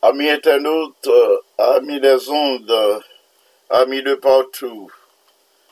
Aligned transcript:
Amis 0.00 0.30
internautes, 0.30 1.08
euh, 1.08 1.38
amis 1.58 2.00
des 2.00 2.30
ondes, 2.30 3.02
amis 3.68 4.00
de 4.00 4.14
partout, 4.14 4.88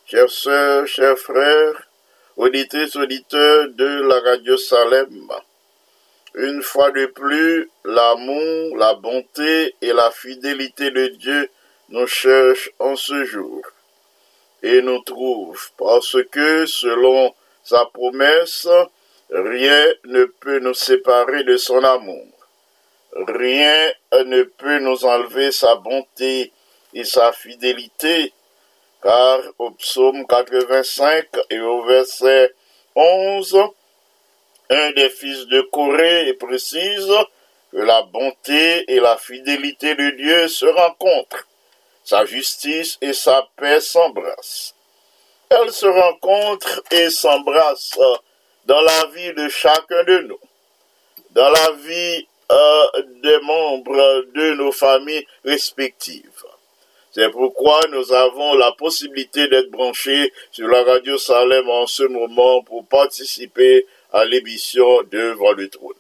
chers 0.05 0.29
sœurs, 0.29 0.89
chers 0.89 1.17
frères, 1.17 1.89
auditrices, 2.37 2.97
auditeurs 2.97 3.69
de 3.69 4.03
la 4.03 4.19
radio 4.19 4.57
Salem, 4.57 5.31
une 6.35 6.61
fois 6.61 6.91
de 6.91 7.07
plus, 7.07 7.71
l'amour, 7.85 8.77
la 8.77 8.95
bonté 8.95 9.77
et 9.81 9.93
la 9.93 10.11
fidélité 10.11 10.91
de 10.91 11.07
Dieu 11.07 11.49
nous 11.91 12.09
cherchent 12.09 12.73
en 12.81 12.97
ce 12.97 13.23
jour 13.23 13.63
et 14.61 14.83
nous 14.83 15.03
trouvent 15.05 15.71
parce 15.79 16.17
que, 16.33 16.67
selon 16.67 17.33
sa 17.63 17.87
promesse, 17.87 18.67
rien 19.31 19.87
ne 20.05 20.25
peut 20.25 20.59
nous 20.59 20.75
séparer 20.75 21.45
de 21.45 21.57
son 21.57 21.85
amour. 21.85 22.36
Rien 23.19 23.93
ne 24.27 24.43
peut 24.43 24.79
nous 24.79 25.07
enlever 25.07 25.51
sa 25.51 25.77
bonté 25.77 26.53
et 26.93 27.05
sa 27.05 27.33
fidélité, 27.33 28.33
car 29.03 29.41
au 29.59 29.71
psaume 29.71 30.27
85 30.27 31.27
et 31.49 31.61
au 31.61 31.83
verset 31.85 32.55
11, 32.95 33.59
un 34.69 34.91
des 34.91 35.09
fils 35.09 35.47
de 35.47 35.63
Corée 35.73 36.35
précise 36.35 37.11
que 37.71 37.79
la 37.79 38.03
bonté 38.03 38.91
et 38.93 39.01
la 39.01 39.17
fidélité 39.17 39.95
de 39.95 40.11
Dieu 40.11 40.49
se 40.49 40.67
rencontrent. 40.67 41.47
Sa 42.05 42.27
justice 42.27 42.99
et 43.01 43.15
sa 43.15 43.49
paix 43.57 43.81
s'embrassent. 43.81 44.75
Elles 45.49 45.73
se 45.73 45.87
rencontrent 45.87 46.83
et 46.91 47.09
s'embrassent 47.09 47.99
dans 48.67 48.81
la 48.81 49.07
vie 49.07 49.33
de 49.33 49.49
chacun 49.49 50.05
de 50.05 50.19
nous, 50.19 50.41
dans 51.31 51.49
la 51.49 51.71
vie 51.73 52.27
des 52.49 53.39
membres 53.41 54.25
de 54.35 54.55
nos 54.55 54.73
familles 54.73 55.27
respectives. 55.45 56.45
C'est 57.17 57.31
pourquoi 57.31 57.81
nous 57.93 58.13
avons 58.13 58.55
la 58.57 58.73
possibilité 58.73 59.49
d'être 59.49 59.71
branchés 59.71 60.33
sur 60.53 60.69
la 60.69 60.85
radio 60.85 61.17
Salem 61.17 61.67
en 61.69 61.87
ce 61.87 62.03
moment 62.03 62.63
pour 62.63 62.87
participer 62.87 63.87
à 64.13 64.27
l'émission 64.27 65.03
Devant 65.11 65.53
le 65.53 65.69
trône. 65.71 65.95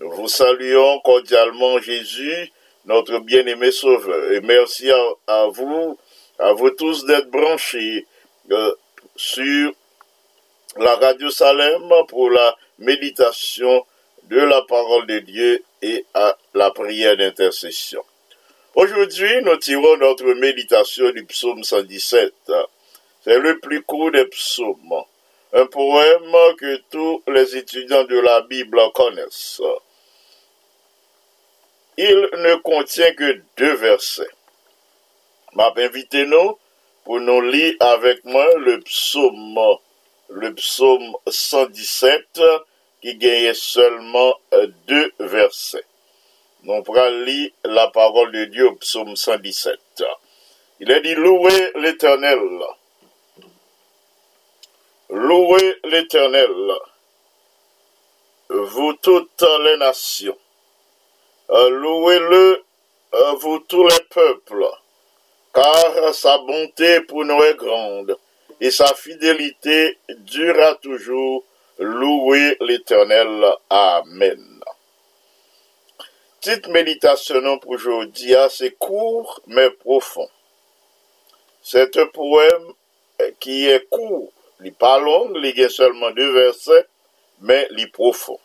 Nous 0.00 0.10
vous 0.10 0.26
saluons 0.26 0.98
cordialement 1.00 1.78
Jésus, 1.78 2.52
notre 2.86 3.20
bien-aimé 3.20 3.70
Sauveur, 3.70 4.32
et 4.32 4.40
merci 4.40 4.90
à, 5.28 5.46
vous, 5.46 5.96
à 6.40 6.52
vous 6.52 6.70
tous 6.70 7.06
d'être 7.06 7.30
branchés 7.30 8.04
euh, 8.50 8.74
sur 9.14 9.72
la 10.76 10.96
radio 10.96 11.30
Salem 11.30 11.88
pour 12.08 12.30
la 12.30 12.56
méditation 12.80 13.86
de 14.28 14.38
la 14.38 14.62
parole 14.62 15.06
de 15.06 15.18
Dieu 15.20 15.62
et 15.82 16.04
à 16.14 16.36
la 16.54 16.70
prière 16.70 17.16
d'intercession. 17.16 18.04
Aujourd'hui, 18.74 19.42
nous 19.42 19.56
tirons 19.56 19.96
notre 19.96 20.34
méditation 20.34 21.10
du 21.10 21.24
psaume 21.24 21.64
117. 21.64 22.32
C'est 23.24 23.38
le 23.38 23.58
plus 23.58 23.82
court 23.82 24.10
des 24.10 24.26
psaumes, 24.26 25.02
un 25.52 25.66
poème 25.66 26.36
que 26.58 26.76
tous 26.90 27.22
les 27.28 27.56
étudiants 27.56 28.04
de 28.04 28.18
la 28.18 28.42
Bible 28.42 28.80
connaissent. 28.94 29.62
Il 31.96 32.28
ne 32.38 32.56
contient 32.56 33.14
que 33.14 33.40
deux 33.56 33.74
versets. 33.74 34.28
M'a 35.54 35.72
nous 36.26 36.58
pour 37.04 37.20
nous 37.20 37.40
lire 37.40 37.74
avec 37.80 38.24
moi 38.24 38.46
le 38.56 38.80
psaume, 38.80 39.58
le 40.28 40.52
psaume 40.54 41.16
117 41.26 42.40
qui 43.00 43.16
gagnait 43.16 43.54
seulement 43.54 44.34
euh, 44.52 44.68
deux 44.86 45.12
versets. 45.18 45.84
On 46.66 46.82
pourra 46.82 47.10
lire 47.10 47.50
la 47.64 47.88
parole 47.88 48.32
de 48.32 48.44
Dieu 48.46 48.68
au 48.68 48.74
psaume 48.74 49.14
117. 49.14 49.78
Il 50.80 50.92
a 50.92 51.00
dit 51.00 51.14
Louez 51.14 51.72
l'Éternel. 51.76 52.40
Louez 55.08 55.76
l'Éternel, 55.84 56.50
vous 58.48 58.92
toutes 58.94 59.44
les 59.64 59.76
nations. 59.76 60.36
Euh, 61.50 61.70
louez-le, 61.70 62.64
euh, 63.14 63.32
vous 63.34 63.60
tous 63.60 63.86
les 63.86 64.00
peuples, 64.10 64.66
car 65.54 66.12
sa 66.12 66.38
bonté 66.38 67.02
pour 67.02 67.24
nous 67.24 67.40
est 67.44 67.54
grande 67.54 68.18
et 68.60 68.72
sa 68.72 68.92
fidélité 68.94 69.96
durera 70.08 70.74
toujours 70.76 71.44
Louwe 71.78 72.56
l'Eternel. 72.60 73.44
Amen. 73.68 74.44
Tit 76.40 76.68
meditasyonon 76.72 77.58
pou 77.60 77.76
jodi 77.76 78.32
a, 78.32 78.46
se 78.48 78.70
kour 78.80 79.34
men 79.50 79.74
profon. 79.82 80.28
Se 81.60 81.84
te 81.92 82.06
poem 82.14 82.64
ki 83.42 83.58
e 83.74 83.76
kour, 83.92 84.30
li 84.64 84.72
pa 84.72 84.94
long, 85.02 85.36
li 85.36 85.52
gen 85.56 85.68
selman 85.74 86.16
de 86.16 86.30
verse, 86.38 86.80
men 87.44 87.68
li 87.76 87.84
profon. 87.92 88.40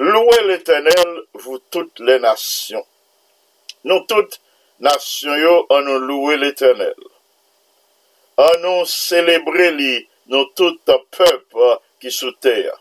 Louwe 0.00 0.40
l'Eternel 0.48 1.12
vou 1.34 1.60
tout 1.68 2.00
le 2.00 2.16
nasyon. 2.24 2.84
Nou 3.84 4.08
tout 4.08 4.40
nasyon 4.80 5.40
yo 5.42 5.54
anou 5.76 6.00
louwe 6.08 6.40
l'Eternel. 6.40 6.96
Anou 8.40 8.88
celebre 8.88 9.72
li 9.76 9.94
nou 10.30 10.48
tout 10.58 10.78
pep 10.86 11.56
ki 12.02 12.10
sou 12.12 12.34
ter. 12.42 12.72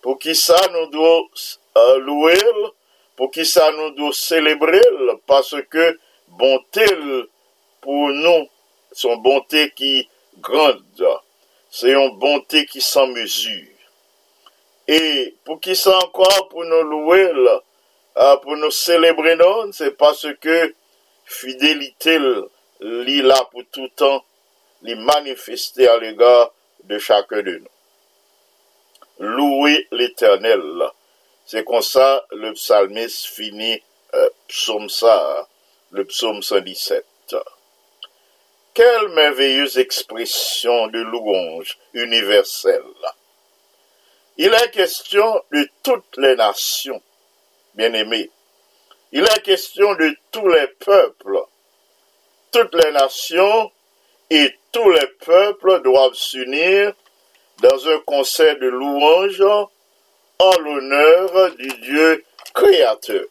Pou 0.00 0.16
ki 0.20 0.32
sa 0.38 0.56
nou 0.72 0.88
dwo 0.92 1.10
uh, 1.28 1.96
louel, 2.00 2.70
pou 3.18 3.28
ki 3.32 3.44
sa 3.44 3.68
nou 3.74 3.92
dwo 3.96 4.12
celebrel, 4.16 5.16
paske 5.28 5.90
bontel 6.40 7.26
pou 7.84 8.08
nou, 8.14 8.46
son 8.96 9.20
bonte 9.22 9.66
ki 9.76 10.06
grande, 10.42 11.12
se 11.70 11.92
yon 11.92 12.16
bonte 12.22 12.64
ki 12.70 12.80
san 12.84 13.12
mesur. 13.12 13.66
E 14.90 15.00
pou 15.44 15.60
ki 15.62 15.76
sa 15.78 15.98
ankwa 16.00 16.32
pou 16.48 16.64
nou 16.64 16.86
louel, 16.88 17.44
uh, 18.16 18.36
pou 18.40 18.56
nou 18.56 18.72
celebrenon, 18.74 19.74
se 19.76 19.92
paske 20.00 20.72
fidelitel 21.30 22.26
li 22.80 23.20
la 23.22 23.42
pou 23.52 23.68
toutan 23.68 24.22
les 24.82 24.94
manifester 24.94 25.88
à 25.88 25.98
l'égard 25.98 26.52
de 26.84 26.98
chacun 26.98 27.42
de 27.42 27.58
nous. 27.58 27.66
Louer 29.18 29.86
l'Éternel. 29.92 30.62
C'est 31.44 31.64
comme 31.64 31.82
ça 31.82 32.24
le 32.30 32.52
psalmiste 32.54 33.26
finit 33.26 33.82
euh, 34.14 34.30
psaume 34.48 34.88
le 35.90 36.04
psaume 36.04 36.42
117. 36.42 37.04
Quelle 38.72 39.08
merveilleuse 39.08 39.78
expression 39.78 40.86
de 40.86 41.00
louange 41.00 41.76
universelle. 41.92 42.82
Il 44.36 44.54
est 44.54 44.70
question 44.70 45.42
de 45.52 45.68
toutes 45.82 46.16
les 46.16 46.36
nations, 46.36 47.02
bien-aimés. 47.74 48.30
Il 49.12 49.24
est 49.24 49.42
question 49.42 49.92
de 49.96 50.16
tous 50.30 50.48
les 50.48 50.68
peuples. 50.68 51.40
Toutes 52.52 52.74
les 52.74 52.92
nations 52.92 53.70
et 54.30 54.54
tous 54.72 54.90
les 54.90 55.06
peuples 55.24 55.82
doivent 55.82 56.14
s'unir 56.14 56.92
dans 57.58 57.88
un 57.88 57.98
conseil 58.00 58.56
de 58.58 58.68
louange 58.68 59.42
en 60.38 60.58
l'honneur 60.58 61.54
du 61.56 61.68
Dieu 61.80 62.24
créateur. 62.54 63.24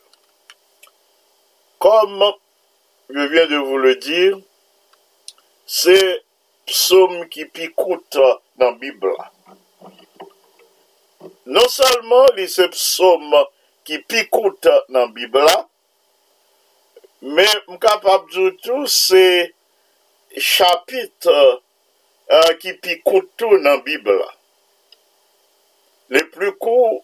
Comme 1.79 2.23
je 3.09 3.19
viens 3.19 3.47
de 3.47 3.57
vous 3.57 3.77
le 3.77 3.95
dire, 3.95 4.37
c'est 5.65 6.23
psaume 6.65 7.27
qui 7.29 7.45
picoute 7.45 8.17
dans 8.57 8.71
la 8.71 8.71
Bible. 8.73 9.13
Non 11.45 11.67
seulement 11.67 12.25
les 12.35 12.47
psaumes 12.69 13.45
qui 13.83 13.97
picoute 13.99 14.67
dans 14.89 14.99
la 14.99 15.07
Bible, 15.07 15.47
mais 17.21 17.47
capable 17.81 18.31
de 18.31 18.49
tout, 18.61 18.85
c'est 18.85 19.53
chapitre 20.39 21.61
euh, 22.31 22.53
qui 22.59 22.73
picoute 22.73 23.31
tout 23.37 23.57
dans 23.57 23.63
la 23.63 23.77
Bible. 23.77 24.23
Les 26.09 26.23
plus 26.25 26.53
courts 26.53 27.03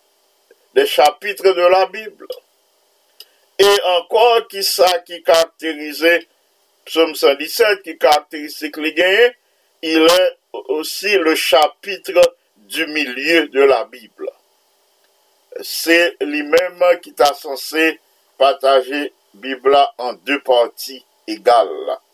des 0.73 0.85
chapitres 0.85 1.51
de 1.53 1.61
la 1.61 1.85
Bible. 1.87 2.27
Et 3.57 3.81
encore, 3.85 4.47
qui 4.47 4.63
ça 4.63 4.99
qui 4.99 5.23
caractérisait 5.23 6.27
Psaume 6.85 7.15
117, 7.15 7.81
qui 7.81 7.97
caractérise 7.97 8.61
les 8.61 9.31
il 9.81 10.01
est 10.01 10.37
aussi 10.69 11.17
le 11.17 11.35
chapitre 11.35 12.21
du 12.57 12.85
milieu 12.87 13.47
de 13.47 13.61
la 13.61 13.85
Bible. 13.85 14.29
C'est 15.61 16.15
lui-même 16.21 16.83
qui 17.01 17.13
t'a 17.13 17.33
censé 17.33 17.99
partager 18.37 19.13
Bible 19.33 19.77
en 19.97 20.13
deux 20.13 20.41
parties 20.41 21.05
égales 21.27 21.97
ces 21.97 22.04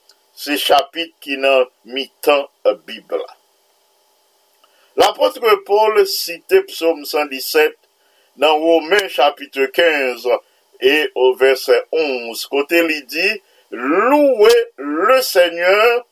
chapitres 0.58 1.16
qui 1.20 1.38
n'ont 1.38 1.68
mis 1.86 2.12
tant 2.22 2.50
Bible. 2.86 3.24
L'apôtre 4.96 5.64
Paul 5.66 6.06
citait 6.06 6.64
Psaume 6.64 7.06
117 7.06 7.78
dans 8.38 8.58
Romains 8.58 9.08
chapitre 9.08 9.66
15 9.66 10.28
et 10.82 11.12
au 11.16 11.36
verset 11.36 11.84
11. 11.92 12.46
Côté 12.48 12.80
il 12.80 13.06
dit, 13.06 13.42
louez 13.72 14.66
le 14.78 15.22
Seigneur, 15.22 16.06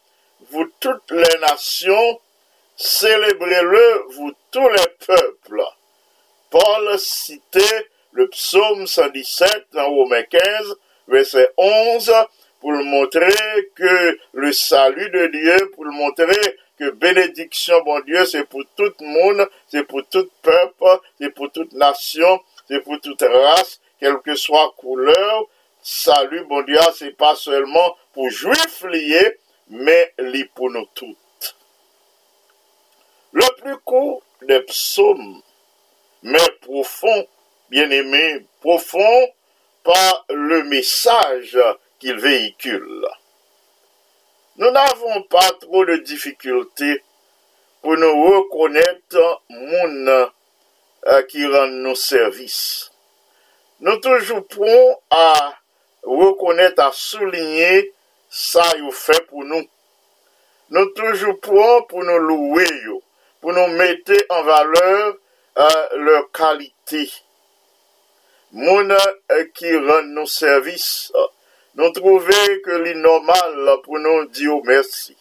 vous 0.51 0.69
toutes 0.79 1.11
les 1.11 1.39
nations, 1.41 2.19
célébrez-le, 2.75 4.05
vous 4.15 4.31
tous 4.51 4.69
les 4.69 4.87
peuples. 5.05 5.63
Paul 6.49 6.97
citait 6.97 7.87
le 8.13 8.27
psaume 8.29 8.87
117 8.87 9.67
dans 9.73 9.89
Romains 9.89 10.23
15, 10.23 10.75
verset 11.07 11.49
11, 11.57 12.13
pour 12.59 12.71
le 12.71 12.83
montrer 12.83 13.71
que 13.75 14.19
le 14.33 14.51
salut 14.51 15.09
de 15.09 15.27
Dieu, 15.27 15.71
pour 15.75 15.85
le 15.85 15.91
montrer 15.91 16.57
que 16.77 16.89
bénédiction, 16.91 17.81
bon 17.83 17.99
Dieu, 18.01 18.25
c'est 18.25 18.45
pour 18.45 18.63
tout 18.75 18.93
le 18.99 19.05
monde, 19.05 19.49
c'est 19.67 19.83
pour 19.83 20.05
tout 20.07 20.29
peuple, 20.41 20.99
c'est 21.19 21.29
pour 21.29 21.51
toute 21.51 21.73
nation, 21.73 22.41
c'est 22.67 22.81
pour 22.81 22.99
toute 23.01 23.21
race, 23.21 23.79
quelle 23.99 24.19
que 24.19 24.35
soit 24.35 24.73
couleur. 24.77 25.45
Salut, 25.81 26.45
bon 26.45 26.61
Dieu, 26.63 26.79
c'est 26.95 27.15
pas 27.15 27.35
seulement 27.35 27.95
pour 28.13 28.29
juifs 28.29 28.83
liés, 28.83 29.37
mais 29.69 30.13
li 30.19 30.45
pour 30.45 30.69
nous 30.69 30.87
toutes. 30.93 31.55
Le 33.31 33.61
plus 33.61 33.77
court 33.77 34.23
des 34.41 34.61
psaumes, 34.61 35.41
mais 36.23 36.39
profond, 36.61 37.27
bien 37.69 37.89
aimé, 37.89 38.45
profond 38.61 39.29
par 39.83 40.25
le 40.29 40.63
message 40.63 41.57
qu'il 41.99 42.17
véhicule. 42.17 43.07
Nous 44.57 44.71
n'avons 44.71 45.21
pas 45.23 45.51
trop 45.61 45.85
de 45.85 45.97
difficultés 45.97 47.03
pour 47.81 47.95
nous 47.95 48.23
reconnaître 48.23 49.41
mon 49.49 50.07
euh, 51.07 51.21
qui 51.29 51.45
rend 51.45 51.67
nos 51.67 51.95
services. 51.95 52.91
Nous 53.79 53.97
toujours 53.97 54.45
prêts 54.47 54.97
à 55.09 55.55
reconnaître, 56.03 56.83
à 56.83 56.91
souligner 56.91 57.93
ça 58.29 58.63
vous 58.79 58.91
fait 58.91 59.25
pour 59.27 59.43
nous. 59.43 59.65
Nous 60.69 60.85
toujours 60.87 61.39
prêts 61.39 61.85
pour 61.87 62.03
nous 62.03 62.17
louer, 62.17 62.67
pour 63.41 63.53
nous 63.53 63.67
mettre 63.67 64.13
en 64.29 64.43
valeur 64.43 65.15
euh, 65.57 65.87
leur 65.97 66.31
qualité. 66.31 67.11
Mon 68.51 68.89
euh, 68.89 69.45
qui 69.53 69.75
rend 69.77 70.03
nos 70.03 70.25
services 70.25 71.11
nou 71.79 71.93
trove 71.95 72.39
ke 72.65 72.77
li 72.83 72.93
normal 72.99 73.77
pou 73.85 73.99
nou 74.03 74.25
diyo 74.35 74.59
mersi. 74.67 75.15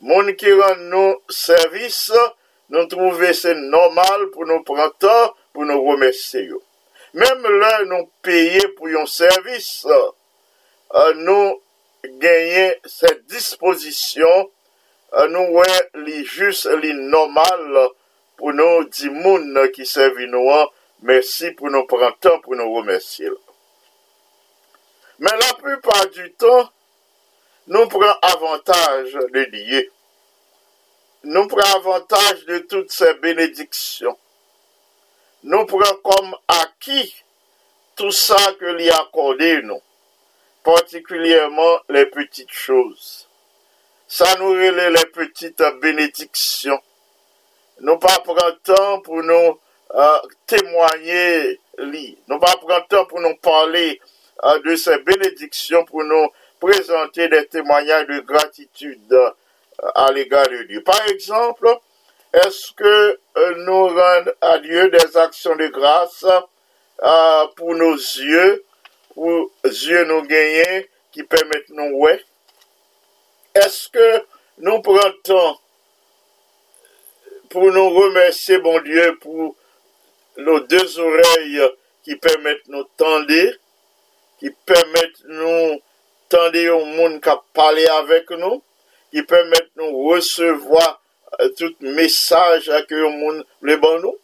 Moun 0.00 0.30
ki 0.38 0.52
ran 0.56 0.86
nou 0.92 1.16
servis, 1.34 2.06
nou 2.70 2.86
trove 2.88 3.32
se 3.34 3.56
normal 3.58 4.28
pou 4.30 4.46
nou 4.46 4.62
prantan 4.64 5.34
pou 5.50 5.66
nou 5.66 5.90
remersi 5.90 6.46
yo. 6.46 6.62
Mem 7.18 7.42
lè 7.42 7.72
nou 7.90 8.06
peye 8.22 8.62
pou 8.78 8.88
yon 8.92 9.08
servis, 9.10 9.82
nou 11.18 11.58
genye 12.22 12.68
se 12.86 13.10
disposisyon, 13.26 14.46
nou 15.34 15.58
wè 15.58 15.76
li 16.06 16.22
jus 16.22 16.62
li 16.78 16.94
normal 16.94 17.90
pou 18.38 18.54
nou 18.54 18.86
di 18.86 19.10
moun 19.10 19.58
ki 19.74 19.82
servi 19.82 20.30
nou 20.30 20.54
an, 20.54 20.70
mersi 21.02 21.50
pou 21.58 21.74
nou 21.74 21.90
prantan 21.90 22.38
pou 22.44 22.54
nou 22.54 22.78
remersi 22.78 23.26
yo. 23.26 23.36
Mais 25.20 25.30
la 25.38 25.52
plupart 25.52 26.08
du 26.08 26.32
temps, 26.32 26.70
nous 27.66 27.86
prenons 27.88 28.14
avantage 28.22 29.12
de 29.12 29.44
Dieu. 29.50 29.92
Nous 31.24 31.46
prenons 31.46 31.76
avantage 31.76 32.46
de 32.46 32.58
toutes 32.60 32.90
ces 32.90 33.12
bénédictions. 33.14 34.16
Nous 35.42 35.66
prenons 35.66 36.00
comme 36.02 36.34
acquis 36.48 37.14
tout 37.96 38.10
ça 38.10 38.54
que 38.58 38.64
lui 38.64 38.88
accordé 38.90 39.60
nous, 39.62 39.82
particulièrement 40.64 41.80
les 41.90 42.06
petites 42.06 42.52
choses. 42.52 43.28
Ça 44.08 44.36
nous 44.38 44.52
relève 44.52 44.94
les 44.94 45.06
petites 45.06 45.62
bénédictions. 45.82 46.80
Nous 47.80 47.98
pas 47.98 48.20
prendre 48.20 48.58
temps 48.62 49.00
pour 49.02 49.22
nous 49.22 49.60
euh, 49.94 50.18
témoigner, 50.46 51.60
nous 51.76 52.38
pas 52.38 52.56
prendre 52.56 52.86
temps 52.86 53.04
pour 53.04 53.20
nous 53.20 53.36
parler 53.36 54.00
de 54.64 54.76
ces 54.76 54.98
bénédictions 54.98 55.84
pour 55.84 56.04
nous 56.04 56.28
présenter 56.60 57.28
des 57.28 57.46
témoignages 57.46 58.06
de 58.06 58.20
gratitude 58.20 59.12
euh, 59.12 59.30
à 59.94 60.12
l'égard 60.12 60.46
de 60.48 60.62
Dieu. 60.64 60.82
Par 60.82 61.06
exemple, 61.08 61.68
est-ce 62.34 62.72
que 62.72 63.18
euh, 63.36 63.54
nous 63.64 63.88
rendons 63.88 64.32
à 64.40 64.58
Dieu 64.58 64.90
des 64.90 65.16
actions 65.16 65.56
de 65.56 65.66
grâce 65.68 66.24
euh, 67.02 67.46
pour 67.56 67.74
nos 67.74 67.94
yeux, 67.94 68.64
pour 69.14 69.50
yeux 69.64 70.04
nous 70.04 70.22
gagner, 70.22 70.90
qui 71.12 71.22
permettent 71.22 71.70
nous 71.70 71.96
ouais? 71.96 72.24
Est-ce 73.54 73.88
que 73.88 74.24
nous 74.58 74.80
prenons 74.80 75.12
temps 75.24 75.60
pour 77.48 77.72
nous 77.72 77.90
remercier, 77.90 78.58
bon 78.58 78.80
Dieu, 78.80 79.18
pour 79.20 79.56
nos 80.36 80.60
deux 80.60 81.00
oreilles 81.00 81.62
qui 82.04 82.14
permettent 82.16 82.68
nous 82.68 82.84
tendre? 82.96 83.26
Qui 84.40 84.50
permettent 84.64 85.24
nous 85.26 85.80
tendre 86.28 86.68
au 86.70 86.84
monde 86.84 87.20
qui 87.20 87.30
parler 87.52 87.86
avec 87.86 88.30
nous, 88.30 88.62
qui 89.10 89.22
permettent 89.22 89.76
nous 89.76 90.08
recevoir 90.08 91.02
euh, 91.40 91.48
tout 91.50 91.74
message 91.80 92.70
que 92.88 92.94
le 92.94 93.10
monde 93.10 93.44
le 93.60 93.76
bon 93.76 94.00
nous. 94.00 94.16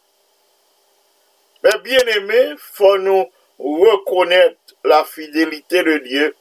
Mais 1.63 1.79
bien 1.85 1.99
aimé, 2.17 2.55
faut 2.59 2.99
nous 2.99 3.27
reconnaître 3.59 4.75
la 4.85 5.05
fidélité 5.05 5.83
de 5.83 5.99
Dieu 5.99 6.35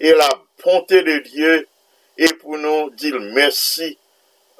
et 0.00 0.12
la 0.12 0.28
bonté 0.64 1.02
de 1.02 1.18
Dieu 1.18 1.66
et 2.16 2.32
pour 2.34 2.58
nous 2.58 2.90
dire 2.90 3.18
merci 3.20 3.98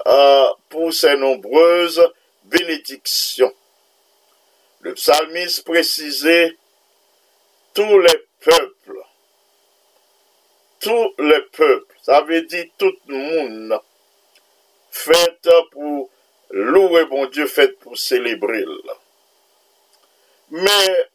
euh, 0.07 0.45
pour 0.69 0.93
ces 0.93 1.17
nombreuses 1.17 2.03
bénédictions. 2.45 3.53
Le 4.81 4.95
psalmiste 4.95 5.65
précisait 5.65 6.57
tous 7.75 7.99
les 7.99 8.28
peuple. 8.41 9.03
Tout 10.81 11.15
le 11.19 11.49
peuple, 11.49 11.95
ça 12.03 12.23
veut 12.23 12.43
dire 12.43 12.67
tout 12.79 12.95
le 13.09 13.17
monde, 13.17 13.81
fait 14.91 15.49
pour 15.73 16.09
louer 16.51 17.05
bon 17.07 17.27
Dieu, 17.27 17.47
fait 17.47 17.79
pour 17.81 17.99
célébrer. 17.99 18.65
Mais 20.51 21.09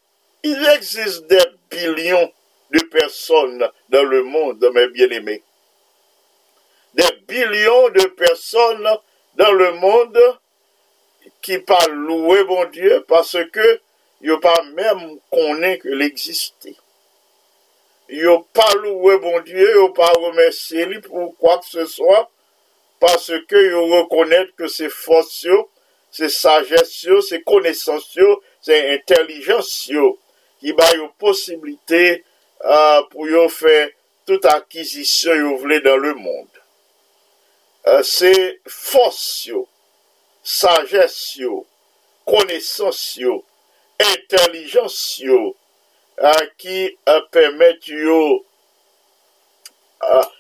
il 0.44 0.66
existe 0.76 1.26
des 1.28 1.44
billions 1.72 2.32
de 2.72 2.80
personnes 2.80 3.70
dans 3.90 4.04
le 4.04 4.24
monde, 4.24 4.70
mes 4.74 4.88
bien-aimés. 4.90 5.44
Des 6.94 7.12
billions 7.28 7.90
de 7.90 8.04
personnes 8.08 8.98
dans 9.36 9.52
le 9.52 9.74
monde 9.74 10.20
qui 11.42 11.58
parlent 11.60 11.94
louer 11.94 12.44
bon 12.44 12.66
Dieu 12.66 13.04
parce 13.08 13.38
que 13.52 13.82
a 14.26 14.38
pas 14.40 14.64
même 14.76 15.20
connaît 15.32 15.78
que 15.80 15.90
l'existait 15.90 16.76
yo 18.14 18.38
pa 18.54 18.68
louwe 18.78 19.18
bon 19.22 19.42
die, 19.48 19.66
yo 19.76 19.88
pa 19.98 20.12
remesye 20.14 20.86
li 20.92 21.00
pou 21.02 21.32
kwa 21.42 21.58
k 21.62 21.70
se 21.72 21.86
swa, 21.90 22.28
parce 23.02 23.40
ke 23.50 23.62
yo 23.72 23.88
rekonet 23.90 24.52
ke 24.60 24.70
se 24.70 24.90
fosyo, 24.94 25.64
se 26.14 26.30
sajesyo, 26.30 27.22
se 27.26 27.42
konesansyo, 27.42 28.38
se 28.62 28.78
intelijensyo, 28.94 30.12
ki 30.62 30.76
ba 30.78 30.92
yo 30.94 31.10
posibilite 31.20 32.04
uh, 32.62 33.02
pou 33.10 33.26
yo 33.28 33.48
fe 33.52 33.90
tout 34.30 34.46
akizisyon 34.54 35.42
yo 35.42 35.56
vle 35.64 35.82
dan 35.84 35.98
le 36.04 36.14
moun. 36.20 36.46
Uh, 37.84 38.04
se 38.06 38.32
fosyo, 38.70 39.66
sajesyo, 40.46 41.64
konesansyo, 42.30 43.42
intelijensyo, 44.14 45.42
a 46.24 46.34
ki 46.60 46.80
pemet 47.36 47.90
yo 47.92 48.22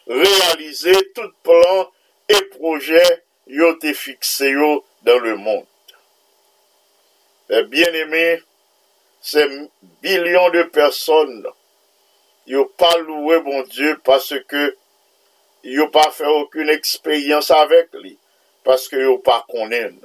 realize 0.07 0.95
tout 1.15 1.33
plan 1.43 1.85
e 2.31 2.39
proje 2.55 3.03
yo 3.47 3.73
te 3.81 3.93
fikse 3.95 4.47
yo 4.53 4.71
dan 5.03 5.19
le 5.23 5.35
moun. 5.35 5.65
Eh, 7.51 7.63
Bien 7.67 7.95
eme, 7.95 8.23
se 9.21 9.43
bilyon 10.03 10.51
de 10.55 10.63
person 10.71 11.43
yo 12.47 12.65
pa 12.79 12.95
loue 12.97 13.39
bon 13.43 13.63
Diyo 13.71 13.97
parce 14.03 14.39
ke 14.47 14.71
yo 15.63 15.87
pa 15.91 16.09
fè 16.11 16.27
akoun 16.27 16.71
ekspeyans 16.73 17.51
avèk 17.55 17.93
li, 18.03 18.15
paske 18.67 18.99
yo 18.99 19.17
pa 19.23 19.41
konen. 19.47 19.95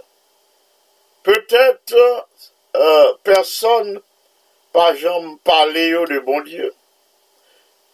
Petèt, 1.27 1.95
euh, 1.95 3.09
person 3.27 3.99
pas 4.73 4.95
jamais 4.95 5.37
parler 5.45 5.91
de 5.91 6.19
bon 6.21 6.41
Dieu. 6.43 6.73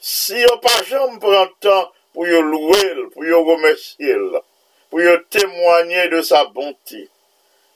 Si 0.01 0.35
on 0.53 0.59
pas 0.59 0.83
jamais 0.85 1.19
prend 1.19 1.47
temps 1.61 1.93
pour 2.13 2.27
y 2.27 2.31
louer, 2.31 2.95
pour 3.13 3.25
y 3.25 3.33
remercier, 3.33 4.17
pour 4.91 5.01
y 5.01 5.25
témoigner 5.31 6.09
de 6.09 6.21
sa 6.21 6.45
bonté, 6.47 7.09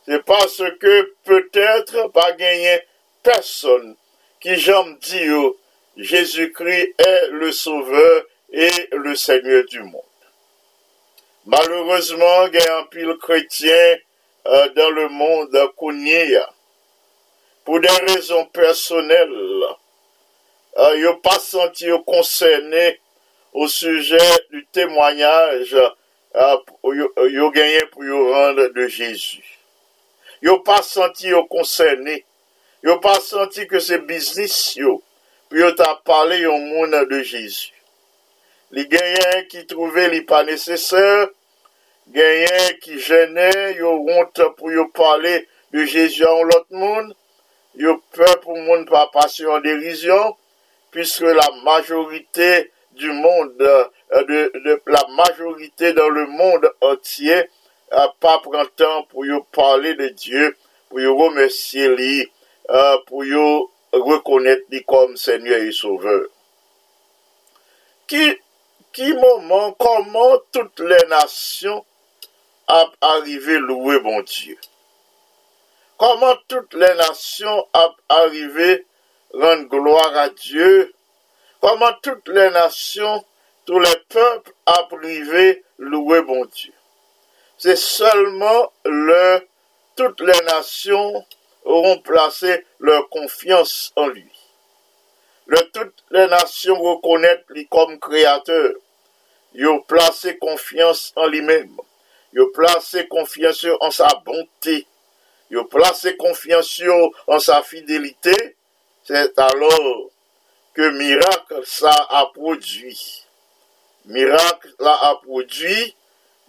c'est 0.06 0.22
parce 0.24 0.62
que 0.80 1.14
peut-être 1.24 2.08
pas 2.12 2.32
gagner 2.32 2.80
personne 3.22 3.96
qui 4.40 4.56
j'aime 4.56 4.96
dire, 4.98 5.52
Jésus-Christ 5.96 6.94
est 6.98 7.28
le 7.30 7.50
Sauveur 7.50 8.24
et 8.52 8.70
le 8.92 9.14
Seigneur 9.14 9.64
du 9.64 9.82
monde. 9.82 10.02
Malheureusement, 11.46 12.46
il 12.46 12.54
y 12.54 12.62
a 12.62 12.78
un 12.78 12.84
pile 12.84 13.16
chrétien 13.20 13.96
euh, 14.46 14.68
dans 14.70 14.90
le 14.90 15.08
monde 15.08 15.50
pou 17.68 17.76
den 17.84 18.06
rezon 18.08 18.46
personel, 18.56 19.32
euh, 20.80 20.94
yo 20.96 21.10
pa 21.20 21.34
senti 21.37 21.90
yo 21.90 21.98
konsene 22.06 22.94
ou 23.52 23.68
suje 23.68 24.22
du 24.48 24.62
temwanyaj 24.72 25.75
euh, 25.76 26.54
yo, 26.96 27.10
yo 27.28 27.50
genye 27.52 27.82
pou 27.92 28.08
yo 28.08 28.22
rande 28.30 28.70
de 28.72 28.87
Jezu. 28.88 29.44
Yo 30.40 30.62
pa 30.64 30.78
senti 30.87 31.28
yo 31.28 31.42
konsene, 31.52 32.22
yo 32.80 32.96
pa 33.04 33.18
senti 33.20 33.68
ke 33.68 33.84
se 33.84 34.00
biznis 34.08 34.56
yo, 34.80 34.96
pou 35.52 35.60
yo 35.60 35.68
ta 35.76 35.92
pale 36.08 36.40
yo 36.40 36.56
moun 36.56 36.96
de 37.12 37.20
Jezu. 37.20 37.76
Li 38.72 38.88
genyen 38.88 39.44
ki 39.52 39.66
trouve 39.68 40.08
li 40.08 40.25
pa 40.25 40.40
neseser, 40.48 41.28
genyen 42.16 42.80
ki 42.80 42.96
jene 42.96 43.52
yo 43.76 43.98
ront 44.08 44.44
pou 44.56 44.72
yo 44.72 44.88
pale 44.96 45.42
de 45.76 45.84
Jezu 45.84 46.25
an 46.32 46.46
lot 46.48 46.70
moun, 46.72 47.12
yo 47.78 47.94
pe 48.14 48.26
pou 48.42 48.58
moun 48.58 48.85
pa 48.88 49.04
pasyon 49.14 49.62
derizyon, 49.62 50.35
piske 50.94 51.30
la 51.37 51.47
majorite 51.62 52.68
du 52.99 53.12
moun, 53.12 53.52
euh, 53.61 53.85
de, 54.28 54.40
de 54.64 54.82
la 54.90 55.04
majorite 55.14 55.92
dan 55.94 56.11
le 56.11 56.26
moun 56.26 56.64
entye, 56.90 57.37
euh, 57.92 58.08
pa 58.20 58.38
prantan 58.42 59.04
pou 59.12 59.26
yo 59.28 59.44
pale 59.54 59.94
de 60.00 60.08
Diyo, 60.18 60.50
pou 60.90 61.02
yo 61.04 61.14
remesye 61.20 61.92
li, 61.94 62.14
euh, 62.66 62.97
pou 63.06 63.23
yo 63.26 63.44
rekonet 63.94 64.66
li 64.73 64.82
kom 64.88 65.14
Seigneur 65.16 65.62
et 65.62 65.73
Sauveur. 65.73 66.26
Ki, 68.11 68.25
ki 68.97 69.12
mouman, 69.20 69.70
koman 69.78 70.40
tout 70.50 70.82
le 70.82 70.99
nasyon 71.12 71.78
ap 72.66 72.97
arrive 73.14 73.61
louwe 73.62 74.00
bon 74.02 74.26
Diyo? 74.26 74.58
Comment 75.98 76.36
toutes 76.46 76.74
les 76.74 76.94
nations 76.94 77.66
a 77.72 77.92
arrivé 78.08 78.86
rendre 79.34 79.64
gloire 79.64 80.16
à 80.16 80.28
Dieu? 80.28 80.94
Comment 81.60 81.92
toutes 82.00 82.28
les 82.28 82.50
nations, 82.50 83.24
tous 83.66 83.80
les 83.80 83.96
peuples 84.08 84.52
a 84.66 84.84
privé 84.84 85.64
louer 85.78 86.22
bon 86.22 86.44
Dieu? 86.44 86.72
C'est 87.56 87.76
seulement 87.76 88.72
le, 88.84 89.40
toutes 89.96 90.20
les 90.20 90.40
nations 90.46 91.26
auront 91.64 91.98
placé 91.98 92.64
leur 92.78 93.08
confiance 93.08 93.92
en 93.96 94.06
lui. 94.06 94.30
Le, 95.46 95.58
toutes 95.72 96.04
les 96.12 96.28
nations 96.28 96.80
reconnaissent 96.80 97.44
lui 97.48 97.66
comme 97.66 97.98
créateur. 97.98 98.70
Ils 99.52 99.66
ont 99.66 99.80
placé 99.80 100.38
confiance 100.38 101.12
en 101.16 101.26
lui-même. 101.26 101.76
Ils 102.34 102.42
ont 102.42 102.52
placé 102.54 103.08
confiance 103.08 103.66
en 103.80 103.90
sa 103.90 104.06
bonté. 104.24 104.86
yo 105.52 105.64
plase 105.72 106.14
konfiansyon 106.20 107.08
an 107.32 107.42
sa 107.42 107.62
fidelite, 107.66 108.36
set 109.08 109.38
alor 109.40 110.08
ke 110.76 110.90
mirak 110.94 111.52
sa 111.66 111.94
apodwi. 112.22 112.94
Mirak 114.08 114.64
la 114.80 114.94
apodwi, 115.12 115.92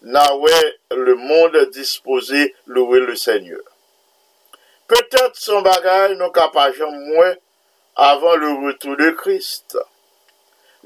na 0.01 0.33
we 0.35 0.51
le 0.91 1.15
monde 1.15 1.69
dispose 1.71 2.51
loue 2.65 2.95
le 2.95 3.15
seigneur. 3.15 3.61
Petet 4.87 5.35
son 5.37 5.61
bagay 5.61 6.15
nou 6.17 6.33
kapajan 6.33 6.89
mwen 6.89 7.35
avan 7.99 8.39
le 8.41 8.53
retou 8.63 8.97
de 8.97 9.11
Krist. 9.19 9.75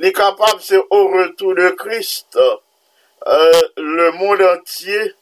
Li 0.02 0.12
kapab 0.12 0.60
se 0.66 0.80
o 0.82 1.02
retou 1.14 1.54
de 1.56 1.70
Krist, 1.80 2.36
euh, 2.36 3.62
le 3.78 4.12
monde 4.18 4.50
antye, 4.50 5.14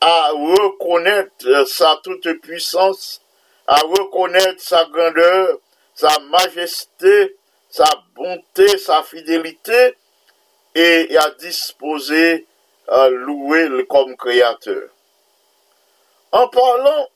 à 0.00 0.30
reconnaître 0.30 1.46
euh, 1.46 1.64
sa 1.66 2.00
toute 2.02 2.32
puissance, 2.40 3.22
à 3.66 3.80
reconnaître 3.80 4.60
sa 4.60 4.84
grandeur, 4.86 5.58
sa 5.94 6.18
majesté, 6.30 7.36
sa 7.68 7.84
bonté, 8.14 8.78
sa 8.78 9.02
fidélité, 9.02 9.96
et 10.74 11.16
à 11.16 11.30
disposer 11.30 12.46
à 12.88 13.08
louer 13.08 13.86
comme 13.88 14.16
créateur. 14.16 14.88
En 16.32 16.48
parlant 16.48 17.08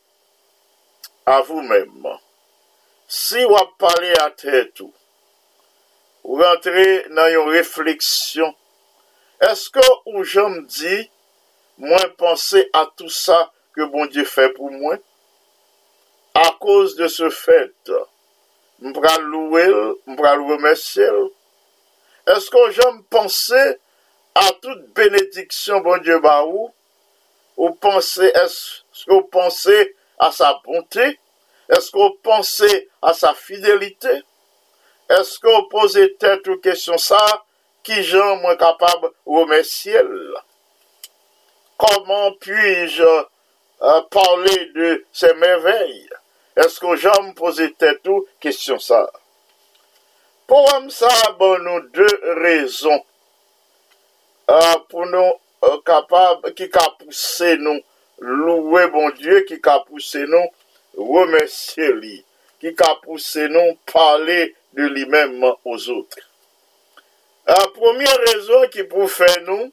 à 1.26 1.40
vous-même, 1.42 2.06
si 3.08 3.42
vous 3.44 3.56
parlez 3.78 4.12
à 4.20 4.30
tête 4.30 4.82
vous 6.24 6.42
rentrez 6.42 7.04
dans 7.10 7.28
une 7.28 7.50
réflexion, 7.50 8.54
est-ce 9.40 9.68
que 9.68 9.80
ou 10.06 10.24
j'aime 10.24 10.66
dit 10.66 11.10
dis, 11.78 11.84
moi 11.84 11.98
penser 12.16 12.68
à 12.72 12.88
tout 12.96 13.08
ça 13.08 13.52
que 13.74 13.84
bon 13.84 14.06
Dieu 14.06 14.24
fait 14.24 14.50
pour 14.50 14.70
moi? 14.70 14.96
À 16.34 16.50
cause 16.60 16.96
de 16.96 17.06
ce 17.06 17.30
fait, 17.30 17.72
mpral 18.80 19.22
louer, 19.22 19.72
mpral 20.06 20.40
remercier. 20.40 21.08
Est-ce 22.26 22.50
que 22.50 22.70
j'aime 22.70 23.04
penser 23.04 23.78
à 24.34 24.50
toute 24.60 24.92
bénédiction, 24.94 25.80
bon 25.80 25.98
Dieu, 25.98 26.18
bah 26.18 26.44
ou? 26.44 26.72
Ou 27.56 27.70
pensez, 27.70 28.32
est-ce 28.34 29.04
que 29.06 29.12
vous 29.12 29.22
pensez 29.22 29.94
à 30.18 30.32
sa 30.32 30.60
bonté? 30.64 31.20
Est-ce 31.68 31.92
que 31.92 31.98
vous 31.98 32.18
pensez 32.22 32.90
à 33.00 33.14
sa 33.14 33.32
fidélité? 33.32 34.22
Est-ce 35.08 35.38
que 35.38 35.46
vous 35.46 35.68
posez 35.68 36.16
tête 36.16 36.46
ou 36.48 36.56
question 36.56 36.98
ça? 36.98 37.44
Qui 37.84 38.02
j'en 38.02 38.36
moins 38.36 38.56
capable 38.56 39.10
remercier? 39.24 40.00
Comment 41.76 42.32
puis-je 42.40 43.02
euh, 43.02 44.00
parler 44.10 44.66
de 44.74 45.04
ces 45.12 45.34
merveilles? 45.34 46.08
Est-ce 46.56 46.78
que 46.78 47.32
poser 47.34 47.72
tête 47.72 48.06
ou? 48.06 48.26
Question 48.40 48.78
ça? 48.78 49.10
Pour 50.46 50.70
ça, 50.90 51.08
bon, 51.38 51.58
nous 51.58 51.80
deux 51.88 52.20
raisons 52.42 53.04
euh, 54.50 54.74
pour 54.88 55.06
nous 55.06 55.32
euh, 55.64 55.78
capables, 55.84 56.54
qui 56.54 56.64
a 56.64 57.56
nous 57.56 57.80
louer 58.18 58.86
bon 58.88 59.10
Dieu, 59.10 59.40
qui 59.40 59.58
a 59.64 59.80
poussé 59.80 60.26
nous 60.26 60.46
remercier 60.96 61.92
lui, 61.92 62.24
qui 62.60 62.68
a 62.68 62.94
poussé 63.02 63.48
nous 63.48 63.78
parler 63.92 64.54
de 64.74 64.84
lui-même 64.84 65.42
aux 65.64 65.88
autres. 65.90 66.18
La 67.46 67.66
première 67.74 68.18
raison 68.32 68.68
qui 68.70 68.84
pour 68.84 69.10
faire 69.10 69.42
nous, 69.46 69.72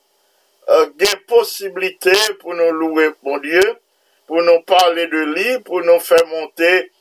euh, 0.72 0.88
possibilité 1.28 2.12
pour 2.40 2.54
nous 2.56 2.72
louer 2.72 3.12
bon 3.24 3.38
Dieu, 3.38 3.62
pour 4.28 4.42
nous 4.42 4.62
parler 4.62 5.08
de 5.08 5.18
lui, 5.18 5.60
pour 5.60 5.82
nous 5.82 6.00
faire 6.00 6.26
monter 6.28 6.92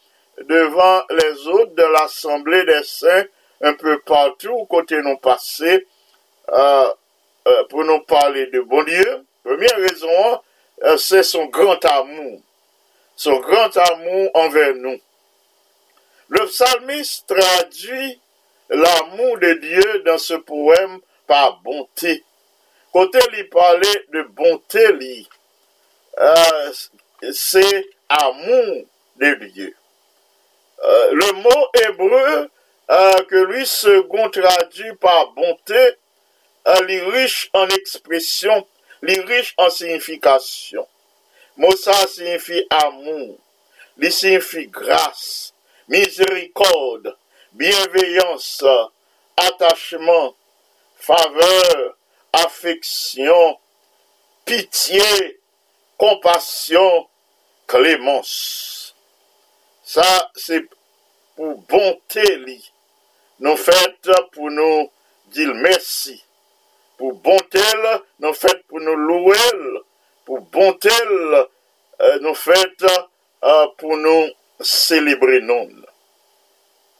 devant 0.49 1.03
les 1.11 1.47
autres 1.49 1.75
de 1.75 1.83
l'Assemblée 1.83 2.65
des 2.65 2.83
saints 2.85 3.25
un 3.62 3.75
peu 3.75 4.00
partout, 4.00 4.65
côté 4.67 5.00
nous 5.03 5.19
passer, 5.19 5.87
euh, 6.50 6.93
euh, 7.47 7.65
pour 7.69 7.85
nous 7.85 8.00
parler 8.00 8.47
de 8.47 8.61
bon 8.61 8.83
Dieu. 8.85 9.25
Première 9.45 9.76
raison, 9.76 10.41
euh, 10.85 10.97
c'est 10.97 11.23
son 11.23 11.47
grand 11.47 11.85
amour, 11.85 12.41
son 13.17 13.39
grand 13.41 13.76
amour 13.76 14.30
envers 14.35 14.75
nous. 14.75 14.99
Le 16.28 16.47
psalmiste 16.47 17.26
traduit 17.26 18.21
l'amour 18.69 19.39
de 19.39 19.52
Dieu 19.54 20.02
dans 20.06 20.19
ce 20.19 20.35
poème 20.35 21.00
par 21.26 21.61
bonté. 21.63 22.25
Côté 22.93 23.19
lui 23.33 23.45
parler 23.45 24.07
de 24.13 24.23
bonté, 24.23 24.93
lui, 24.93 25.29
c'est 27.33 27.87
amour 28.09 28.85
de 29.17 29.35
Dieu. 29.47 29.75
Euh, 30.83 31.11
le 31.13 31.33
mot 31.33 31.67
hébreu 31.87 32.50
euh, 32.91 33.23
que 33.29 33.37
lui 33.37 33.67
second 33.67 34.31
traduit 34.31 34.95
par 34.95 35.33
bonté, 35.33 35.97
euh, 36.67 36.87
est 36.89 37.03
riche 37.03 37.50
en 37.53 37.69
expression, 37.69 38.67
est 39.07 39.21
riche 39.21 39.55
en 39.59 39.71
signification. 39.71 40.87
Mot 41.57 41.76
ça 41.76 42.07
signifie 42.07 42.67
amour, 42.71 43.39
il 43.99 44.11
signifie 44.11 44.67
grâce, 44.69 45.55
miséricorde, 45.89 47.17
bienveillance, 47.53 48.65
attachement, 49.37 50.35
faveur, 50.97 51.97
affection, 52.32 53.58
pitié, 54.45 55.40
compassion, 55.97 57.08
clémence. 57.66 58.95
Ça, 59.82 60.30
c'est 60.34 60.64
pour 61.36 61.58
bonté, 61.62 62.36
li. 62.38 62.73
Nous 63.40 63.56
faites 63.56 64.10
pour 64.32 64.50
nous 64.50 64.90
dire 65.28 65.54
merci. 65.54 66.23
Pour 66.99 67.14
bonté, 67.14 67.60
nous 68.19 68.34
faites 68.34 68.62
pour 68.66 68.80
nous 68.80 68.95
louer. 68.95 69.36
Pour 70.25 70.40
bonté, 70.43 70.90
euh, 71.00 72.19
nous 72.21 72.34
faites 72.34 72.84
euh, 73.43 73.66
pour 73.78 73.97
nous 73.97 74.28
célébrer 74.60 75.40
nous. 75.40 75.71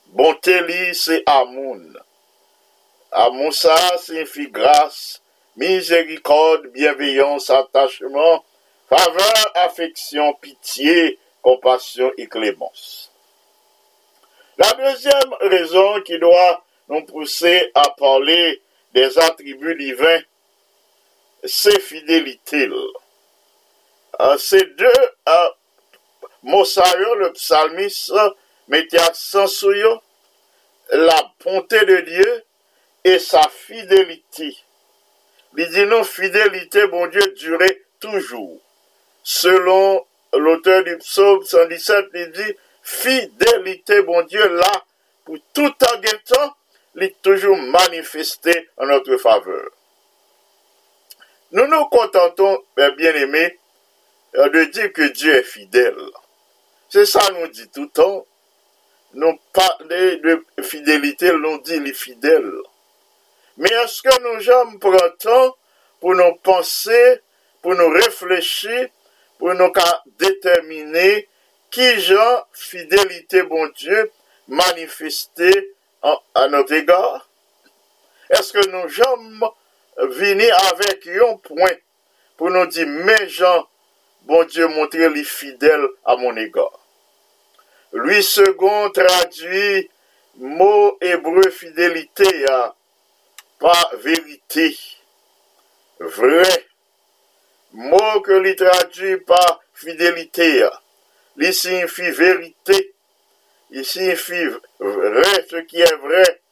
Bonté 0.07 0.63
li, 0.63 0.95
c'est 0.95 1.23
amoun. 1.27 1.97
Amoun 3.13 3.51
ça 3.51 3.97
signifie 3.99 4.49
grâce, 4.49 5.21
miséricorde, 5.57 6.69
bienveillance, 6.69 7.51
attachement, 7.51 8.45
faveur, 8.89 9.53
affection, 9.55 10.33
pitié, 10.35 11.19
compassion 11.43 12.13
et 12.17 12.29
clémence. 12.29 13.11
La 14.59 14.73
deuxième 14.75 15.35
raison 15.41 16.01
qui 16.03 16.19
doit 16.19 16.63
nous 16.89 17.05
pousser 17.05 17.71
à 17.75 17.91
parler 17.99 18.63
des 18.95 19.19
attributs 19.19 19.77
divins, 19.77 20.21
c'est 21.45 21.81
fidélité. 21.81 22.69
Euh, 24.21 24.39
ces 24.39 24.65
deux 24.65 24.87
euh, 25.29 25.49
mots, 26.43 26.65
le 26.65 27.33
psalmiste 27.33 28.13
mettait 28.69 29.01
accent 29.01 29.47
sur 29.47 30.03
la 30.93 31.33
bonté 31.45 31.85
de 31.87 32.01
Dieu 32.01 32.45
et 33.05 33.19
sa 33.19 33.43
fidélité. 33.49 34.57
Il 35.57 35.69
dit 35.69 35.87
non, 35.87 36.05
fidélité, 36.05 36.87
bon 36.87 37.07
Dieu, 37.09 37.35
durait 37.37 37.83
toujours. 37.99 38.61
Selon 39.23 40.07
l'auteur 40.33 40.85
du 40.85 40.97
psaume 40.99 41.45
117, 41.45 42.07
il 42.15 42.31
dit, 42.31 42.57
fidélité, 42.83 44.03
bon 44.03 44.23
Dieu, 44.23 44.47
là, 44.57 44.85
pour 45.25 45.37
tout 45.53 45.63
en 45.67 46.01
temps, 46.35 46.57
il 46.95 47.05
est 47.05 47.23
toujours 47.23 47.57
manifesté 47.57 48.69
en 48.77 48.87
notre 48.87 49.17
faveur. 49.17 49.71
Nous 51.53 51.67
nous 51.67 51.85
contentons, 51.87 52.65
bien 52.77 53.15
aimés, 53.15 53.59
de 54.35 54.65
dire 54.65 54.93
que 54.93 55.03
Dieu 55.03 55.35
est 55.35 55.43
fidèle. 55.43 55.99
C'est 56.89 57.07
ça 57.07 57.21
nous 57.33 57.49
dit 57.49 57.69
tout 57.69 57.83
le 57.83 57.89
temps. 57.89 58.27
Nous 59.15 59.39
parlons 59.53 59.87
de 59.89 60.45
fidélité, 60.63 61.33
nous 61.33 61.61
dit 61.61 61.81
les 61.81 61.93
fidèles. 61.93 62.53
Mais 63.61 63.69
est-ce 63.69 64.01
que 64.01 64.23
nous 64.23 64.41
jamais 64.41 64.79
prenons 64.79 65.11
temps 65.19 65.55
pour 66.01 66.15
nous 66.15 66.35
penser, 66.37 67.21
pour 67.61 67.75
nous 67.75 67.91
réfléchir, 67.91 68.89
pour 69.39 69.53
nous 69.53 69.71
déterminer 70.19 71.29
qui 71.71 72.01
genre 72.01 72.49
fidélité, 72.53 73.43
bon 73.43 73.69
Dieu, 73.77 74.11
manifesté 74.49 75.75
à 76.35 76.49
notre 76.49 76.73
égard? 76.73 77.29
Est-ce 78.31 78.55
que 78.55 78.67
nous 78.71 78.89
jamais 78.89 79.47
venir 79.99 80.57
avec 80.73 81.07
un 81.09 81.37
point 81.37 81.77
pour 82.39 82.49
nous 82.49 82.65
dire, 82.65 82.87
mes 82.87 83.29
gens, 83.29 83.69
bon 84.23 84.43
Dieu, 84.45 84.69
montrez 84.69 85.11
les 85.11 85.25
fidèles 85.25 85.87
à 86.07 86.17
mon 86.17 86.35
égard? 86.35 86.81
Lui 87.93 88.23
second 88.23 88.89
traduit 88.89 89.91
mot 90.37 90.97
hébreu 91.03 91.51
fidélité 91.51 92.49
à 92.49 92.75
pas 93.61 93.91
vérité, 93.99 94.77
vrai. 96.01 96.67
Mot 97.73 98.21
que 98.23 98.33
lui 98.33 98.57
traduit 98.57 99.19
par 99.19 99.61
fidélité, 99.75 100.67
il 101.37 101.55
signifie 101.55 102.11
vérité, 102.11 102.95
il 103.71 103.85
signifie 103.85 104.49
vrai, 104.81 105.47
ce 105.49 105.57
qui 105.59 105.81
est 105.81 105.97
vrai, 105.97 106.43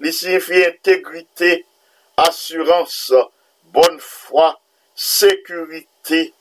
il 0.00 0.12
signifie 0.14 0.64
intégrité, 0.64 1.66
assurance, 2.16 3.12
bonne 3.64 4.00
foi, 4.00 4.58
sécurité, 4.94 6.32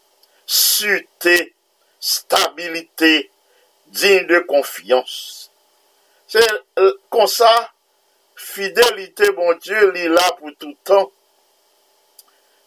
sûreté, 0.45 1.53
stabilité, 1.99 3.29
digne 3.87 4.27
de 4.27 4.39
confiance. 4.39 5.51
C'est 6.27 6.47
euh, 6.79 6.93
comme 7.09 7.27
ça, 7.27 7.73
fidélité, 8.41 9.31
bon 9.31 9.53
Dieu, 9.53 9.93
il 9.95 10.09
là 10.09 10.31
pour 10.39 10.49
tout 10.59 10.75
temps. 10.83 11.11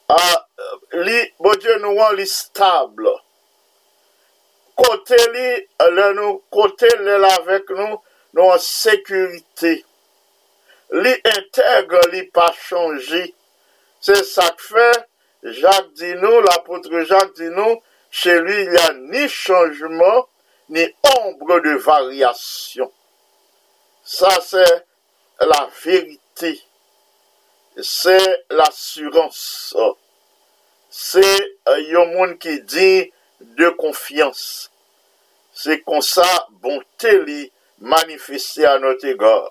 Ah, 0.08 0.46
li, 0.92 1.32
bon 1.38 1.54
Dieu 1.60 1.78
nous 1.80 1.94
rend 1.96 2.24
stable. 2.24 3.10
Côté 4.76 5.16
li, 5.32 5.66
le 5.90 6.12
nous, 6.14 6.42
côté 6.50 6.88
là 6.98 7.34
avec 7.34 7.68
nous, 7.70 8.00
nous 8.34 8.42
en 8.42 8.58
sécurité. 8.58 9.84
Li 10.92 11.14
intègre, 11.24 12.00
li 12.12 12.22
pas 12.24 12.52
changé. 12.52 13.34
C'est 14.00 14.24
ça 14.24 14.50
que 14.50 14.62
fait 14.62 15.08
Jacques 15.42 15.92
dit 15.94 16.14
nous, 16.14 16.40
l'apôtre 16.40 17.00
Jacques 17.00 17.34
dit 17.34 17.50
nous, 17.50 17.82
chez 18.10 18.38
lui, 18.40 18.62
il 18.62 18.70
n'y 18.70 18.78
a 18.78 18.92
ni 18.94 19.28
changement, 19.28 20.28
ni 20.68 20.86
ombre 21.22 21.60
de 21.60 21.76
variation. 21.76 22.90
Ça, 24.04 24.40
c'est 24.40 24.86
la 25.40 25.68
vérité. 25.82 26.60
C'est 27.80 28.44
l'assurance. 28.50 29.76
C'est 30.90 31.56
un 31.66 32.04
monde 32.06 32.38
qui 32.38 32.60
dit 32.62 33.12
de 33.40 33.68
confiance. 33.70 34.70
C'est 35.52 35.80
comme 35.82 36.02
ça, 36.02 36.46
bonté 36.50 37.18
lui 37.18 37.52
manifestée 37.78 38.66
à 38.66 38.78
notre 38.78 39.06
égard. 39.06 39.50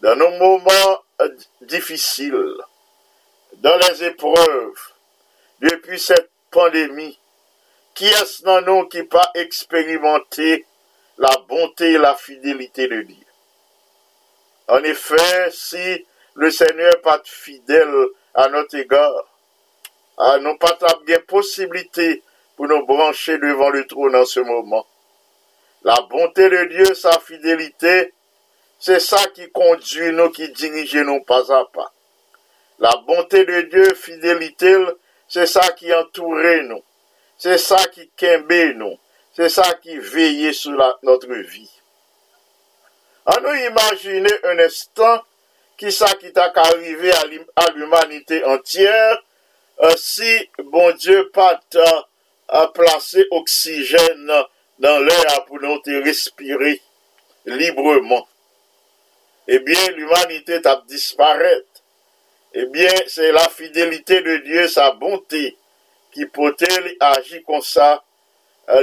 Dans 0.00 0.16
nos 0.16 0.30
moments 0.30 1.02
difficiles, 1.60 2.56
dans 3.54 3.76
les 3.76 4.04
épreuves, 4.04 4.92
depuis 5.60 6.00
cette 6.00 6.30
pandémie, 6.50 7.18
qui 7.94 8.06
est-ce 8.06 8.42
dans 8.42 8.60
nous 8.62 8.88
qui 8.88 9.02
pas 9.04 9.30
expérimenté 9.34 10.66
la 11.18 11.30
bonté 11.48 11.92
et 11.92 11.98
la 11.98 12.16
fidélité 12.16 12.88
de 12.88 13.02
Dieu? 13.02 13.21
En 14.72 14.82
effet, 14.84 15.50
si 15.50 16.06
le 16.32 16.50
Seigneur 16.50 17.02
pas 17.02 17.20
fidèle 17.26 17.94
à 18.32 18.48
notre 18.48 18.74
égard, 18.78 19.12
à 20.16 20.38
nous 20.38 20.56
pas 20.56 20.78
bien 21.04 21.20
possibilité 21.28 22.22
pour 22.56 22.68
nous 22.68 22.86
brancher 22.86 23.36
devant 23.36 23.68
le 23.68 23.86
trône 23.86 24.16
en 24.16 24.24
ce 24.24 24.40
moment. 24.40 24.86
La 25.82 26.00
bonté 26.08 26.48
de 26.48 26.64
Dieu, 26.70 26.94
sa 26.94 27.18
fidélité, 27.20 28.14
c'est 28.78 29.00
ça 29.00 29.22
qui 29.34 29.50
conduit 29.50 30.10
nous, 30.10 30.30
qui 30.30 30.48
dirige 30.48 30.96
nous 30.96 31.22
pas 31.22 31.54
à 31.54 31.66
pas. 31.66 31.92
La 32.78 32.96
bonté 33.06 33.44
de 33.44 33.60
Dieu, 33.60 33.94
fidélité, 33.94 34.74
c'est 35.28 35.46
ça 35.46 35.70
qui 35.72 35.92
entoure 35.92 36.38
nous. 36.62 36.82
C'est 37.36 37.58
ça 37.58 37.84
qui 37.88 38.08
kembe 38.16 38.74
nous. 38.76 38.96
C'est 39.34 39.50
ça 39.50 39.74
qui 39.82 39.98
veille 39.98 40.54
sur 40.54 40.72
notre 41.02 41.30
vie. 41.30 41.81
À 43.26 43.40
nous 43.40 43.54
imaginer 43.54 44.32
un 44.44 44.58
instant 44.58 45.22
qui 45.76 45.92
ça 45.92 46.14
qui 46.14 46.32
t'a 46.32 46.52
arrivé 46.54 47.10
à 47.56 47.70
l'humanité 47.70 48.44
entière 48.44 49.22
euh, 49.82 49.92
si 49.96 50.50
bon 50.58 50.92
t'a 51.70 52.68
placé 52.74 53.26
oxygène 53.30 54.32
dans 54.78 54.98
l'air 54.98 55.44
pour 55.46 55.60
nous 55.60 55.80
respirer 56.04 56.80
librement. 57.46 58.26
Eh 59.48 59.58
bien, 59.60 59.90
l'humanité 59.90 60.60
t'a 60.60 60.82
disparu 60.86 61.64
eh 62.54 62.66
bien, 62.66 62.90
c'est 63.06 63.32
la 63.32 63.48
fidélité 63.48 64.20
de 64.20 64.36
Dieu, 64.38 64.68
sa 64.68 64.92
bonté, 64.92 65.56
qui 66.12 66.26
peut-elle 66.26 66.96
agir 67.00 67.40
comme 67.46 67.62
ça, 67.62 68.04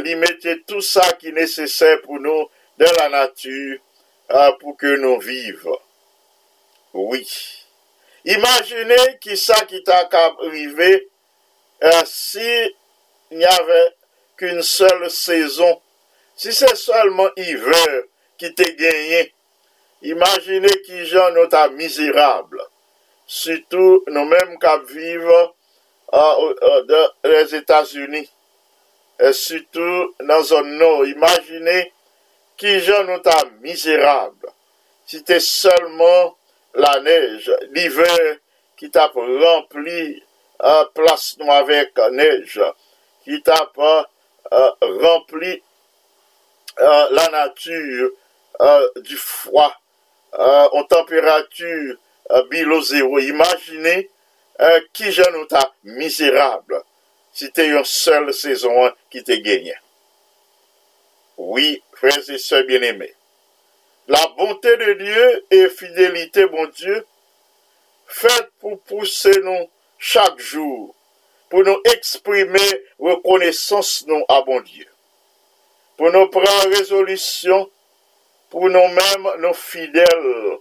lui 0.03 0.15
mettre 0.15 0.47
tout 0.65 0.81
ça 0.81 1.13
qui 1.13 1.27
est 1.27 1.31
nécessaire 1.31 2.01
pour 2.01 2.19
nous 2.19 2.49
dans 2.79 2.91
la 2.97 3.09
nature, 3.09 3.77
ah, 4.29 4.51
pou 4.61 4.75
ke 4.79 4.95
nou 5.01 5.19
vive. 5.23 5.75
Oui. 6.93 7.25
Imagine 8.29 8.97
ki 9.23 9.37
sa 9.39 9.61
ki 9.69 9.83
ta 9.87 10.03
kap 10.11 10.41
rive 10.51 10.91
ah, 11.81 12.03
si 12.05 12.49
n'yave 13.31 13.83
k'un 14.39 14.61
sel 14.65 15.05
sezon. 15.13 15.77
Si 16.39 16.53
se 16.55 16.69
solman 16.79 17.33
iver 17.35 18.03
ki 18.39 18.53
te 18.55 18.69
genyen, 18.79 19.27
imagine 20.07 20.71
ki 20.85 21.03
jan 21.09 21.33
nou 21.35 21.49
ta 21.51 21.65
mizirable. 21.73 22.63
Soutou 23.29 23.99
nou 24.09 24.25
menm 24.25 24.55
kap 24.61 24.85
vive 24.89 25.39
de 26.89 27.01
les 27.29 27.55
Etats-Unis. 27.59 28.29
Soutou 29.35 30.07
nan 30.23 30.45
zon 30.47 30.71
nou. 30.79 31.03
Imagine 31.05 31.89
qui 32.59 32.79
gens 32.81 33.03
nous 33.05 33.21
misérable. 33.61 34.47
C'était 35.05 35.39
seulement 35.39 36.37
la 36.75 36.99
neige, 36.99 37.51
l'hiver 37.71 38.37
qui 38.77 38.91
t'a 38.91 39.07
rempli 39.07 40.21
euh, 40.61 40.85
place 40.93 41.37
nous 41.39 41.51
avec 41.51 41.97
neige, 42.11 42.61
qui 43.23 43.41
t'a 43.41 43.71
euh, 43.77 44.71
rempli 44.81 45.63
euh, 46.79 47.07
la 47.11 47.29
nature 47.29 48.11
euh, 48.61 48.89
du 48.97 49.17
froid 49.17 49.73
en 50.31 50.83
température 50.83 51.95
bilo 52.51 52.81
zéro. 52.81 53.17
Imaginez 53.17 54.11
qui 54.93 55.11
je 55.11 55.27
nous 55.31 55.45
ta 55.45 55.73
misérable 55.83 56.83
c'était 57.33 57.67
une 57.67 57.85
seule 57.85 58.33
saison 58.33 58.91
qui 59.09 59.23
te 59.23 59.31
gagné. 59.31 59.73
Oui, 61.41 61.81
frères 61.93 62.29
et 62.29 62.37
sœurs 62.37 62.65
bien-aimés, 62.65 63.15
la 64.09 64.27
bonté 64.37 64.75
de 64.75 64.91
Dieu 64.91 65.45
et 65.51 65.69
fidélité, 65.69 66.45
bon 66.47 66.65
Dieu, 66.75 67.05
faites 68.07 68.49
pour 68.59 68.77
pousser 68.81 69.39
nous 69.41 69.69
chaque 69.97 70.37
jour, 70.37 70.93
pour 71.49 71.63
nous 71.63 71.79
exprimer 71.85 72.83
reconnaissance 72.99 74.03
nous 74.05 74.21
à 74.27 74.41
bon 74.41 74.59
Dieu, 74.59 74.85
pour 75.95 76.11
nous 76.11 76.27
prendre 76.27 76.75
résolution, 76.77 77.71
pour 78.49 78.69
nous-mêmes, 78.69 79.29
nos 79.39 79.53
fidèles, 79.53 80.57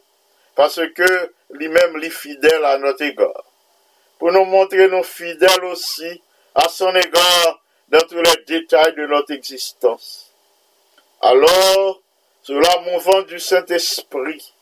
parce 0.54 0.80
que 0.94 1.32
lui-même, 1.50 1.96
les 1.96 2.10
fidèles 2.10 2.64
à 2.64 2.78
notre 2.78 3.02
égard, 3.02 3.44
pour 4.20 4.30
nous 4.30 4.44
montrer 4.44 4.86
nos 4.86 5.02
fidèles 5.02 5.64
aussi 5.64 6.22
à 6.54 6.68
son 6.68 6.94
égard 6.94 7.64
dans 7.88 8.06
tous 8.06 8.22
les 8.22 8.44
détails 8.46 8.94
de 8.94 9.06
notre 9.06 9.32
existence. 9.32 10.27
Alors, 11.20 12.00
sous 12.42 12.60
la 12.60 13.22
du 13.22 13.40
Saint-Esprit, 13.40 14.54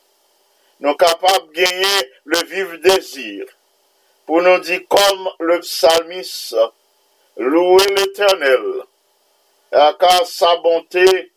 nous 0.79 0.95
capables 0.95 1.49
de 1.49 1.53
gagner 1.53 2.11
le 2.25 2.37
vif 2.45 2.81
désir 2.81 3.45
pour 4.25 4.41
nous 4.41 4.57
dire 4.59 4.81
comme 4.89 5.29
le 5.39 5.59
psalmiste, 5.59 6.55
louer 7.37 7.85
l'éternel, 7.95 8.81
car 9.71 10.25
sa 10.25 10.55
bonté 10.57 11.31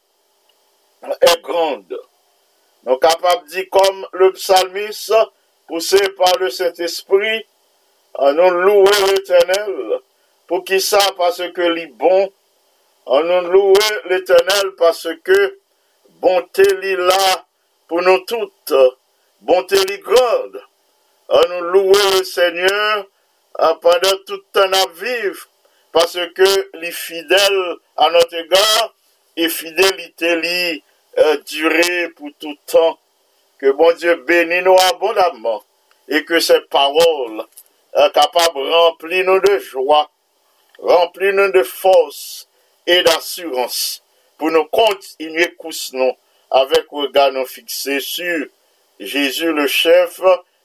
est 1.03 1.43
grande. 1.43 2.01
Nous 2.85 2.93
sommes 2.93 3.01
capables 3.01 3.45
de 3.45 3.51
dire 3.51 3.67
comme 3.71 4.07
le 4.13 4.33
psalmiste, 4.33 5.13
poussé 5.69 5.99
par 6.17 6.35
le 6.39 6.49
Saint-Esprit, 6.49 7.47
nous 8.19 8.51
louer 8.51 9.13
l'éternel, 9.13 10.01
pour 10.47 10.65
qui 10.65 10.81
ça, 10.81 11.13
parce 11.19 11.43
que 11.53 11.61
les 11.61 11.87
bon, 13.11 13.25
nous 13.25 13.51
louer 13.51 13.75
l'éternel 14.09 14.71
parce 14.79 15.09
que 15.25 15.59
bonté 16.21 16.63
li 16.81 16.95
là 16.95 17.45
pour 17.89 18.03
nous 18.03 18.21
toutes, 18.21 18.73
bonté 19.41 19.77
li 19.85 19.99
grande. 19.99 20.63
À 21.29 21.41
nous 21.49 21.61
louer 21.71 22.19
le 22.19 22.25
Seigneur 22.25 23.07
pendant 23.81 24.17
tout 24.27 24.43
temps 24.53 24.61
à 24.73 24.87
vivre, 24.95 25.49
parce 25.93 26.19
que 26.37 26.79
les 26.79 26.93
fidèles 26.93 27.77
à 27.97 28.11
notre 28.11 28.35
égard 28.35 28.95
et 29.37 29.49
fidélité 29.49 30.37
li 30.37 30.83
euh, 31.19 31.37
durer 31.39 32.11
pour 32.11 32.31
tout 32.39 32.57
temps. 32.67 32.97
Que 33.59 33.73
bon 33.73 33.93
Dieu 33.97 34.15
bénisse 34.27 34.65
nous 34.65 34.77
abondamment 34.89 35.65
et 36.09 36.25
que 36.25 36.39
ces 36.39 36.61
paroles 36.63 37.45
euh, 37.97 38.09
capables 38.11 38.55
de 38.55 38.71
remplir 38.71 39.27
nous 39.27 39.41
de 39.41 39.59
joie, 39.59 40.09
remplir 40.79 41.35
nous 41.35 41.51
de 41.51 41.65
force 41.65 42.47
et 42.87 43.03
d'assurance 43.03 44.03
pour 44.39 44.51
nous 44.51 44.65
continuer 44.65 45.55
nous 45.93 46.13
avec 46.51 46.87
regard 46.91 47.33
fixé 47.47 48.01
sur 48.01 48.47
Jésus 48.99 49.53
le 49.53 49.67
chef 49.67 50.21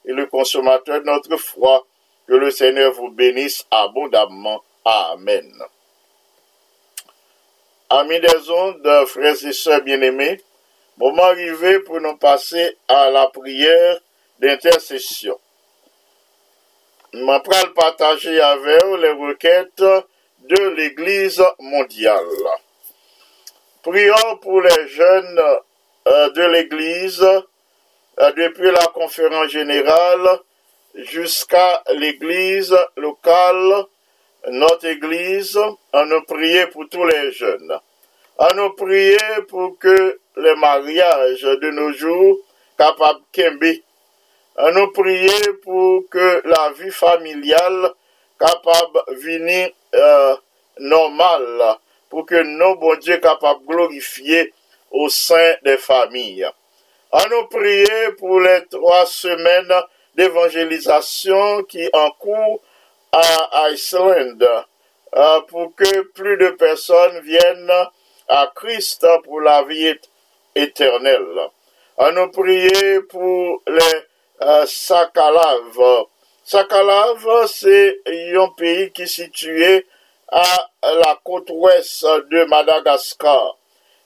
et 0.06 0.14
le 0.14 0.26
consommateur 0.26 1.02
de 1.02 1.06
notre 1.06 1.38
foi. 1.38 1.86
Que 2.28 2.34
le 2.34 2.50
Seigneur 2.50 2.92
vous 2.94 3.12
bénisse 3.12 3.66
abondamment. 3.70 4.64
Amen. 4.84 5.54
Amis 7.90 8.20
des 8.20 8.50
ondes, 8.50 9.06
frères 9.06 9.46
et 9.46 9.54
sœurs 9.54 9.82
bien-aimés, 9.82 10.42
moment 10.98 11.26
arrivé 11.26 11.80
pour 11.82 12.02
nous 12.02 12.18
passer 12.18 12.78
à 12.88 13.12
la 13.12 13.28
prière 13.28 14.00
d'intercession. 14.40 15.40
Je 17.14 17.20
vais 17.20 17.74
partager 17.76 18.42
avec 18.42 18.84
vous 18.86 18.98
les 18.98 19.12
requêtes 19.12 19.84
de 20.50 20.76
l'Église 20.76 21.44
mondiale. 21.60 22.26
Prions 23.82 24.38
pour 24.42 24.62
les 24.62 24.88
jeunes 24.88 25.42
euh, 26.08 26.30
de 26.32 26.44
l'Église 26.44 27.22
euh, 27.24 28.32
depuis 28.34 28.72
la 28.72 28.88
conférence 28.94 29.50
générale 29.50 30.40
jusqu'à 30.96 31.84
l'Église 31.94 32.76
locale, 32.98 33.86
notre 34.50 34.86
Église, 34.86 35.60
à 35.92 36.06
nous 36.06 36.22
prier 36.22 36.68
pour 36.68 36.88
tous 36.90 37.06
les 37.06 37.32
jeunes, 37.32 37.80
à 38.38 38.54
nous 38.54 38.72
prier 38.72 39.18
pour 39.50 39.78
que 39.80 40.20
les 40.38 40.56
mariages 40.56 41.42
de 41.42 41.72
nos 41.72 41.92
jours 41.94 42.38
capables 42.78 43.22
de 43.34 43.82
à 44.58 44.72
nous 44.72 44.92
prier 44.92 45.54
pour 45.64 46.08
que 46.10 46.42
la 46.46 46.72
vie 46.72 46.92
familiale 46.92 47.92
capable 48.40 49.00
venir 49.18 49.70
euh, 49.96 50.36
normale 50.80 51.78
pour 52.10 52.26
que 52.26 52.36
nos 52.36 52.76
bon 52.76 52.96
Dieu 52.98 53.18
capables 53.18 53.62
de 53.62 53.68
glorifier 53.68 54.54
au 54.92 55.10
sein 55.10 55.56
des 55.64 55.78
familles. 55.78 56.48
À 57.12 57.28
nous 57.30 57.48
prier 57.48 58.12
pour 58.18 58.40
les 58.40 58.66
trois 58.70 59.06
semaines 59.06 59.74
d'évangélisation 60.16 61.64
qui 61.64 61.88
en 61.94 62.12
cours 62.12 62.62
à 63.12 63.70
Iceland, 63.72 64.38
euh, 65.16 65.42
pour 65.48 65.74
que 65.76 66.02
plus 66.14 66.38
de 66.38 66.50
personnes 66.52 67.20
viennent 67.22 67.72
à 68.28 68.52
Christ 68.56 69.06
pour 69.24 69.42
la 69.42 69.64
vie 69.64 69.96
éternelle. 70.56 71.50
À 71.98 72.12
nous 72.12 72.30
prier 72.32 73.02
pour 73.02 73.62
les 73.68 74.04
euh, 74.42 74.66
Sakalav. 74.66 76.06
Sakalav, 76.46 77.26
se 77.50 77.98
yon 78.06 78.52
peyi 78.54 78.94
ki 78.94 79.10
situye 79.10 79.82
a 80.30 80.46
la 81.00 81.16
kote 81.26 81.50
wes 81.58 82.06
de 82.30 82.46
Madagaskar, 82.52 83.58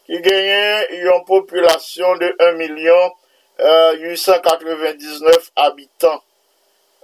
ki 0.07 0.21
genyen 0.23 0.87
yon 1.03 1.19
populasyon 1.27 2.15
de 2.23 2.31
1,899,000 2.47 5.27
euh, 5.27 5.35
abitan. 5.65 6.15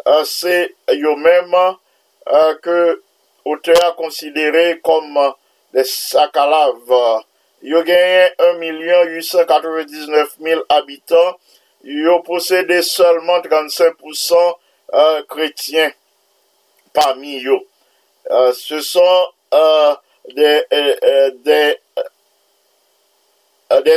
Euh, 0.07 0.23
se 0.23 0.71
yon 0.95 1.19
menm 1.19 1.51
euh, 1.59 2.55
ke 2.63 3.03
ote 3.43 3.75
a 3.83 3.91
konsidere 3.99 4.79
kom 4.87 5.19
de 5.75 5.83
Sakalav. 5.83 6.79
Yo 7.59 7.83
genyen 7.83 8.31
1,899,000 8.55 10.63
abitan, 10.79 11.35
yo 11.83 12.23
posede 12.23 12.79
solman 12.87 13.43
35% 13.43 14.63
Euh, 14.93 15.23
chrétiens 15.27 15.91
parmi 16.93 17.43
eux. 17.43 17.59
Euh, 18.29 18.53
ce 18.53 18.79
sont 18.79 19.25
euh, 19.53 19.95
des, 20.35 20.63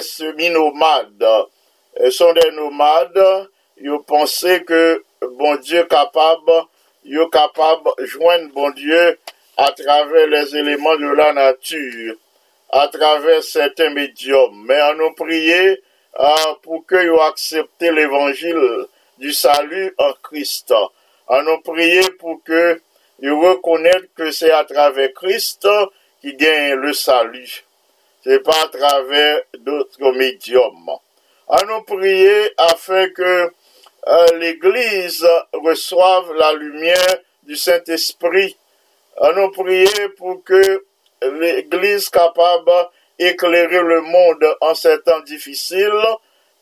semi-nomades. 0.01 1.27
Ce 2.01 2.11
sont 2.11 2.33
des 2.33 2.51
nomades. 2.53 3.49
Ils 3.77 3.99
pensaient 4.07 4.65
que 4.65 5.05
bon 5.21 5.57
Dieu 5.57 5.85
capable, 5.85 6.53
ils 7.05 7.29
capable 7.31 7.91
de 7.99 8.07
joindre 8.07 8.53
bon 8.55 8.71
Dieu 8.71 9.19
à 9.57 9.71
travers 9.73 10.27
les 10.27 10.57
éléments 10.57 10.97
de 10.97 11.09
la 11.09 11.33
nature, 11.33 12.15
à 12.71 12.89
travers 12.89 13.43
certains 13.43 13.91
médiums. 13.91 14.65
Mais 14.67 14.81
on 14.91 14.95
nous 14.95 15.13
priait 15.13 15.81
pour 16.63 16.87
qu'ils 16.87 17.15
acceptent 17.21 17.83
l'évangile 17.83 18.89
du 19.19 19.33
salut 19.33 19.95
en 19.99 20.13
Christ. 20.23 20.73
On 21.29 21.43
nous 21.43 21.61
prier 21.61 22.11
pour 22.19 22.43
que 22.45 22.81
ils 23.21 23.31
reconnaissent 23.31 24.09
que 24.17 24.31
c'est 24.31 24.53
à 24.53 24.65
travers 24.65 25.13
Christ 25.13 25.67
qu'ils 26.21 26.37
gagnent 26.37 26.75
le 26.75 26.93
salut 26.93 27.65
c'est 28.29 28.41
pas 28.41 28.63
à 28.63 28.69
travers 28.69 29.41
d'autres 29.59 30.13
médiums. 30.13 30.91
À 31.49 31.65
nous 31.65 31.83
prier 31.83 32.53
afin 32.59 33.09
que 33.09 33.51
euh, 34.07 34.27
l'Église 34.39 35.27
reçoive 35.53 36.35
la 36.35 36.53
lumière 36.53 37.17
du 37.45 37.57
Saint-Esprit. 37.57 38.57
À 39.19 39.33
nous 39.33 39.51
prier 39.51 40.09
pour 40.19 40.45
que 40.45 40.85
l'Église 41.23 42.11
capable 42.11 42.71
d'éclairer 43.19 43.83
le 43.83 44.03
monde 44.03 44.57
en 44.61 44.75
ces 44.75 45.01
temps 45.01 45.21
difficiles, 45.21 46.05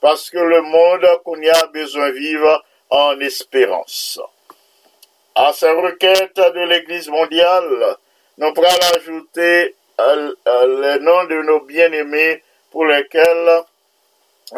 parce 0.00 0.30
que 0.30 0.38
le 0.38 0.62
monde 0.62 1.06
qu'on 1.24 1.40
y 1.40 1.48
a 1.48 1.66
besoin 1.66 2.10
vivre 2.10 2.64
en 2.90 3.18
espérance. 3.20 4.20
À 5.34 5.52
ces 5.52 5.70
requêtes 5.70 6.36
de 6.36 6.66
l'Église 6.68 7.08
mondiale, 7.08 7.96
nous 8.38 8.52
pourrons 8.52 8.68
ajouter 8.94 9.74
les 9.98 10.98
noms 11.00 11.24
de 11.24 11.42
nos 11.42 11.60
bien-aimés 11.60 12.42
pour 12.70 12.86
lesquels 12.86 13.62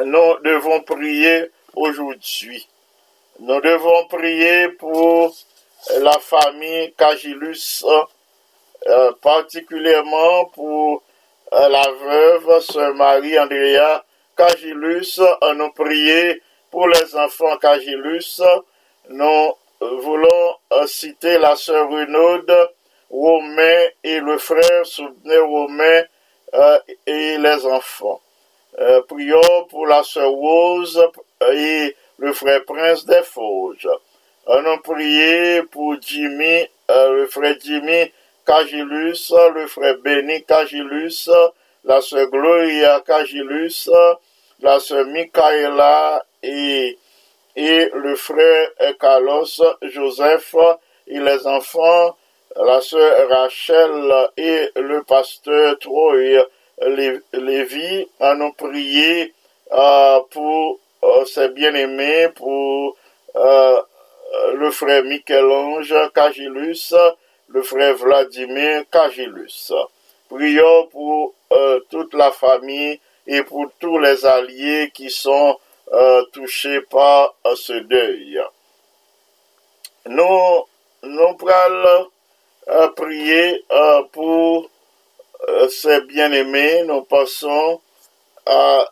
nous 0.04 0.38
devons 0.44 0.80
prier 0.82 1.50
aujourd'hui. 1.74 2.68
Nous 3.40 3.60
devons 3.60 4.06
prier 4.08 4.68
pour 4.70 5.34
la 6.00 6.18
famille 6.18 6.92
Cagilus, 6.98 7.84
euh, 8.86 9.12
particulièrement 9.22 10.46
pour 10.46 11.02
euh, 11.52 11.68
la 11.68 11.88
veuve, 11.90 12.60
sœur 12.60 12.94
Marie-Andrea 12.94 14.04
Cagilus. 14.38 15.20
nous 15.56 15.72
prier 15.72 16.40
pour 16.70 16.86
les 16.86 17.16
enfants 17.16 17.56
Cagilus. 17.56 18.40
Nous 19.10 19.52
voulons 19.80 20.54
euh, 20.72 20.86
citer 20.86 21.38
la 21.38 21.56
sœur 21.56 21.90
Renaud, 21.90 22.44
Romain 23.10 23.86
et 24.04 24.20
le 24.20 24.38
frère 24.38 24.86
soutenait 24.86 25.38
Romain 25.38 26.02
euh, 26.54 26.78
et 27.06 27.36
les 27.38 27.66
enfants. 27.66 28.20
Euh, 28.78 29.02
prions 29.08 29.64
pour 29.70 29.88
la 29.88 30.04
sœur 30.04 30.30
Rose 30.30 31.02
et 31.52 31.96
le 32.18 32.32
frère 32.32 32.64
Prince 32.64 33.06
des 33.06 33.22
Forges. 33.22 33.88
Nous 34.46 34.78
prions 34.78 35.66
pour 35.66 35.96
Jimmy, 36.00 36.64
le 36.88 37.26
frère 37.26 37.56
Jimmy 37.60 38.12
Cagilus, 38.46 39.32
le 39.54 39.66
frère 39.66 39.96
Benny 39.98 40.44
Cagilus, 40.44 41.28
la 41.84 42.00
sœur 42.00 42.28
Gloria 42.30 43.02
Cagilus, 43.06 43.88
la 44.60 44.80
sœur 44.80 45.06
Michaela 45.06 46.24
et, 46.42 46.98
et 47.56 47.90
le 47.94 48.16
frère 48.16 48.68
Carlos 49.00 49.46
Joseph 49.82 50.54
et 51.06 51.18
les 51.18 51.46
enfants, 51.46 52.16
la 52.56 52.80
sœur 52.80 53.28
Rachel 53.30 54.30
et 54.36 54.70
le 54.76 55.02
pasteur 55.02 55.78
Troy 55.78 56.46
Lévi, 56.80 58.06
à 58.20 58.34
nous 58.34 58.52
prier 58.52 59.34
euh, 59.72 60.20
pour 60.30 60.78
euh, 61.02 61.24
ses 61.26 61.48
bien-aimés, 61.48 62.28
pour 62.34 62.96
euh, 63.36 63.80
le 64.54 64.70
frère 64.70 65.04
Michel-Ange 65.04 65.94
Cagilus, 66.14 66.94
le 67.48 67.62
frère 67.62 67.94
Vladimir 67.96 68.84
Cagilus. 68.90 69.72
Prions 70.28 70.86
pour 70.88 71.34
toute 71.88 72.12
la 72.12 72.30
famille 72.30 73.00
et 73.28 73.44
pour 73.44 73.70
tous 73.78 73.98
les 73.98 74.26
alliés 74.26 74.90
qui 74.92 75.10
sont 75.10 75.56
touchés 76.32 76.80
par 76.82 77.34
ce 77.54 77.72
deuil. 77.84 78.40
Nous, 80.06 80.64
nous 81.02 81.36
allons 81.48 82.10
prier 82.96 83.64
pour 84.12 84.68
euh, 85.46 85.68
c'est 85.68 86.06
bien-aimé, 86.06 86.82
nous 86.84 87.02
passons 87.02 87.80
à 88.46 88.84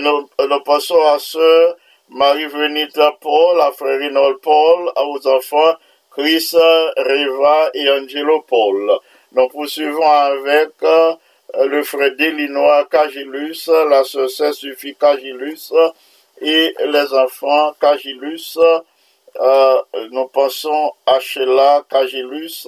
nous, 0.00 0.28
passons 0.64 1.00
à 1.06 1.18
sœur 1.18 1.76
Marie-Venita 2.08 3.12
Paul, 3.20 3.60
à 3.60 3.70
frère 3.70 4.00
Paul, 4.42 4.90
aux 4.96 5.28
enfants 5.28 5.76
Chris, 6.10 6.50
Reva 6.52 7.70
et 7.74 7.88
Angelo 7.90 8.40
Paul. 8.42 8.98
Nous 9.32 9.48
poursuivons 9.48 10.08
avec 10.08 10.70
euh, 10.82 11.14
le 11.66 11.82
frère 11.82 12.14
Delinois 12.16 12.86
Cagilus, 12.90 13.68
la 13.68 14.04
sœur 14.04 14.28
Suffit 14.30 14.94
Cagilus 14.94 15.72
et 16.40 16.74
les 16.86 17.12
enfants 17.14 17.74
Cagilus. 17.80 18.58
Euh, 19.40 19.82
nous 20.10 20.26
pensons 20.28 20.92
à 21.06 21.20
Sheila 21.20 21.84
Cagilus, 21.88 22.66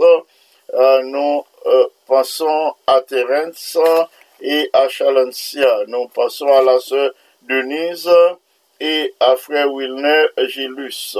euh, 0.72 1.02
nous 1.02 1.44
euh, 1.66 1.86
pensons 2.06 2.74
à 2.86 3.00
Terence 3.00 3.76
et 4.40 4.70
à 4.72 4.88
Chalencia, 4.88 5.84
nous 5.88 6.06
pensons 6.08 6.46
à 6.46 6.62
la 6.62 6.78
sœur 6.78 7.12
Denise 7.42 8.10
et 8.78 9.14
à 9.18 9.34
frère 9.36 9.72
Wilner 9.72 10.26
Gilus. 10.46 11.16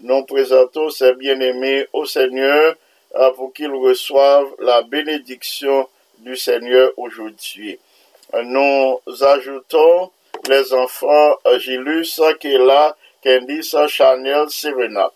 Nous 0.00 0.24
présentons 0.24 0.88
ces 0.90 1.14
bien-aimés 1.14 1.86
au 1.92 2.06
Seigneur 2.06 2.74
pour 3.36 3.52
qu'ils 3.52 3.74
reçoivent 3.74 4.54
la 4.58 4.82
bénédiction 4.82 5.88
du 6.18 6.36
Seigneur 6.36 6.90
aujourd'hui. 6.96 7.78
Nous 8.34 9.00
ajoutons 9.22 10.10
les 10.48 10.72
enfants 10.74 11.36
Gilus 11.58 12.20
qui 12.40 12.54
est 12.54 12.58
là 12.58 12.96
Candice 13.22 13.76
Chanel 13.88 14.48
Serena. 14.50 15.10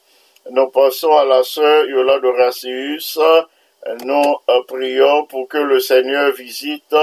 Nous 0.50 0.68
passons 0.68 1.12
à 1.12 1.24
la 1.24 1.42
sœur 1.42 1.84
Yolande 1.86 2.24
Horacius. 2.24 3.18
Nous 4.04 4.36
euh, 4.48 4.62
prions 4.66 5.26
pour 5.26 5.48
que 5.48 5.58
le 5.58 5.80
Seigneur 5.80 6.32
visite 6.32 6.94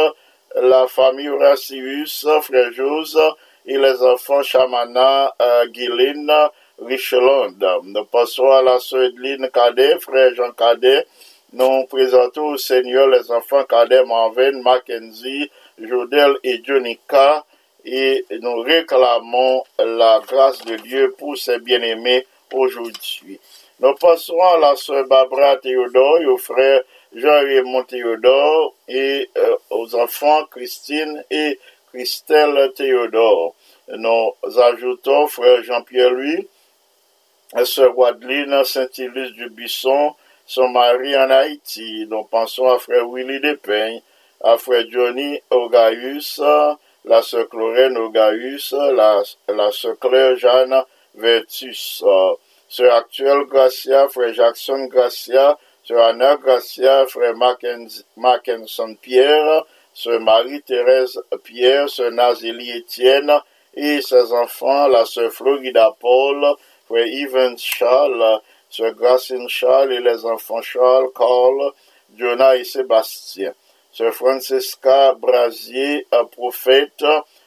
la 0.56 0.88
famille 0.88 1.30
Horacius, 1.30 2.28
frère 2.42 2.72
Jose 2.74 3.20
et 3.66 3.78
les 3.78 4.02
enfants 4.02 4.44
Chamana, 4.44 5.34
euh, 5.42 5.68
Guylaine, 5.68 6.32
Richland. 6.80 7.64
Nous 7.84 8.06
passons 8.06 8.50
à 8.52 8.62
la 8.62 8.80
sœur 8.80 9.04
Edline 9.04 9.50
Cadet, 9.54 10.00
frère 10.00 10.34
Jean 10.36 10.52
Cadet. 10.52 11.06
Nous 11.54 11.86
présentons 11.86 12.50
au 12.50 12.58
Seigneur 12.58 13.08
les 13.08 13.32
enfants 13.32 13.64
Cadet 13.64 14.04
Marvin, 14.06 14.62
Mackenzie, 14.62 15.50
Jodel 15.80 16.38
et 16.44 16.62
Jonica 16.64 17.46
et 17.88 18.26
nous 18.42 18.60
réclamons 18.62 19.64
la 19.80 20.22
grâce 20.28 20.64
de 20.66 20.76
Dieu 20.76 21.16
pour 21.18 21.38
ses 21.38 21.60
bien-aimés 21.60 22.26
aujourd'hui. 22.54 23.40
Nous 23.80 23.94
passons 23.96 24.42
à 24.42 24.58
la 24.58 24.76
sœur 24.76 25.08
Barbara 25.08 25.56
Théodore 25.58 26.20
et 26.20 26.26
au 26.26 26.38
frère 26.38 26.82
Jean-Raymond 27.16 27.84
Théodore 27.84 28.74
et 28.88 29.30
euh, 29.38 29.56
aux 29.70 29.96
enfants 29.96 30.46
Christine 30.52 31.24
et 31.32 31.58
Christelle 31.94 32.74
Théodore. 32.76 33.56
Nous 33.88 34.34
ajoutons 34.60 35.28
frère 35.28 35.64
Jean-Pierre 35.64 36.12
Louis, 36.12 36.48
sœur 37.64 37.98
Wadeline 37.98 38.64
Saint-Ilus 38.64 39.32
du 39.34 39.50
Bisson, 39.50 40.14
son 40.46 40.70
mari 40.70 41.16
en 41.18 41.30
Haïti. 41.30 42.06
Nous 42.10 42.24
pensons 42.24 42.70
à 42.70 42.80
frère 42.80 43.08
Willy 43.10 43.40
Despeignes, 43.40 44.02
à 44.44 44.58
frère 44.58 44.86
Johnny 44.90 45.40
Ogaius, 45.50 46.42
la 47.06 47.22
sœur 47.22 47.48
Chlorène 47.50 47.98
Ogaïus, 47.98 48.74
la, 48.74 49.24
la 49.48 49.72
sœur 49.72 49.98
Claire 50.00 50.38
Jeanne 50.38 50.84
Vertus, 51.16 52.04
sœur 52.68 52.94
Actuel 52.96 53.46
Gracia, 53.46 54.10
frère 54.10 54.34
Jackson 54.34 54.88
Gracia, 54.88 55.58
sœur 55.84 56.06
Anna 56.06 56.36
Gracia, 56.36 57.06
frère 57.08 57.34
Mackenson 58.18 58.96
Pierre, 59.02 59.64
sœur 59.94 60.20
Marie-Thérèse 60.20 61.20
Pierre, 61.44 61.90
sœur 61.90 62.12
Nazélie 62.12 62.72
Étienne 62.72 63.32
et 63.74 64.02
ses 64.02 64.34
enfants, 64.34 64.88
la 64.88 65.06
sœur 65.06 65.32
Florida 65.32 65.96
Paul, 66.00 66.46
frère 66.88 67.06
Yves 67.06 67.58
Charles, 67.58 68.42
sœur 68.70 68.94
Gracine 68.94 69.48
Charles 69.50 69.94
et 69.94 70.00
les 70.00 70.26
enfants 70.26 70.62
Charles, 70.62 71.10
Carl, 71.16 71.72
Jonah 72.18 72.56
et 72.56 72.64
Sébastien. 72.64 73.54
Sœur 73.92 74.14
Francesca 74.14 75.14
Brasier, 75.14 76.06
prophète, 76.32 77.04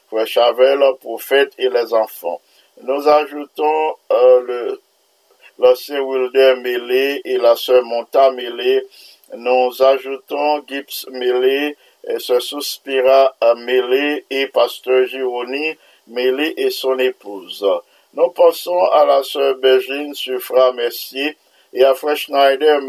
Frère 0.09 0.27
Chavel, 0.27 0.81
prophète 1.01 1.53
et 1.59 1.69
les 1.69 1.95
enfants. 1.95 2.41
Nous 2.83 3.07
ajoutons 3.09 3.95
euh, 4.11 4.41
le 4.43 4.81
l'ancien 5.61 6.01
Wilder 6.01 6.57
Mélé 6.57 7.21
et 7.25 7.37
la 7.37 7.55
sœur 7.55 7.85
Monta 7.85 8.31
Mélé. 8.31 8.83
Nous 9.37 9.83
ajoutons 9.83 10.65
Gibbs 10.67 11.07
Mélé, 11.11 11.77
et 12.09 12.19
sœur 12.19 12.41
Suspira 12.43 13.37
Mélé 13.59 14.25
et 14.31 14.47
pasteur 14.49 15.07
Gironi 15.07 15.77
Mélé 16.07 16.55
et 16.57 16.71
son 16.71 16.99
épouse. 16.99 17.65
Nous 18.13 18.29
passons 18.31 18.83
à 18.93 19.05
la 19.05 19.23
sœur 19.23 19.55
Bergine 19.57 20.15
Suffra 20.15 20.73
Mercier 20.73 21.37
et 21.73 21.85
à 21.85 21.95
Frère 21.95 22.17
Schneider 22.17 22.81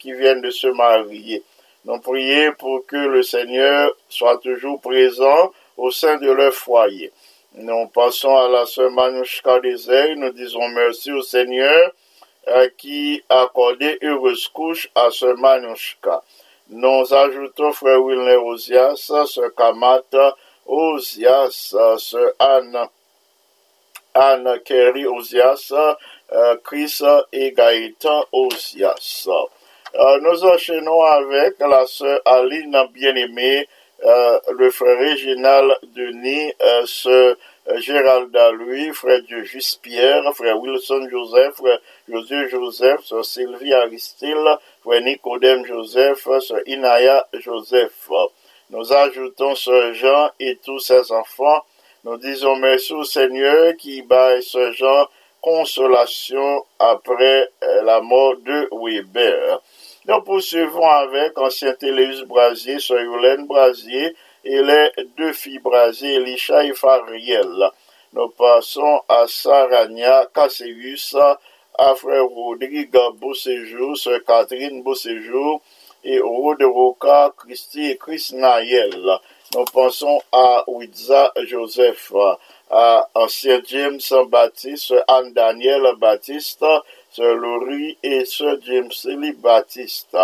qui 0.00 0.12
viennent 0.12 0.40
de 0.40 0.50
se 0.50 0.66
marier. 0.66 1.44
Nous 1.84 2.00
prions 2.00 2.52
pour 2.58 2.84
que 2.84 2.96
le 2.96 3.22
Seigneur 3.22 3.92
soit 4.08 4.38
toujours 4.38 4.80
présent 4.80 5.52
au 5.76 5.92
sein 5.92 6.16
de 6.16 6.28
leur 6.28 6.52
foyer. 6.52 7.12
Nous 7.54 7.86
passons 7.94 8.36
à 8.36 8.48
la 8.48 8.66
sœur 8.66 8.90
Manouchka. 8.90 9.60
Nous 10.16 10.30
disons 10.30 10.68
merci 10.70 11.12
au 11.12 11.22
Seigneur 11.22 11.92
euh, 12.48 12.68
qui 12.76 13.22
a 13.28 13.42
accordé 13.42 13.98
heureuse 14.02 14.48
couche 14.48 14.90
à 14.96 15.12
sœur 15.12 15.36
Manouchka. 15.38 16.22
Nous 16.70 17.14
ajoutons 17.14 17.70
frère 17.70 18.02
Wilner 18.02 18.36
Osias, 18.36 18.96
sœur 19.26 19.54
Kamata 19.54 20.36
Osias, 20.66 21.72
sœur 21.98 22.32
Anne, 22.40 22.88
Anne 24.16 24.60
Kerry 24.64 25.06
Osias, 25.06 25.72
euh, 26.32 26.56
Chris 26.64 27.00
et 27.32 27.52
Gaëtan 27.52 28.24
Osias. 28.32 29.28
Euh, 29.94 30.20
nous 30.20 30.44
enchaînons 30.44 31.02
avec 31.02 31.58
la 31.60 31.86
sœur 31.86 32.20
Aline 32.24 32.78
bien-aimée, 32.94 33.68
euh, 34.04 34.38
le 34.52 34.70
frère 34.70 34.98
régional 34.98 35.76
Denis, 35.94 36.52
sœur 36.86 37.36
Gérald 37.76 38.36
Louis, 38.54 38.90
frère 38.94 39.20
Juste 39.28 39.82
Pierre, 39.82 40.22
frère 40.34 40.58
Wilson 40.60 41.08
Joseph, 41.10 41.54
frère 41.54 41.78
Josué 42.08 42.48
Joseph, 42.48 43.04
sœur 43.04 43.24
Sylvie 43.24 43.74
Aristide, 43.74 44.36
frère 44.82 45.02
Nicodème 45.02 45.66
Joseph, 45.66 46.26
sœur 46.40 46.60
Inaya 46.66 47.26
Joseph. 47.34 48.08
Nous 48.70 48.92
ajoutons 48.92 49.54
sœur 49.54 49.92
Jean 49.92 50.30
et 50.40 50.56
tous 50.64 50.78
ses 50.78 51.12
enfants. 51.12 51.64
Nous 52.06 52.18
disons 52.18 52.54
merci 52.54 52.92
au 52.92 53.02
Seigneur 53.02 53.74
qui 53.76 54.00
baille 54.02 54.40
ce 54.40 54.70
Jean 54.70 55.08
consolation 55.40 56.64
après 56.78 57.50
la 57.82 58.00
mort 58.00 58.36
de 58.36 58.68
Weber. 58.70 59.60
Nous 60.06 60.20
poursuivons 60.20 60.88
avec 60.88 61.36
ancien 61.36 61.72
Téléus 61.72 62.22
Brasier, 62.22 62.78
Soyolène 62.78 63.48
Brasier 63.48 64.14
et 64.44 64.62
les 64.62 64.90
deux 65.18 65.32
filles 65.32 65.58
Brasier, 65.58 66.14
Elisha 66.14 66.62
et 66.62 66.74
Fariel. 66.74 67.70
Nous 68.12 68.28
passons 68.28 69.00
à 69.08 69.24
Sarania 69.26 70.28
Casséus, 70.32 71.16
à 71.76 71.94
frère 71.96 72.26
Rodrigue 72.26 72.96
Beauséjour, 73.16 73.96
sœur 73.96 74.20
Catherine 74.24 74.84
Beauséjour 74.84 75.60
et 76.04 76.20
Rode 76.20 76.62
Roca, 76.62 77.32
Christy 77.36 77.90
et 77.90 77.96
Chris 77.96 78.30
Nayel. 78.32 79.18
Nous 79.54 79.64
pensons 79.72 80.20
à 80.32 80.64
Wiza 80.66 81.32
Joseph, 81.44 82.12
à 82.68 83.08
Ancien 83.14 83.60
James 83.68 84.00
Baptiste, 84.28 84.92
Anne 85.06 85.32
Daniel 85.34 85.82
Baptiste, 85.98 86.64
Sir 87.12 87.34
Laurie 87.36 87.96
et 88.02 88.24
Sir 88.24 88.58
James 88.66 88.90
Lee 89.04 89.32
Baptiste. 89.34 90.16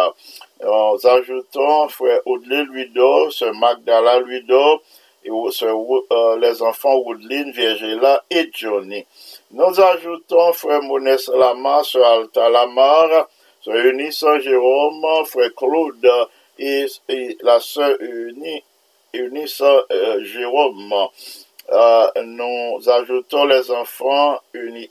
Nous 0.60 1.06
ajoutons 1.06 1.88
Frère 1.88 2.18
Audley 2.26 2.64
Luido, 2.64 3.30
Sir 3.30 3.54
Magdala 3.54 4.18
Luido, 4.18 4.82
et 5.24 5.30
euh, 5.30 6.38
les 6.38 6.60
enfants 6.62 6.96
Woodline, 6.96 7.52
Virgila 7.52 8.24
et 8.28 8.50
Johnny. 8.52 9.06
Nous 9.52 9.80
ajoutons 9.80 10.52
Frère 10.52 10.82
Monès 10.82 11.28
Lamar, 11.28 11.84
Sir 11.84 12.04
Alta 12.04 12.48
Lamar, 12.48 13.28
Sir 13.62 13.72
Eunice 13.72 14.24
Jérôme, 14.40 15.24
Frère 15.26 15.54
Claude 15.54 16.10
et, 16.58 16.86
la 17.42 17.60
Sœur 17.60 17.96
Eunice 18.00 18.64
euh, 19.14 20.24
Jérôme. 20.24 20.94
Euh, 21.70 22.06
nous 22.24 22.88
ajoutons 22.88 23.44
les 23.44 23.70
enfants 23.70 24.40
Uni 24.54 24.90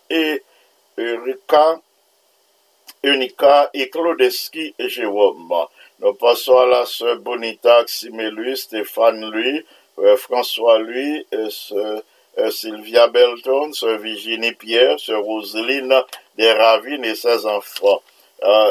Unica 3.04 3.70
et 3.74 3.90
Claudeski 3.90 4.76
et 4.78 4.90
Jérôme. 4.90 5.52
Nous 6.00 6.14
passons 6.14 6.58
à 6.58 6.68
la 6.68 6.86
sœur 6.86 7.18
Bonita 7.18 7.84
Ximelu, 7.84 8.56
Stéphane 8.56 9.32
lui, 9.32 9.66
euh, 9.98 10.16
François 10.18 10.78
lui, 10.80 11.26
euh, 11.34 12.50
Sylvia 12.52 13.08
Belton, 13.08 13.74
sœur 13.74 13.98
Virginie 13.98 14.54
Pierre, 14.54 15.00
sœur 15.00 15.24
Roseline 15.24 15.96
Desravines 16.38 17.06
et 17.06 17.16
ses 17.16 17.46
enfants. 17.48 18.02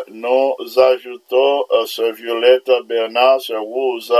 nous 0.08 0.54
ajoutons 0.78 1.64
sœur 1.86 2.12
Violette 2.12 2.70
Bernard, 2.84 3.40
sœur 3.40 3.62
Rose 3.62 4.14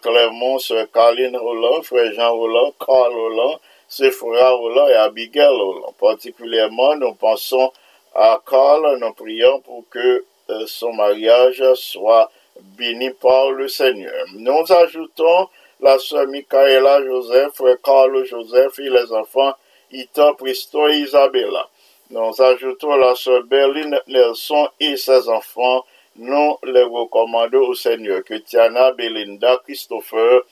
Clermont, 0.00 0.58
Sœur 0.58 0.90
Caroline 0.92 1.36
Roland, 1.36 1.82
Frère 1.82 2.12
Jean 2.12 2.32
Roland, 2.32 2.72
Carl 2.78 3.12
Roland, 3.12 3.58
Sephora 3.88 4.50
Roland 4.50 4.88
et 4.88 4.94
Abigail 4.94 5.48
Roland. 5.48 5.94
Particulièrement, 5.98 6.96
nous 6.96 7.14
pensons 7.14 7.72
à 8.14 8.40
Carl, 8.48 8.98
nous 9.00 9.12
prions 9.12 9.60
pour 9.60 9.84
que 9.90 10.24
euh, 10.50 10.66
son 10.66 10.92
mariage 10.92 11.62
soit 11.74 12.30
béni 12.60 13.10
par 13.10 13.50
le 13.50 13.68
Seigneur. 13.68 14.24
Nous 14.34 14.72
ajoutons 14.72 15.48
la 15.80 15.98
sœur 15.98 16.26
Michaela 16.26 17.04
Joseph, 17.04 17.54
frère 17.54 17.76
Carl 17.82 18.24
Joseph 18.24 18.78
et 18.78 18.90
les 18.90 19.12
enfants 19.12 19.54
Ita, 19.90 20.32
Pristo 20.38 20.88
et 20.88 20.98
Isabella. 20.98 21.68
Nous 22.10 22.40
ajoutons 22.40 22.96
la 22.96 23.14
sœur 23.14 23.42
Berlin 23.44 23.98
Nelson 24.06 24.68
et 24.78 24.96
ses 24.96 25.28
enfants 25.28 25.84
nous 26.16 26.58
les 26.64 26.82
recommandons 26.82 27.68
au 27.68 27.74
Seigneur 27.74 28.22
que 28.24 28.34
Tiana, 28.34 28.92
Belinda, 28.92 29.60
Christopher, 29.64 30.42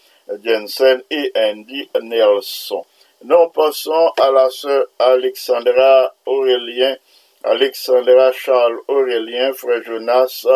Jensen 0.42 1.02
et 1.10 1.32
Andy 1.36 1.88
Nelson. 2.02 2.84
Nous 3.22 3.48
passons 3.48 4.12
à 4.18 4.30
la 4.30 4.48
sœur 4.48 4.86
Alexandra 4.98 6.14
Aurélien, 6.24 6.96
Alexandra 7.44 8.32
Charles 8.32 8.78
Aurélien, 8.88 9.52
frère 9.52 9.82
Jonas 9.82 10.46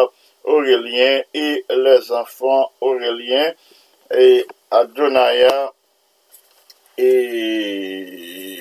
Aurélien 0.44 1.22
et 1.34 1.64
les 1.68 2.12
enfants 2.12 2.70
Aurélien 2.80 3.52
et 4.16 4.46
Adonaya 4.70 5.72
et 6.96 8.60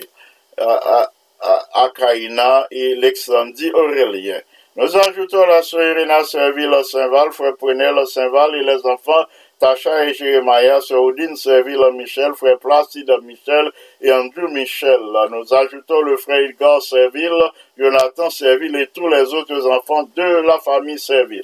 Akaina 1.74 2.68
et 2.72 2.94
Alexandrie 2.94 3.72
Aurélien. 3.72 4.42
Nous 4.76 4.98
ajoutons 4.98 5.46
la 5.46 5.62
sœur 5.62 5.84
Irina 5.84 6.24
Serville 6.24 6.76
Saint-Val, 6.84 7.32
frère 7.32 7.56
Prenel 7.58 7.96
Saint-Val 8.08 8.56
et 8.56 8.64
les 8.64 8.84
enfants 8.88 9.26
Tacha 9.60 10.06
et 10.06 10.16
Jérémia, 10.16 10.82
sœur 10.82 11.04
Odine 11.04 11.36
Serville 11.36 11.80
Michel, 11.94 12.34
frère 12.34 12.58
Placide 12.58 13.12
Michel 13.22 13.72
et 14.02 14.12
Andrew 14.12 14.48
Michel. 14.50 15.00
Nous 15.30 15.54
ajoutons 15.54 16.02
le 16.02 16.18
frère 16.18 16.40
Edgar 16.40 16.82
Serville, 16.82 17.44
Jonathan 17.78 18.32
Serville 18.32 18.76
et 18.78 18.88
tous 18.88 19.08
les 19.08 19.32
autres 19.36 19.68
enfants 19.68 20.10
de 20.16 20.42
la 20.42 20.58
famille 20.58 20.98
Serville. 20.98 21.44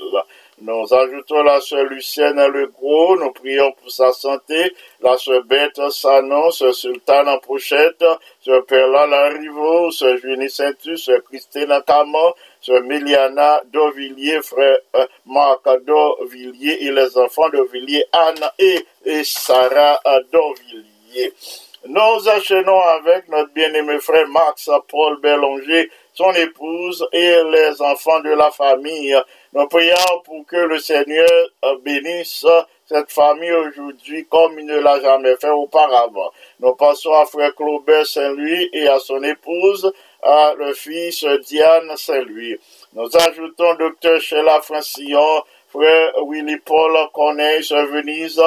Nous 0.62 0.94
ajoutons 0.94 1.42
la 1.44 1.62
sœur 1.62 1.86
Lucienne 1.86 2.46
Legros, 2.48 3.16
nous 3.18 3.32
prions 3.32 3.72
pour 3.74 3.90
sa 3.90 4.12
santé, 4.12 4.74
la 5.02 5.18
sœur 5.18 5.46
Bête 5.46 5.80
Sanon, 5.90 6.52
sœur 6.52 6.74
Sultane 6.74 7.30
en 7.30 7.38
Pochette, 7.38 8.04
sœur 8.42 8.66
Perla 8.66 9.08
Larivo, 9.08 9.90
sœur 9.92 10.18
Junie 10.18 10.50
Saintus, 10.50 11.06
sœur 11.06 11.24
Christine 11.24 11.70
sœur 11.70 12.36
Miliana 12.68 13.62
Dovillier, 13.72 14.42
frère 14.42 14.78
euh, 14.96 15.06
Marc 15.26 15.64
Dovillier 15.86 16.86
et 16.86 16.92
les 16.92 17.18
enfants 17.18 17.50
Dovillier, 17.50 18.04
Anne 18.12 18.50
et, 18.60 19.24
Sarah 19.24 20.00
Dovillier. 20.32 21.34
Nous 21.86 22.28
enchaînons 22.28 22.82
avec 22.82 23.30
notre 23.30 23.54
bien-aimé 23.54 24.00
frère 24.00 24.28
Max 24.28 24.70
Paul 24.90 25.22
Bélanger, 25.22 25.90
son 26.14 26.32
épouse 26.34 27.08
et 27.14 27.42
les 27.44 27.82
enfants 27.82 28.20
de 28.20 28.32
la 28.32 28.52
famille. 28.52 29.18
Nous 29.54 29.66
prions 29.68 30.20
pour 30.26 30.46
que 30.46 30.58
le 30.58 30.78
Seigneur 30.78 31.30
bénisse 31.82 32.46
cette 32.86 33.12
famille 33.12 33.52
aujourd'hui 33.52 34.26
comme 34.26 34.60
il 34.60 34.66
ne 34.66 34.80
l'a 34.80 35.00
jamais 35.00 35.36
fait 35.38 35.52
auparavant. 35.52 36.32
Nous 36.60 36.74
passons 36.74 37.14
à 37.14 37.26
frère 37.26 37.56
Claubert 37.56 38.06
Saint-Louis 38.06 38.70
et 38.74 38.88
à 38.88 39.00
son 39.00 39.24
épouse, 39.24 39.94
à 40.22 40.54
le 40.58 40.74
fils 40.74 41.26
Diane 41.46 41.96
Saint-Louis. 41.96 42.58
Nous 42.94 43.10
ajoutons 43.16 43.76
docteur 43.76 44.20
Sheila 44.20 44.62
Francillon, 44.62 45.44
frère 45.70 46.14
Willy 46.28 46.58
Paul 46.58 46.98
Corneille, 47.14 47.62
Venise, 47.62 48.42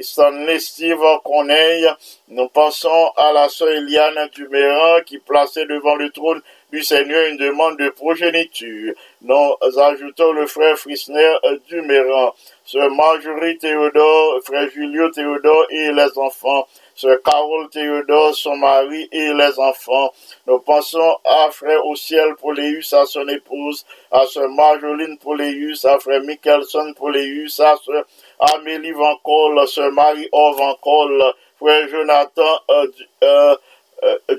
Stanley 0.00 0.58
Steve 0.58 1.02
Corneille. 1.24 1.88
Nous 2.28 2.48
passons 2.48 3.12
à 3.16 3.32
la 3.32 3.48
sœur 3.48 3.68
Eliane 3.68 4.28
Duméran 4.32 5.00
qui 5.04 5.18
placée 5.18 5.66
devant 5.66 5.96
le 5.96 6.10
trône 6.10 6.40
du 6.72 6.82
Seigneur 6.82 7.26
une 7.28 7.36
demande 7.36 7.78
de 7.78 7.88
progéniture. 7.90 8.94
Nous 9.22 9.54
ajoutons 9.80 10.32
le 10.32 10.46
frère 10.46 10.78
Frisner 10.78 11.34
Duméran, 11.68 12.34
sœur 12.64 12.90
Marjorie 12.90 13.56
Théodore, 13.58 14.40
frère 14.44 14.68
Julio 14.70 15.08
Théodore 15.10 15.66
et 15.70 15.92
les 15.92 16.18
enfants. 16.18 16.66
Sœur 16.94 17.22
Carole 17.22 17.68
Théodore, 17.70 18.34
son 18.34 18.56
mari 18.56 19.08
et 19.12 19.32
les 19.32 19.58
enfants. 19.60 20.12
Nous 20.48 20.58
pensons 20.58 21.16
à 21.24 21.48
frère 21.52 21.86
au 21.86 21.94
ciel 21.94 22.34
Poléus, 22.34 22.92
à 22.92 23.06
son 23.06 23.28
épouse, 23.28 23.86
à 24.10 24.26
sœur 24.26 24.48
Marjoline 24.50 25.16
Poléus, 25.16 25.84
à 25.84 25.98
frère 26.00 26.22
Michelson 26.22 26.92
Poléus, 26.96 27.60
à 27.60 27.76
sœur 27.76 28.04
Amélie 28.40 28.90
Van 28.90 29.16
Cole, 29.22 29.66
sœur 29.68 29.92
Marie-Or 29.92 30.56
Van 30.56 30.74
Cole, 30.82 31.22
frère 31.56 31.88
Jonathan 31.88 32.60
euh, 32.70 32.86
euh, 33.22 33.56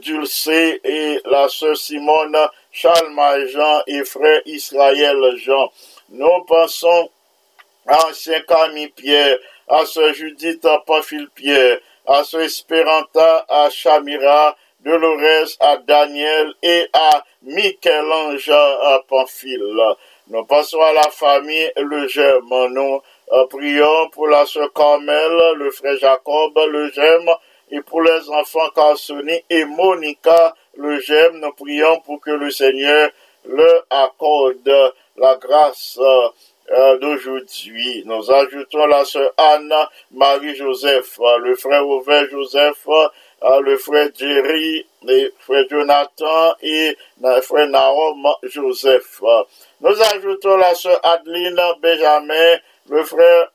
Dulcé 0.01 0.80
et 0.84 1.20
la 1.26 1.49
sœur 1.49 1.76
Simone, 1.76 2.38
Charles 2.72 3.47
Jean 3.47 3.82
et 3.88 4.03
frère 4.05 4.41
Israël 4.45 5.18
Jean. 5.38 5.72
Nous 6.10 6.43
pensons 6.47 7.10
à 7.88 8.07
ancien 8.07 8.39
Camille 8.41 8.89
Pierre, 8.89 9.38
à 9.68 9.86
sœur 9.86 10.14
Judith 10.14 10.66
Pafil 10.86 11.28
Pierre, 11.36 11.80
à 12.07 12.24
ce 12.24 12.38
Esperanta, 12.38 13.45
à 13.47 13.70
Chamira, 13.70 14.55
Dolores, 14.80 15.49
à 15.60 15.78
Daniel 15.78 16.53
et 16.64 16.88
à 16.93 17.24
Michel-Ange 17.43 18.51
Pamphile. 19.07 19.95
Nous 20.28 20.45
passons 20.45 20.82
à 20.82 20.93
la 20.93 21.10
famille 21.12 21.72
Le 21.76 22.07
Gemme. 22.07 22.68
Nous 22.72 23.01
euh, 23.32 23.47
prions 23.47 24.10
pour 24.12 24.28
la 24.28 24.45
sœur 24.45 24.72
Carmel, 24.74 25.55
le 25.55 25.70
frère 25.72 25.97
Jacob 25.97 26.57
Le 26.72 26.91
Gemme 26.91 27.30
et 27.72 27.82
pour 27.82 28.01
les 28.01 28.30
enfants 28.30 28.70
Carsoni 28.76 29.43
et 29.49 29.65
Monica 29.65 30.55
Le 30.76 30.99
Gemme. 30.99 31.39
Nous 31.39 31.51
prions 31.53 31.99
pour 32.01 32.20
que 32.22 32.32
le 32.32 32.51
Seigneur 32.51 33.09
leur 33.45 33.86
accorde 33.89 34.93
la 35.17 35.36
grâce 35.36 35.99
euh, 36.72 36.99
d'aujourd'hui. 36.99 38.03
Nous 38.05 38.32
ajoutons 38.32 38.86
la 38.86 39.03
sœur 39.03 39.34
Anna 39.38 39.89
Marie-Joseph, 40.11 41.20
euh, 41.20 41.38
le 41.39 41.55
frère 41.55 41.88
Ouvert 41.88 42.30
Joseph, 42.30 42.88
euh, 42.88 43.59
le 43.61 43.78
frère 43.78 44.09
Jerry, 44.15 44.86
le 45.03 45.32
frère 45.39 45.65
Jonathan 45.70 46.53
et 46.61 46.95
le 47.22 47.41
frère 47.41 47.67
Naom 47.67 48.28
Joseph. 48.43 49.22
Nous 49.82 50.01
ajoutons 50.13 50.57
la 50.57 50.76
sœur 50.76 50.99
Adeline 51.03 51.59
Benjamin, 51.82 52.57
le 52.89 53.03
frère 53.03 53.49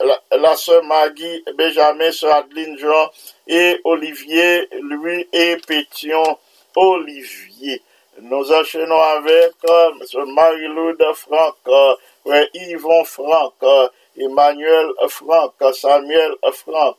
la, 0.00 0.20
la 0.38 0.56
sœur 0.56 0.82
Maggie 0.84 1.44
Benjamin, 1.56 2.10
sœur 2.12 2.36
Adeline 2.36 2.78
Jean 2.78 3.10
et 3.46 3.80
Olivier, 3.84 4.68
lui 4.82 5.26
et 5.32 5.56
Pétion 5.66 6.38
Olivier. 6.76 7.82
Nous 8.20 8.52
enchaînons 8.52 9.00
avec 9.00 9.54
euh, 9.68 9.90
M. 10.14 10.34
Marie-Loude 10.34 11.04
Franck, 11.14 11.56
euh, 11.66 12.46
Yvon 12.54 13.04
Franck, 13.04 13.54
euh, 13.64 13.88
Emmanuel 14.16 14.86
Franck, 15.08 15.54
Samuel 15.72 16.32
Franck. 16.52 16.98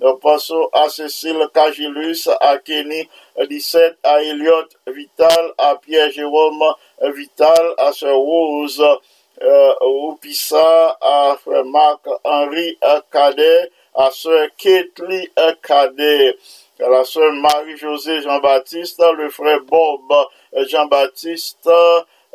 Nous 0.00 0.16
passons 0.16 0.68
à 0.72 0.88
Cécile 0.88 1.46
Cagilus, 1.54 2.28
à 2.40 2.58
Kenny 2.58 3.08
17, 3.48 3.98
à 4.02 4.20
Elliot 4.20 4.66
Vital, 4.88 5.52
à 5.58 5.76
Pierre-Jérôme 5.76 6.64
Vital, 7.14 7.74
à 7.78 7.92
Sœur 7.92 8.16
Rose 8.16 8.82
Oupissa, 9.80 10.98
à 11.00 11.36
frère 11.42 11.64
Marc-Henri 11.64 12.78
Cadet, 13.10 13.70
à 13.94 14.10
sœur 14.10 14.48
Ketli 14.56 15.28
Cadet, 15.62 16.36
à 16.80 16.88
la 16.88 17.04
sœur 17.04 17.32
Marie-Josée 17.32 18.22
Jean-Baptiste, 18.22 19.02
le 19.16 19.30
frère 19.30 19.60
Bob 19.62 20.12
Jean-Baptiste, 20.68 21.68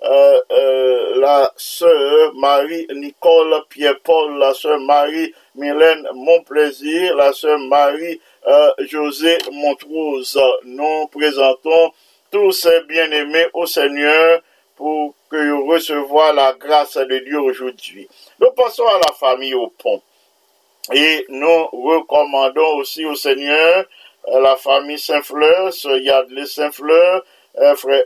euh, 0.04 0.42
euh, 0.52 1.20
la 1.20 1.52
sœur 1.58 2.34
Marie-Nicole 2.36 3.64
Pierre-Paul, 3.68 4.38
la 4.38 4.54
sœur 4.54 4.80
Marie-Mylène 4.80 6.08
Monplaisir, 6.14 7.16
la 7.16 7.34
sœur 7.34 7.58
Marie-José 7.58 9.40
Montrose. 9.52 10.40
Nous 10.66 11.08
présentons 11.08 11.92
tous 12.32 12.52
ces 12.52 12.82
bien-aimés 12.82 13.48
au 13.54 13.66
Seigneur 13.66 14.42
pour 14.78 15.16
que 15.30 15.50
vous 15.50 15.66
recevoir 15.66 16.34
la 16.34 16.54
grâce 16.54 16.96
de 16.96 17.18
Dieu 17.20 17.40
aujourd'hui. 17.40 18.08
Nous 18.40 18.52
passons 18.52 18.86
à 18.86 19.00
la 19.06 19.14
famille 19.14 19.56
au 19.56 19.68
pont. 19.68 20.02
Et 20.94 21.26
nous 21.28 21.66
recommandons 21.68 22.78
aussi 22.78 23.04
au 23.06 23.16
Seigneur 23.16 23.86
euh, 24.30 24.40
la 24.40 24.56
famille 24.56 25.00
Saint-Fleur, 25.00 25.74
ce 25.74 26.00
Yadley 26.02 26.46
Saint-Fleur, 26.46 27.26
frère 27.76 28.04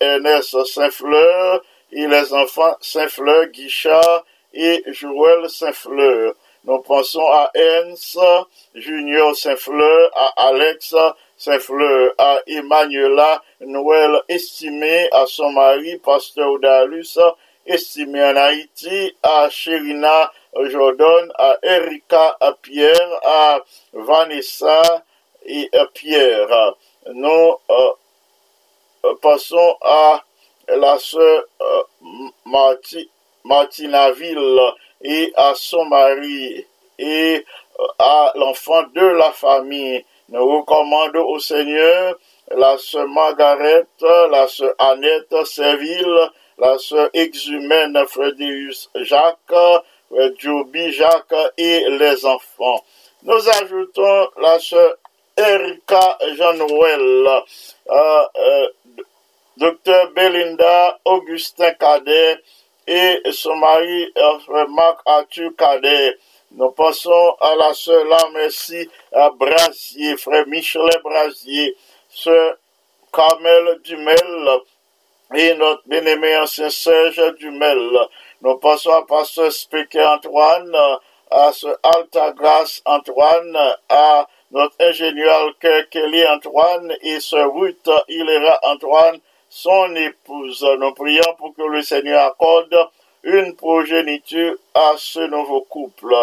Ernest 0.00 0.64
Saint-Fleur 0.64 1.62
et 1.92 2.06
les 2.06 2.32
enfants 2.32 2.76
Saint-Fleur, 2.80 3.46
Guichard 3.46 4.24
et 4.52 4.82
Joël 4.86 5.48
Saint-Fleur. 5.48 6.34
Nous 6.64 6.78
pensons 6.78 7.26
à 7.26 7.50
Ernst 7.54 8.18
Junior 8.74 9.36
Saint-Fleur, 9.36 10.10
à 10.14 10.48
Alex 10.48 10.94
Saint-Fleur, 11.36 12.14
à 12.18 12.38
Emmanuela 12.46 13.42
Noël 13.60 14.22
estimé, 14.28 15.08
à 15.12 15.26
son 15.26 15.50
mari, 15.50 15.96
pasteur 15.98 16.52
Odalus, 16.52 17.18
estimé 17.66 18.22
en 18.22 18.36
Haïti, 18.36 19.16
à 19.22 19.48
Sherina 19.50 20.32
Jordan, 20.70 21.32
à 21.36 21.56
Erika 21.62 22.36
à 22.40 22.52
Pierre, 22.52 23.20
à 23.24 23.60
Vanessa 23.92 25.04
et 25.44 25.68
à 25.72 25.86
Pierre. 25.86 26.74
Nous 27.12 27.56
euh, 27.70 27.90
euh, 29.04 29.14
passons 29.20 29.76
à 29.82 30.22
la 30.68 30.98
sœur 30.98 31.44
euh, 31.60 31.82
Martinaville 33.44 34.60
et 35.02 35.32
à 35.36 35.52
son 35.54 35.84
mari 35.84 36.64
et 36.98 37.44
euh, 37.78 37.86
à 37.98 38.32
l'enfant 38.36 38.82
de 38.94 39.06
la 39.06 39.30
famille. 39.32 40.04
Nous 40.30 40.58
recommandons 40.58 41.26
au 41.28 41.38
Seigneur 41.38 42.16
la 42.50 42.78
sœur 42.78 43.06
Margaret, 43.08 43.86
la 44.30 44.48
sœur 44.48 44.74
Annette 44.78 45.44
Serville, 45.44 46.30
la 46.58 46.78
sœur 46.78 47.10
exhumène 47.12 47.98
Frédéric 48.06 48.88
Jacques, 48.94 49.38
Joby 50.38 50.92
Jacques 50.92 51.52
et 51.58 51.84
les 51.90 52.24
enfants. 52.24 52.82
Nous 53.22 53.48
ajoutons 53.62 54.28
la 54.40 54.58
sœur 54.58 54.96
Erika 55.36 56.18
Jean-Noël, 56.36 57.28
Docteur 59.56 60.10
Belinda 60.12 60.98
Augustin 61.04 61.72
Cadet 61.72 62.40
et 62.86 63.20
son 63.32 63.56
mari 63.56 64.12
Marc 64.70 65.00
Arthur 65.04 65.50
Cadet. 65.56 66.16
Nous 66.56 66.70
passons 66.70 67.36
à 67.40 67.56
la 67.56 67.74
sœur 67.74 68.04
merci 68.32 68.88
à 69.12 69.28
Brasier, 69.30 70.16
frère 70.16 70.46
Michelet 70.46 71.00
Brasier, 71.02 71.74
sœur 72.08 72.56
Carmel 73.12 73.80
Dumel 73.82 74.48
et 75.34 75.54
notre 75.54 75.82
bien-aimé 75.86 76.36
ancien 76.36 76.70
Serge 76.70 77.34
Dumel. 77.40 77.98
Nous 78.40 78.56
passons 78.58 78.92
à 78.92 79.04
pasteur 79.04 79.50
Speaker 79.50 80.08
Antoine, 80.08 80.76
à 81.28 81.50
ce 81.52 81.66
Altagrace 81.82 82.82
Antoine, 82.84 83.58
à 83.88 84.28
notre 84.52 84.76
ingénieur 84.78 85.54
Kelly 85.90 86.24
Antoine 86.24 86.94
et 87.02 87.18
ce 87.18 87.34
Ruth 87.34 87.90
Hilera 88.06 88.60
Antoine, 88.62 89.18
son 89.48 89.92
épouse. 89.96 90.64
Nous 90.78 90.94
prions 90.94 91.34
pour 91.36 91.52
que 91.56 91.62
le 91.62 91.82
Seigneur 91.82 92.26
accorde 92.26 92.90
une 93.24 93.56
progéniture 93.56 94.54
à 94.74 94.92
ce 94.96 95.20
nouveau 95.20 95.62
couple. 95.62 96.14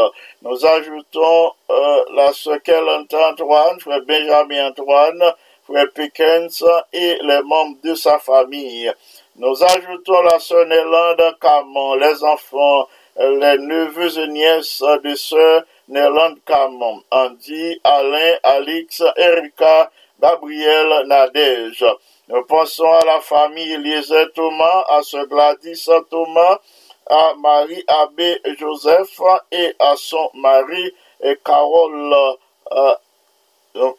Nous 0.43 0.65
ajoutons 0.65 1.51
euh, 1.69 2.03
la 2.15 2.31
sœur 2.33 2.59
Antoine, 2.67 3.79
frère 3.79 4.01
Benjamin 4.05 4.69
Antoine, 4.69 5.33
frère 5.65 5.87
Pickens 5.93 6.63
et 6.93 7.17
les 7.21 7.41
membres 7.43 7.77
de 7.83 7.95
sa 7.95 8.19
famille. 8.19 8.91
Nous 9.37 9.63
ajoutons 9.63 10.21
la 10.21 10.39
sœur 10.39 10.65
Nélande 10.67 11.35
Camon, 11.41 11.95
les 11.95 12.23
enfants, 12.23 12.87
les 13.17 13.57
neveux 13.57 14.19
et 14.19 14.27
nièces 14.27 14.83
de 15.03 15.15
sœur 15.15 15.63
Nélande 15.87 16.37
Camon, 16.45 17.01
Andy, 17.11 17.79
Alain, 17.83 18.35
Alix, 18.43 19.03
Erika, 19.17 19.91
Gabriel, 20.21 21.07
Nadège. 21.07 21.85
Nous 22.29 22.43
pensons 22.43 22.91
à 22.91 23.03
la 23.05 23.19
famille 23.19 23.73
Eliezer 23.73 24.31
Thomas, 24.33 24.85
à 24.87 25.01
ce 25.01 25.25
Gladys 25.25 25.85
Thomas, 26.09 26.59
à 27.09 27.33
Marie 27.37 27.83
Abbé 27.87 28.39
Joseph 28.57 29.19
et 29.51 29.75
à 29.79 29.95
son 29.95 30.29
mari 30.33 30.93
et 31.21 31.37
Carole 31.43 32.13
euh, 32.71 32.95
euh, 33.75 33.91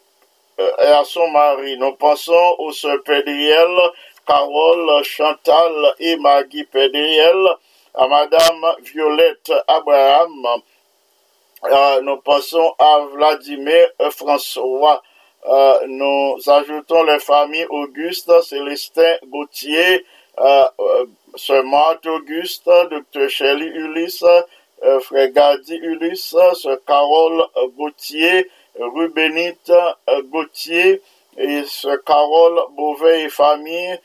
et 0.57 0.87
à 0.87 1.03
son 1.03 1.27
mari. 1.29 1.77
Nous 1.77 1.93
pensons 1.93 2.55
au 2.59 2.71
sœurs 2.71 3.03
Pédriel, 3.03 3.77
Carole, 4.25 5.03
Chantal 5.03 5.95
et 5.99 6.15
Maggie 6.17 6.63
Pédriel, 6.65 7.47
à 7.93 8.07
Madame 8.07 8.75
Violette 8.81 9.51
Abraham. 9.67 10.47
Euh, 11.65 12.01
nous 12.01 12.17
pensons 12.17 12.73
à 12.77 12.99
Vladimir 13.13 13.87
François 14.11 15.01
nous 15.87 16.37
ajoutons 16.47 17.03
les 17.03 17.19
familles 17.19 17.67
Auguste, 17.69 18.31
Célestin 18.43 19.15
Gauthier, 19.27 20.05
Sœur 20.37 21.63
Marthe 21.63 22.05
Auguste, 22.05 22.65
Dr. 22.65 23.29
Shelley 23.29 23.67
Ulysse, 23.67 24.23
euh, 24.83 24.99
Frère 25.01 25.31
Gadi 25.31 25.75
Ulysse, 25.75 26.35
Sœur 26.53 26.77
Carole 26.85 27.43
Gauthier, 27.77 28.49
Rubenite 28.79 29.71
Gauthier, 30.31 31.01
et 31.37 31.63
Sœur 31.63 32.03
Carole 32.03 32.59
Beauvais 32.75 33.23
et 33.23 33.29
famille, 33.29 33.99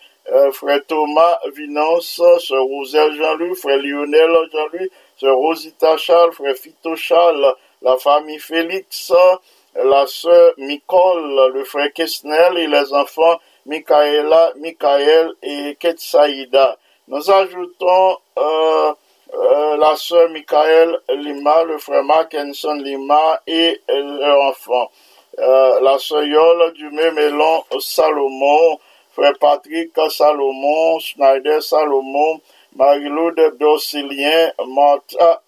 Frère 0.53 0.85
Thomas 0.87 1.39
Vinance, 1.55 2.20
Sœur 2.41 2.64
Roselle 2.64 3.14
Jean-Louis, 3.14 3.57
Frère 3.57 3.79
Lionel 3.79 4.31
Jean-Louis, 4.53 4.91
Sœur 5.18 5.37
Rosita 5.37 5.97
Charles, 5.97 6.33
Frère 6.33 6.57
Fito 6.57 6.95
Charles, 6.97 7.55
la 7.83 7.97
famille 7.97 8.39
Félix, 8.39 9.12
la 9.74 10.07
sœur 10.07 10.53
Nicole, 10.59 11.53
le 11.55 11.64
frère 11.64 11.93
Kesnel 11.93 12.59
et 12.59 12.66
les 12.66 12.93
enfants 12.93 13.39
Michaela, 13.69 14.53
Michael 14.57 15.35
et 15.43 15.77
Ketsaïda. 15.79 16.79
Nous 17.07 17.31
ajoutons 17.31 18.16
euh, 18.39 18.93
euh, 19.35 19.77
la 19.77 19.95
sœur 19.95 20.31
Michael 20.31 20.99
Lima, 21.11 21.64
le 21.64 21.77
frère 21.77 22.03
Mackenson 22.03 22.81
Lima 22.83 23.41
et 23.47 23.79
leurs 23.89 24.41
enfants. 24.49 24.91
Euh, 25.39 25.81
la 25.83 25.99
sœur 25.99 26.25
Yol 26.25 26.73
du 26.73 26.89
Mémélon 26.91 27.62
Salomon, 27.79 28.79
frère 29.12 29.35
Patrick 29.39 29.93
Salomon, 30.11 30.99
Schneider 30.99 31.62
Salomon, 31.62 32.41
Marie-Loude 32.75 33.59
Dorcilien, 33.61 34.51
Martha, 34.66 35.43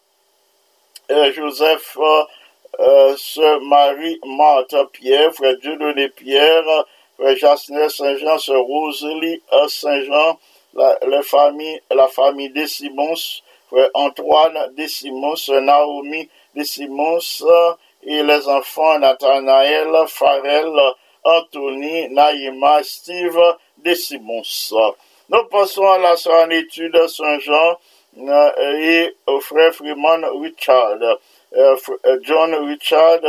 Joseph 1.35 1.97
sœur 3.17 3.61
Marie-Marthe 3.63 4.77
Pierre, 4.93 5.33
frère 5.33 5.57
Dieudonné 5.57 6.11
Pierre, 6.11 6.85
Jasner 7.37 7.89
Saint-Jean, 7.89 8.39
sœur 8.39 8.63
Rosalie 8.63 9.43
Saint-Jean, 9.69 10.39
la, 10.75 11.23
famille, 11.23 11.81
la 11.91 12.09
famille 12.09 12.51
des 12.51 12.67
Simons, 12.67 13.15
frère 13.69 13.91
Antoine 13.95 14.75
des 14.77 14.89
Simons, 14.89 15.35
Naomi 15.49 16.29
des 16.55 16.65
Simons, 16.65 17.19
et 18.03 18.23
les 18.23 18.49
enfants 18.49 18.99
Nathanaël, 18.99 19.91
Farel, 20.09 20.73
Anthony, 21.23 22.09
Naïma, 22.09 22.83
Steve 22.83 23.39
des 23.79 23.95
Simons. 23.95 24.43
Nous 25.29 25.45
passons 25.45 25.87
à 25.87 25.99
la 25.99 26.15
en 26.15 26.51
étude 26.51 27.07
Saint-Jean 27.07 27.79
euh, 28.19 28.79
et 28.81 29.17
au 29.27 29.41
frère 29.41 29.73
Freeman 29.75 30.25
Richard. 30.43 30.99
Euh, 31.57 31.77
euh, 32.07 32.19
John 32.23 32.55
Richard, 32.55 33.21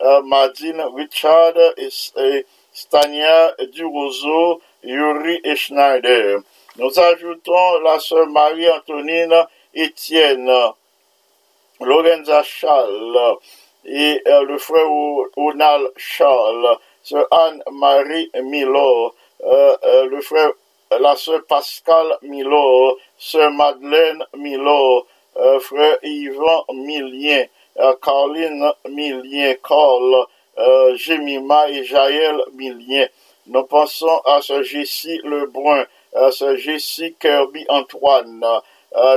euh, 0.00 0.22
Madine 0.22 0.82
Richard, 0.94 1.54
et, 1.76 2.46
Stania 2.76 3.54
Durozo, 3.72 4.60
Yuri 4.84 5.40
et 5.42 5.56
Schneider. 5.56 6.40
Nous 6.76 7.00
ajoutons 7.00 7.80
la 7.80 7.98
sœur 7.98 8.26
Marie-Antonine 8.26 9.34
Étienne, 9.72 10.52
Lorenza 11.80 12.42
Charles 12.42 13.38
et 13.86 14.22
le 14.26 14.58
frère 14.58 14.86
Ronald 15.36 15.90
Charles, 15.96 16.78
sœur 17.02 17.26
Anne-Marie 17.30 18.30
Milo, 18.42 19.14
le 19.40 20.20
frère 20.20 20.50
la 20.90 21.16
sœur 21.16 21.44
Pascal 21.48 22.16
Milo, 22.22 22.98
sœur 23.16 23.50
Madeleine 23.52 24.22
Milo, 24.36 25.06
euh, 25.36 25.58
frère 25.60 25.98
Yvan 26.02 26.64
Milien, 26.72 27.44
euh, 27.78 27.94
Caroline 28.02 28.72
Milien, 28.88 29.54
Carl, 29.62 30.26
euh, 30.58 30.96
Jemima 30.96 31.68
et 31.70 31.84
Jaël 31.84 32.36
Milien. 32.54 33.06
Nous 33.46 33.64
pensons 33.64 34.20
à 34.24 34.40
ce 34.42 34.62
Jessie 34.62 35.20
Lebrun, 35.24 35.84
à 36.14 36.30
ce 36.30 36.56
Jessie 36.56 37.14
Kirby 37.20 37.64
Antoine. 37.68 38.44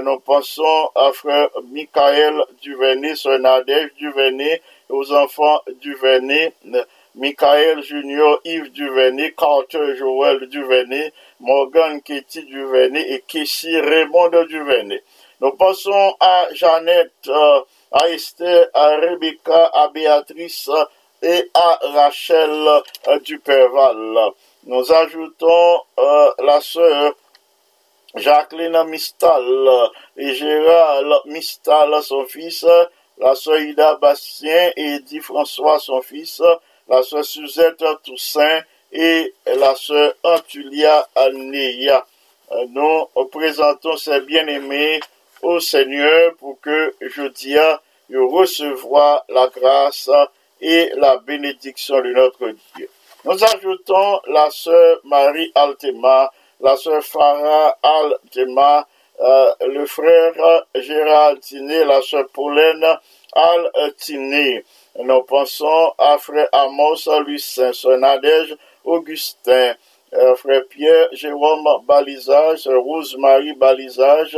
nous 0.03 0.19
pensons 0.19 0.89
à 0.95 1.11
frère 1.13 1.49
Michael 1.71 2.43
Duvernay, 2.61 3.15
sœur 3.15 3.39
Nadège 3.39 3.91
Duvernay, 3.97 4.61
aux 4.89 5.11
enfants 5.13 5.61
Duvernay, 5.81 6.53
Michael 7.15 7.81
Junior, 7.83 8.39
Yves 8.45 8.71
Duvernay, 8.71 9.33
Carter 9.35 9.95
Joël 9.97 10.47
Duvernay, 10.47 11.11
Morgan 11.39 12.01
Ketty 12.01 12.43
Duvernay 12.45 13.13
et 13.13 13.23
Kessie 13.27 13.79
Raymond 13.79 14.29
Duvernay. 14.47 15.03
Nous 15.41 15.51
passons 15.51 16.15
à 16.19 16.47
Jeannette, 16.53 17.27
euh, 17.27 17.61
à 17.91 18.09
Esther, 18.09 18.67
à 18.73 18.97
Rebecca, 18.97 19.71
à 19.73 19.87
Béatrice 19.87 20.69
et 21.21 21.49
à 21.53 21.79
Rachel 21.93 22.49
euh, 23.07 23.19
Duperval. 23.19 24.31
Nous 24.65 24.91
ajoutons 24.91 25.81
euh, 25.99 26.31
la 26.39 26.61
sœur 26.61 27.13
Jacqueline 28.15 28.83
Mistal 28.85 29.43
et 30.17 30.33
Gérald 30.33 31.13
Mistal, 31.25 32.01
son 32.03 32.25
fils, 32.25 32.65
la 33.17 33.35
sœur 33.35 33.59
Ida 33.59 33.95
Bastien 33.95 34.71
et 34.75 34.95
Eddie 34.95 35.19
François, 35.19 35.79
son 35.79 36.01
fils, 36.01 36.41
la 36.87 37.03
sœur 37.03 37.23
Suzette 37.23 37.83
Toussaint 38.03 38.61
et 38.91 39.33
la 39.45 39.75
sœur 39.75 40.13
Antulia 40.23 41.07
Anéa. 41.15 42.05
Nous 42.69 43.05
présentons 43.31 43.95
ces 43.95 44.21
bien-aimés 44.21 44.99
au 45.43 45.59
Seigneur 45.59 46.33
pour 46.37 46.59
que 46.61 46.95
je 47.01 47.27
dia 47.27 47.79
recevoir 48.11 49.23
la 49.29 49.47
grâce 49.47 50.09
et 50.61 50.91
la 50.97 51.17
bénédiction 51.17 52.01
de 52.01 52.11
notre 52.13 52.49
Dieu. 52.75 52.89
Nous 53.25 53.43
ajoutons 53.43 54.21
la 54.27 54.49
sœur 54.49 54.99
Marie 55.03 55.51
Altema, 55.55 56.31
la 56.61 56.75
sœur 56.77 57.03
Farah 57.03 57.77
Altema, 57.83 58.87
euh, 59.19 59.51
le 59.67 59.85
frère 59.85 60.33
Gérald 60.75 61.41
Tiné, 61.41 61.83
la 61.83 62.01
sœur 62.01 62.27
Pauline 62.33 62.85
Altiné. 63.33 64.63
Nous 64.97 65.23
pensons 65.23 65.93
à 65.97 66.17
frère 66.17 66.47
Amos 66.53 67.07
Lucin, 67.25 67.73
sœur 67.73 67.97
Nadège 67.97 68.55
Augustin, 68.85 69.75
euh, 70.13 70.35
frère 70.35 70.63
Pierre 70.69 71.09
Jérôme 71.11 71.67
Balisage, 71.85 72.67
Rose-Marie 72.67 73.53
Balisage, 73.53 74.37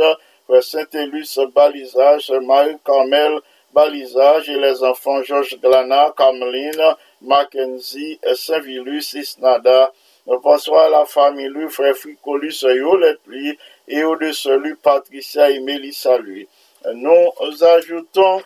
Saint-Élus 0.60 1.38
Balisage, 1.54 2.30
Marie-Carmel 2.42 3.40
Balisage 3.72 4.50
et 4.50 4.58
les 4.58 4.82
enfants 4.82 5.22
Georges 5.22 5.58
Glana, 5.60 6.12
Cameline, 6.16 6.94
Mackenzie, 7.22 8.18
Saint-Vilus, 8.34 9.14
Isnada. 9.14 9.92
À 10.24 10.88
la 10.88 11.04
famille 11.04 11.48
lui, 11.48 11.68
frère 11.68 11.96
Fricolus, 11.96 12.62
Yolet 12.62 13.16
lui, 13.26 13.58
et 13.88 14.04
au-dessus 14.04 14.56
lui, 14.58 14.74
Patricia 14.76 15.50
et 15.50 15.58
Mélissa 15.58 16.16
lui. 16.18 16.46
Nous 16.94 17.64
ajoutons 17.64 18.42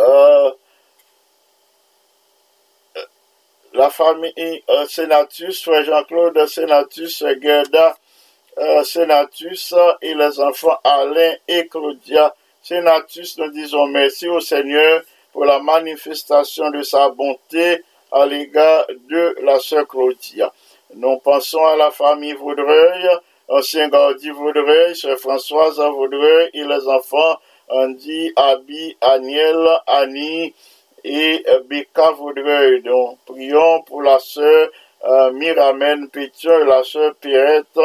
euh, 0.00 0.50
la 3.72 3.90
famille 3.90 4.62
euh, 4.68 4.86
Sénatus, 4.86 5.62
frère 5.64 5.84
Jean-Claude 5.84 6.46
Sénatus, 6.46 7.24
Gerda 7.42 7.96
euh, 8.58 8.84
Sénatus 8.84 9.74
et 10.00 10.14
les 10.14 10.40
enfants 10.40 10.78
Alain 10.84 11.34
et 11.48 11.66
Claudia. 11.66 12.34
Sénatus, 12.62 13.38
nous 13.38 13.50
disons 13.50 13.86
merci 13.86 14.28
au 14.28 14.38
Seigneur 14.38 15.02
pour 15.32 15.46
la 15.46 15.60
manifestation 15.60 16.70
de 16.70 16.82
sa 16.82 17.08
bonté 17.08 17.82
à 18.12 18.26
l'égard 18.26 18.86
de 19.08 19.36
la 19.42 19.58
sœur 19.58 19.88
Claudia. 19.88 20.52
Nous 20.94 21.16
pensons 21.18 21.64
à 21.64 21.76
la 21.76 21.90
famille 21.90 22.34
Vaudreuil, 22.34 23.08
ancien 23.48 23.88
gardien 23.88 24.34
Vaudreuil, 24.34 24.94
sœur 24.94 25.18
Françoise 25.18 25.78
Vaudreuil 25.78 26.50
et 26.52 26.64
les 26.64 26.86
enfants 26.86 27.38
Andy, 27.70 28.32
Abby, 28.36 28.94
Aniel, 29.00 29.66
Annie 29.86 30.52
et 31.02 31.42
Becca 31.64 32.10
Vaudreuil. 32.10 32.82
Donc, 32.82 33.18
prions 33.24 33.82
pour 33.82 34.02
la 34.02 34.18
sœur 34.18 34.68
euh, 35.04 35.32
Miramène 35.32 36.10
Pétion 36.10 36.58
la 36.66 36.84
sœur 36.84 37.14
Pierrette 37.14 37.78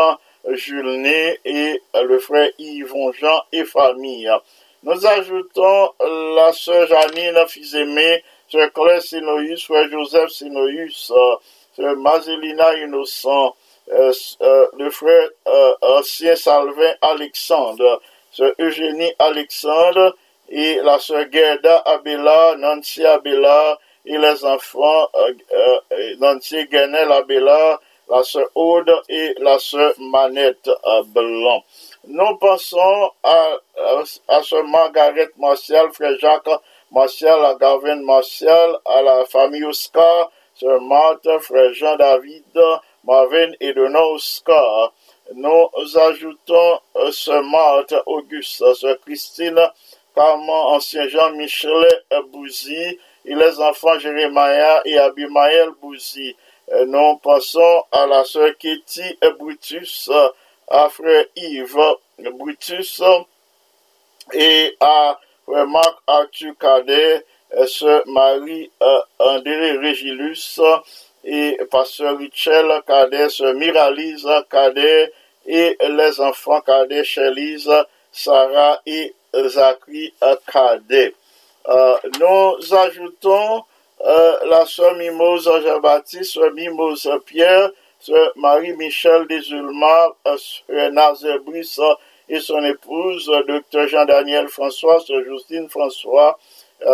Julné 0.52 1.40
et 1.46 1.82
le 1.94 2.20
frère 2.20 2.50
Yvon 2.60 3.14
Jean 3.14 3.42
et 3.54 3.64
famille. 3.64 4.30
Nous 4.86 5.04
ajoutons 5.04 5.94
la 6.36 6.54
sœur 6.54 6.86
Janine 6.86 7.48
Fils-Aimé, 7.48 8.24
sœur 8.48 8.72
Claire 8.72 9.02
Sinoïus, 9.02 9.66
frère 9.66 9.90
Joseph 9.90 10.30
Sinoïus, 10.30 11.12
sœur 11.76 11.98
Mazelina 11.98 12.72
Innocent, 12.76 13.56
euh, 13.92 14.14
euh, 14.42 14.68
le 14.78 14.92
frère 14.92 15.28
euh, 15.48 15.74
ancien 15.82 16.36
Salvin 16.36 16.94
Alexandre, 17.02 18.00
sœur 18.32 18.54
Eugénie 18.60 19.12
Alexandre 19.18 20.16
et 20.50 20.76
la 20.84 21.00
sœur 21.00 21.26
Gerda 21.32 21.80
Abela, 21.80 22.56
Nancy 22.60 23.04
Abela 23.04 23.80
et 24.06 24.20
les 24.20 24.46
enfants 24.46 25.10
Nancy 26.20 26.64
Guenel 26.66 27.12
Abela, 27.12 27.80
la 28.08 28.22
sœur 28.22 28.50
Aude 28.54 28.94
et 29.10 29.34
la 29.40 29.58
sœur 29.58 29.94
Manette 29.98 30.70
Blanc. 31.08 31.64
Nous 32.08 32.38
pensons 32.38 33.12
à, 33.24 33.58
à, 34.28 34.44
sœur 34.44 34.64
Margaret 34.64 35.30
Martial, 35.38 35.92
frère 35.92 36.16
Jacques 36.20 36.62
Martial, 36.92 37.44
à 37.44 37.56
Gavin 37.56 37.96
Martial, 38.04 38.78
à 38.86 39.02
la 39.02 39.26
famille 39.26 39.66
Oscar, 39.66 40.32
sœur 40.54 40.80
Marthe, 40.82 41.28
frère 41.42 41.74
Jean-David, 41.74 42.44
Marvin 43.04 43.54
et 43.60 43.74
de 43.74 44.14
Oscar. 44.14 44.94
Nous 45.34 45.70
ajoutons 45.98 46.80
euh, 46.98 47.12
sœur 47.12 47.44
Marthe 47.44 47.96
Auguste, 48.06 48.64
sœur 48.76 49.00
Christine, 49.04 49.60
Carmen, 50.14 50.48
ancien 50.48 51.08
Jean-Michel 51.08 51.88
Bouzy, 52.32 53.00
et 53.26 53.34
les 53.34 53.60
enfants 53.60 53.98
Jérémia 53.98 54.82
et 54.86 55.00
Abimaël 55.00 55.72
Bouzy. 55.82 56.36
Euh, 56.72 56.86
nous 56.86 57.18
pensons 57.18 57.84
à 57.92 58.06
la 58.06 58.24
sœur 58.26 58.56
Kitty 58.60 59.18
Brutus, 59.40 60.12
à 60.68 60.90
frère 60.90 61.26
Yves 61.36 61.78
Brutus. 62.34 63.02
Et 64.34 64.76
à 64.80 65.20
frère 65.46 65.68
Marc 65.68 65.96
Arthur 66.08 66.54
Cadet, 66.60 67.26
sœur 67.68 68.04
Marie 68.08 68.72
euh, 68.82 69.00
André 69.20 69.78
Régilus 69.78 70.60
et 71.24 71.58
pasteur 71.70 72.18
Richel 72.18 72.68
Cadet, 72.88 73.30
sœur 73.30 73.54
Miralise 73.54 74.28
Cadet 74.50 75.12
et 75.46 75.78
les 75.80 76.20
enfants 76.22 76.62
Cadet, 76.62 77.04
Chélise, 77.04 77.72
Sarah 78.12 78.82
et 78.86 79.14
Zachary 79.34 80.14
Cadet. 80.52 81.14
Euh, 81.68 81.98
nous 82.20 82.74
ajoutons 82.76 83.64
euh, 84.02 84.38
la 84.46 84.66
sœur 84.66 84.96
Mimose 84.96 85.50
Jean-Baptiste, 85.64 86.34
sœur 86.34 86.52
Mimose 86.52 87.10
Pierre, 87.26 87.72
sœur 88.06 88.34
Marie-Michel 88.36 89.26
Desulma, 89.28 90.16
sœur 90.38 90.92
Nazaire 90.92 91.40
Brice 91.40 91.80
et 92.30 92.40
son 92.40 92.64
épouse, 92.64 93.32
docteur 93.48 93.88
Jean-Daniel 93.88 94.48
François, 94.48 95.00
sœur 95.00 95.24
Justine 95.24 95.68
François, 95.70 96.38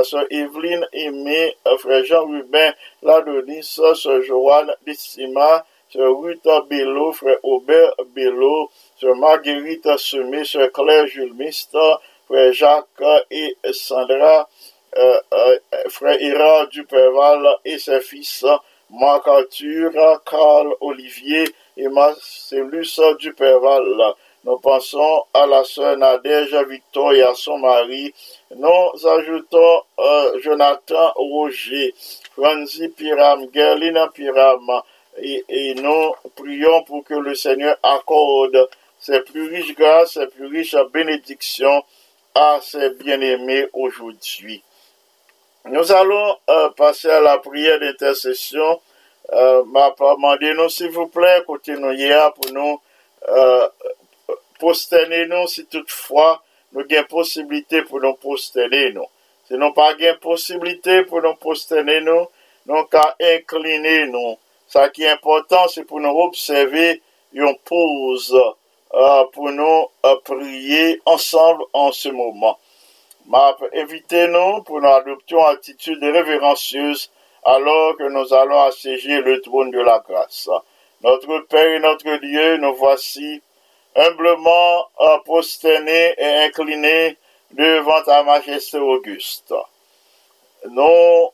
sœur 0.03 0.25
Evelyne 0.29 0.87
Aimé, 0.93 1.53
frère 1.79 2.05
Jean-Rubin 2.05 2.71
Ladonis, 3.03 3.63
sœur 3.63 4.21
Joanne 4.21 4.73
Dissima, 4.87 5.65
sœur 5.89 6.17
Ruth 6.17 6.47
Bello, 6.69 7.11
frère 7.11 7.39
Aubert 7.43 7.93
Bello, 8.15 8.69
sœur 8.95 9.15
Marguerite 9.15 9.97
Semé, 9.97 10.45
sœur 10.45 10.71
Claire 10.71 11.07
Jules 11.07 11.35
frère 12.25 12.53
Jacques 12.53 13.27
et 13.29 13.57
Sandra 13.73 14.47
euh, 14.97 15.19
euh, 15.33 15.57
frère 15.89 16.21
Ira 16.21 16.65
Duperval 16.67 17.47
et 17.65 17.79
ses 17.79 18.01
fils 18.01 18.45
Marc 18.91 19.25
Arthur, 19.25 19.93
Carl 20.25 20.73
Olivier 20.81 21.45
et 21.77 21.87
Marcellus 21.87 22.99
Duperval. 23.19 24.15
Nous 24.43 24.57
pensons 24.57 25.23
à 25.33 25.45
la 25.45 25.63
sœur 25.63 25.95
Nadège 25.97 26.55
Victor 26.67 27.13
et 27.13 27.21
à 27.21 27.33
son 27.33 27.57
mari. 27.59 28.13
Nous 28.53 29.07
ajoutons 29.07 29.81
euh, 29.99 30.39
Jonathan 30.41 31.13
Roger, 31.15 31.93
Franzi 32.35 32.89
Piram, 32.89 33.47
Gerlina 33.53 34.09
Piram, 34.09 34.81
et, 35.17 35.45
et, 35.47 35.73
nous 35.75 36.11
prions 36.35 36.83
pour 36.83 37.03
que 37.05 37.13
le 37.13 37.33
Seigneur 37.33 37.77
accorde 37.83 38.67
ses 38.99 39.21
plus 39.21 39.47
riches 39.47 39.75
grâces, 39.75 40.13
ses 40.13 40.27
plus 40.27 40.47
riches 40.47 40.75
bénédictions 40.91 41.83
à 42.35 42.59
ses 42.61 42.89
bien-aimés 42.91 43.67
aujourd'hui. 43.73 44.63
Nous 45.65 45.91
allons 45.91 46.37
euh, 46.49 46.69
passer 46.71 47.09
à 47.09 47.21
la 47.21 47.37
prière 47.37 47.79
d'intercession 47.79 48.81
euh, 49.31 49.63
m'a 49.65 49.91
demandé 49.97 50.53
nous, 50.53 50.69
s'il 50.69 50.89
vous 50.89 51.07
plaît, 51.07 51.43
hier 51.67 52.33
pour 52.33 52.51
nous 52.51 52.81
euh, 53.29 53.67
posterner 54.59 55.27
nous 55.27 55.47
si 55.47 55.65
toutefois 55.65 56.41
nous 56.73 56.81
avons 56.81 57.07
possibilité 57.07 57.83
pour 57.83 58.01
nous 58.01 58.13
posterner 58.15 58.91
nous. 58.91 59.05
Si 59.47 59.53
nous 59.53 59.71
pas 59.73 59.93
de 59.93 60.13
possibilité 60.17 61.03
pour 61.03 61.21
nous 61.21 61.35
posterner 61.35 62.01
nous, 62.01 62.27
nous 62.65 62.83
qu'à 62.85 63.15
incliner 63.21 64.07
nous. 64.07 64.37
Ce 64.67 64.89
qui 64.89 65.03
est 65.03 65.09
important, 65.09 65.67
c'est 65.67 65.83
pour 65.83 65.99
nous 65.99 66.17
observer 66.17 67.01
une 67.33 67.55
pause 67.65 68.35
euh, 68.93 69.23
pour 69.33 69.51
nous 69.51 69.87
euh, 70.05 70.15
prier 70.23 71.01
ensemble 71.05 71.63
en 71.73 71.91
ce 71.91 72.09
moment. 72.09 72.57
M'a 73.31 73.55
invité 73.75 74.27
nous 74.27 74.61
pour 74.63 74.81
nous 74.81 74.89
adopter 74.89 75.35
une 75.35 75.45
attitude 75.45 76.03
révérencieuse 76.03 77.09
alors 77.45 77.95
que 77.95 78.03
nous 78.09 78.33
allons 78.33 78.59
assiéger 78.63 79.21
le 79.21 79.39
trône 79.39 79.71
de 79.71 79.79
la 79.79 79.99
grâce. 79.99 80.49
Notre 81.01 81.39
Père 81.47 81.75
et 81.75 81.79
notre 81.79 82.17
Dieu, 82.17 82.57
nous 82.57 82.75
voici 82.75 83.41
humblement 83.95 84.85
prosternés 85.23 86.13
et 86.17 86.43
inclinés 86.43 87.15
devant 87.51 88.01
ta 88.03 88.21
majesté 88.23 88.77
auguste. 88.79 89.53
Nous 90.69 91.31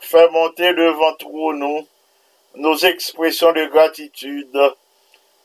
faisons 0.00 0.32
monter 0.32 0.74
devant 0.74 1.14
nous 1.52 1.86
nos 2.56 2.76
expressions 2.76 3.52
de 3.52 3.66
gratitude, 3.66 4.74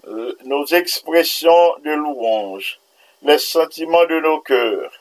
euh, 0.07 0.35
nos 0.45 0.65
expressions 0.65 1.75
de 1.83 1.91
louange, 1.91 2.79
les 3.21 3.37
sentiments 3.37 4.05
de 4.05 4.19
nos 4.19 4.39
cœurs 4.39 4.91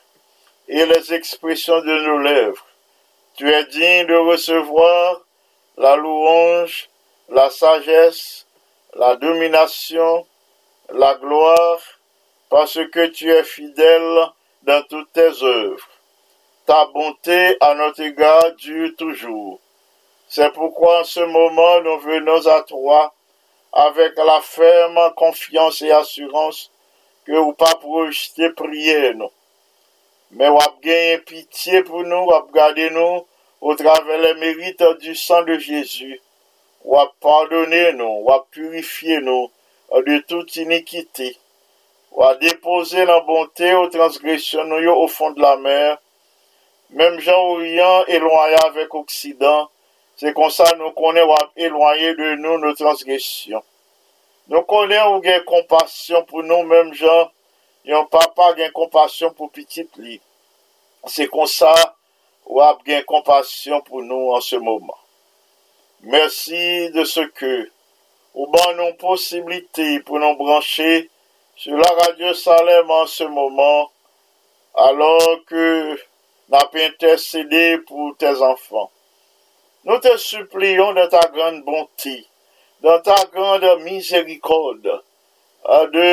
et 0.67 0.85
les 0.85 1.13
expressions 1.13 1.79
de 1.81 1.99
nos 2.05 2.17
lèvres. 2.19 2.65
Tu 3.35 3.51
es 3.51 3.65
digne 3.65 4.07
de 4.07 4.15
recevoir 4.15 5.21
la 5.77 5.95
louange, 5.95 6.89
la 7.29 7.49
sagesse, 7.49 8.47
la 8.93 9.15
domination, 9.17 10.25
la 10.89 11.15
gloire, 11.15 11.81
parce 12.49 12.79
que 12.91 13.07
tu 13.07 13.31
es 13.31 13.43
fidèle 13.43 14.27
dans 14.63 14.81
toutes 14.83 15.11
tes 15.11 15.43
œuvres. 15.43 15.89
Ta 16.65 16.85
bonté 16.85 17.57
à 17.59 17.75
notre 17.75 18.01
égard 18.01 18.53
dure 18.53 18.95
toujours. 18.97 19.59
C'est 20.27 20.51
pourquoi 20.53 21.01
en 21.01 21.03
ce 21.03 21.19
moment 21.19 21.81
nous 21.81 21.99
venons 21.99 22.47
à 22.47 22.61
toi 22.61 23.13
avec 23.73 24.15
la 24.15 24.41
ferme 24.41 25.13
confiance 25.15 25.81
et 25.81 25.91
assurance 25.91 26.71
que 27.25 27.33
vous 27.33 27.53
pas 27.53 27.75
projeter 27.75 28.49
prier. 28.51 29.13
men 30.31 30.53
wap 30.55 30.81
genye 30.83 31.19
pitiye 31.27 31.83
pou 31.85 32.05
nou, 32.07 32.29
wap 32.31 32.49
gade 32.55 32.89
nou, 32.95 33.25
ou 33.61 33.75
travè 33.77 34.17
le 34.21 34.33
mérite 34.41 34.87
du 35.01 35.15
san 35.15 35.45
de 35.45 35.57
Jésus, 35.59 36.19
wap 36.85 37.13
pardonne 37.21 37.91
nou, 37.97 38.23
wap 38.29 38.47
purifiye 38.53 39.21
nou, 39.25 39.49
de 40.05 40.19
tout 40.27 40.57
inikite, 40.61 41.35
wap 42.15 42.39
depose 42.41 43.05
nan 43.07 43.23
bonte 43.27 43.69
ou 43.75 43.91
transgresyon 43.93 44.69
nou 44.71 44.83
yo 44.83 44.95
ou 45.03 45.11
fond 45.11 45.35
de 45.35 45.43
la 45.43 45.55
mer, 45.61 45.97
menm 46.95 47.19
jan 47.19 47.39
ou 47.51 47.63
yon 47.65 48.11
elwaya 48.17 48.65
avèk 48.69 48.93
oksidan, 48.95 49.67
se 50.19 50.31
konsa 50.35 50.67
nou 50.79 50.93
konen 50.95 51.27
wap 51.27 51.51
elwaye 51.59 52.13
de 52.17 52.35
nou 52.39 52.59
nou 52.61 52.77
transgresyon. 52.77 53.63
Nou 54.51 54.63
konen 54.69 55.09
ou 55.09 55.23
gen 55.25 55.41
kompasyon 55.47 56.25
pou 56.29 56.45
nou 56.45 56.63
menm 56.69 56.93
jan, 56.95 57.31
yon 57.85 58.07
papa 58.11 58.51
gen 58.57 58.71
kompasyon 58.75 59.33
pou 59.37 59.51
pitit 59.53 59.89
li. 60.01 60.17
Se 61.11 61.27
kon 61.29 61.49
sa, 61.49 61.73
wap 62.45 62.81
gen 62.87 63.03
kompasyon 63.09 63.83
pou 63.85 64.01
nou 64.05 64.33
an 64.35 64.43
se 64.45 64.57
mouman. 64.61 64.97
Mersi 66.05 66.89
de 66.93 67.05
se 67.09 67.25
ke 67.37 67.53
ou 68.35 68.49
ban 68.53 68.75
nou 68.77 68.97
posibilite 69.01 70.01
pou 70.05 70.21
nou 70.21 70.37
branche 70.37 71.05
sou 71.61 71.77
la 71.79 71.91
radyo 72.01 72.33
Salem 72.37 72.91
an 72.93 73.07
se 73.09 73.29
mouman 73.29 73.87
alor 74.85 75.39
ke 75.49 75.65
nan 76.51 76.69
pe 76.73 76.83
intercede 76.89 77.65
pou 77.87 78.13
te 78.19 78.33
zanfan. 78.37 78.89
Nou 79.85 80.01
te 80.01 80.15
supliyon 80.17 80.97
de 80.97 81.05
ta 81.13 81.21
grande 81.33 81.61
bonti, 81.65 82.15
de 82.81 82.95
ta 83.05 83.17
grande 83.33 83.75
miserikode, 83.83 84.95
de 85.93 86.09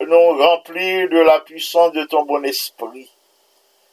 nous 0.00 0.38
remplir 0.38 1.08
de 1.08 1.18
la 1.18 1.40
puissance 1.40 1.92
de 1.92 2.04
ton 2.04 2.24
bon 2.24 2.44
esprit, 2.44 3.10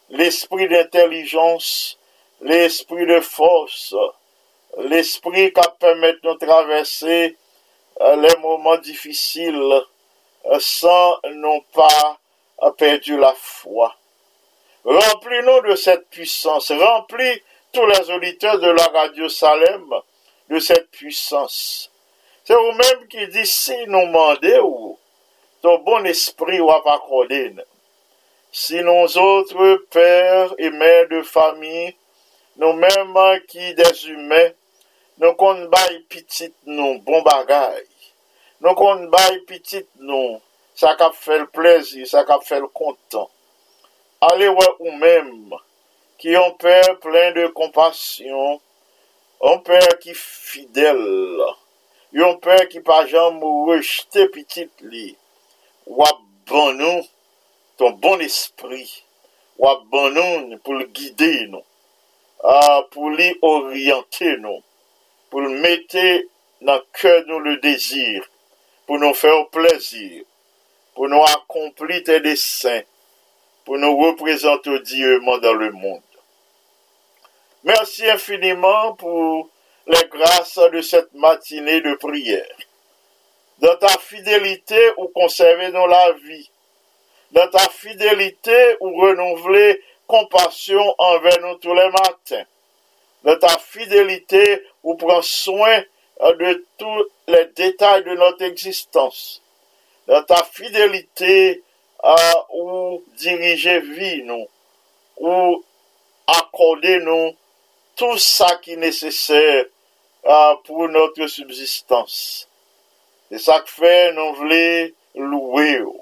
l'esprit 0.09 0.67
d'intelligence, 0.67 1.97
l'esprit 2.41 3.05
de 3.05 3.19
force, 3.19 3.93
l'esprit 4.77 5.51
qui 5.51 5.61
permet 5.79 6.13
de 6.13 6.33
traverser 6.33 7.35
euh, 8.01 8.15
les 8.15 8.35
moments 8.37 8.77
difficiles 8.77 9.81
euh, 10.45 10.57
sans 10.59 11.17
non 11.33 11.61
pas 11.73 12.19
perdu 12.77 13.17
la 13.17 13.33
foi. 13.33 13.95
Remplis-nous 14.83 15.61
de 15.69 15.75
cette 15.75 16.07
puissance, 16.09 16.71
remplis 16.71 17.41
tous 17.73 17.85
les 17.85 18.09
auditeurs 18.09 18.59
de 18.59 18.69
la 18.69 18.85
radio 18.87 19.27
Salem 19.27 19.93
de 20.49 20.59
cette 20.59 20.89
puissance. 20.91 21.91
C'est 22.45 22.55
vous-même 22.55 23.07
qui 23.09 23.27
dites 23.27 23.45
si 23.45 23.75
nous 23.87 24.05
demandez 24.05 24.59
ou 24.59 24.97
ton 25.67 25.83
bon 25.83 26.05
esprit 26.07 26.61
wap 26.63 26.85
akorde 26.87 27.41
nou. 27.51 27.65
Si 28.55 28.79
nou 28.85 29.07
zotre 29.11 29.73
pèr 29.91 30.53
e 30.63 30.69
mèr 30.71 31.09
de 31.11 31.19
fami, 31.27 31.89
nou 32.61 32.77
mèman 32.79 33.41
ki 33.51 33.73
des 33.75 34.05
humè, 34.07 34.45
nou 35.19 35.35
kon 35.41 35.65
bay 35.73 35.97
pitit 36.07 36.55
nou 36.71 37.01
bon 37.03 37.25
bagay. 37.27 37.83
Nou 38.63 38.79
kon 38.79 39.09
bay 39.11 39.41
pitit 39.49 39.89
nou, 39.99 40.39
sa 40.79 40.95
kap 40.95 41.19
fèl 41.19 41.43
plezi, 41.51 42.07
sa 42.07 42.23
kap 42.29 42.47
fèl 42.47 42.69
kontan. 42.71 43.27
Ale 44.31 44.47
wè 44.55 44.71
ou 44.79 44.95
mèm, 45.03 45.51
ki 46.23 46.31
yon 46.37 46.55
pèr 46.63 46.95
plen 47.03 47.35
de 47.35 47.51
kompasyon, 47.59 48.57
yon 49.43 49.63
pèr 49.67 49.99
ki 49.99 50.15
fidèl, 50.15 51.05
yon 52.15 52.39
pèr 52.39 52.69
ki 52.71 52.79
pa 52.87 53.03
jan 53.11 53.35
mou 53.43 53.67
rejte 53.73 54.31
pitit 54.31 54.71
li, 54.87 55.09
ou 55.87 56.03
bon 56.45 56.73
nous, 56.73 57.01
ton 57.77 57.91
bon 57.91 58.19
esprit, 58.19 59.03
ou 59.57 59.67
bon 59.89 60.09
nous 60.11 60.57
pour 60.59 60.73
le 60.73 60.85
guider 60.85 61.47
nous, 61.47 61.63
ah, 62.43 62.83
orienter 63.41 64.37
nous, 64.37 64.61
pour 65.29 65.41
le 65.41 65.49
mettre 65.49 65.97
dans 66.61 67.39
le 67.39 67.57
désir, 67.57 68.29
pour 68.85 68.99
nous 68.99 69.13
faire 69.13 69.47
plaisir, 69.49 70.23
pour 70.93 71.07
nous 71.07 71.23
accomplir 71.23 72.03
tes 72.03 72.19
desseins, 72.19 72.81
pour 73.65 73.77
nous 73.77 73.97
représenter 73.97 74.79
Dieu 74.79 75.19
dans 75.41 75.53
le 75.53 75.71
monde. 75.71 76.01
Merci 77.63 78.09
infiniment 78.09 78.93
pour 78.93 79.49
les 79.87 80.07
grâces 80.09 80.59
de 80.71 80.81
cette 80.81 81.13
matinée 81.13 81.81
de 81.81 81.95
prière. 81.95 82.66
Dans 83.59 83.75
ta 83.77 83.97
fidélité 83.97 84.79
ou 84.97 85.07
conserver 85.07 85.71
dans 85.71 85.87
la 85.87 86.11
vie. 86.13 86.49
Dans 87.31 87.49
ta 87.49 87.67
fidélité 87.69 88.77
ou 88.79 88.95
renouveler 88.99 89.81
compassion 90.05 90.95
envers 90.97 91.41
nous 91.41 91.55
tous 91.55 91.73
les 91.73 91.89
matins. 91.89 92.45
Dans 93.23 93.37
ta 93.39 93.57
fidélité 93.57 94.63
ou 94.83 94.95
prendre 94.95 95.23
soin 95.23 95.83
de 96.21 96.65
tous 96.77 97.05
les 97.27 97.45
détails 97.55 98.03
de 98.03 98.15
notre 98.15 98.43
existence. 98.43 99.41
Dans 100.07 100.23
ta 100.23 100.43
fidélité 100.43 101.63
ou 102.53 103.03
diriger 103.17 103.79
vie 103.79 104.23
nous, 104.23 104.47
ou 105.17 105.63
accorder 106.27 106.99
nous 106.99 107.35
tout 107.95 108.17
ça 108.17 108.57
qui 108.61 108.73
est 108.73 108.77
nécessaire 108.77 109.65
euh, 110.25 110.55
pour 110.65 110.87
notre 110.89 111.27
subsistance. 111.27 112.47
E 113.31 113.39
sak 113.43 113.67
fe 113.67 113.93
nou 114.15 114.35
vle 114.39 114.93
louwe 115.19 115.71
ou, 115.83 115.97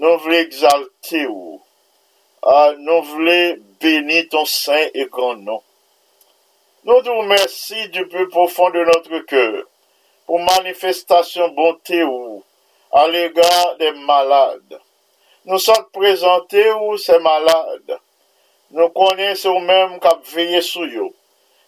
nou 0.00 0.20
vle 0.24 0.38
exalte 0.46 1.26
ou, 1.28 1.58
ah, 2.40 2.72
nou 2.80 3.02
vle 3.10 3.58
beni 3.82 4.22
ton 4.32 4.48
sen 4.48 4.88
e 4.94 5.04
gran 5.12 5.42
nou. 5.44 5.60
Nou 6.88 7.02
dou 7.04 7.26
mersi 7.28 7.88
du 7.92 8.06
plus 8.08 8.30
profond 8.32 8.72
de 8.72 8.86
notre 8.88 9.20
keur 9.28 9.64
pou 10.24 10.40
manifestasyon 10.46 11.52
bonte 11.56 12.00
ou 12.06 12.38
al 12.96 13.16
egar 13.18 13.74
de 13.80 13.92
malade. 14.08 14.78
Nou 15.44 15.60
sot 15.60 15.90
prezante 15.92 16.64
ou 16.78 16.96
se 17.00 17.18
malade. 17.24 18.00
Nou 18.72 18.88
konen 18.96 19.36
sou 19.36 19.60
menm 19.64 19.98
kap 20.00 20.24
veye 20.32 20.64
sou 20.64 20.88
yo, 20.88 21.10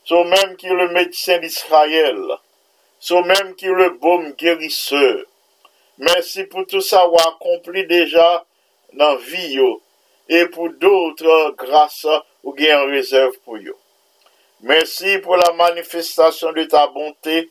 sou 0.09 0.25
menm 0.29 0.57
ki 0.61 0.73
le 0.73 0.89
medisen 0.95 1.45
d'Israël. 1.45 2.39
sou 3.01 3.25
menm 3.27 3.55
ki 3.59 3.73
le 3.75 3.91
bom 4.03 4.31
gerise. 4.41 5.05
Mersi 6.01 6.47
pou 6.49 6.65
tout 6.69 6.85
sa 6.85 7.03
wakompli 7.09 7.85
deja 7.89 8.29
nan 8.97 9.19
vi 9.25 9.57
yo, 9.57 9.75
e 10.29 10.47
pou 10.53 10.71
doutre 10.81 11.41
grasa 11.61 12.21
ou 12.45 12.55
gen 12.57 12.87
rezerv 12.93 13.35
pou 13.45 13.61
yo. 13.61 13.75
Mersi 14.65 15.19
pou 15.25 15.37
la 15.41 15.51
manifestasyon 15.57 16.57
de 16.57 16.67
ta 16.69 16.87
bonte 16.93 17.43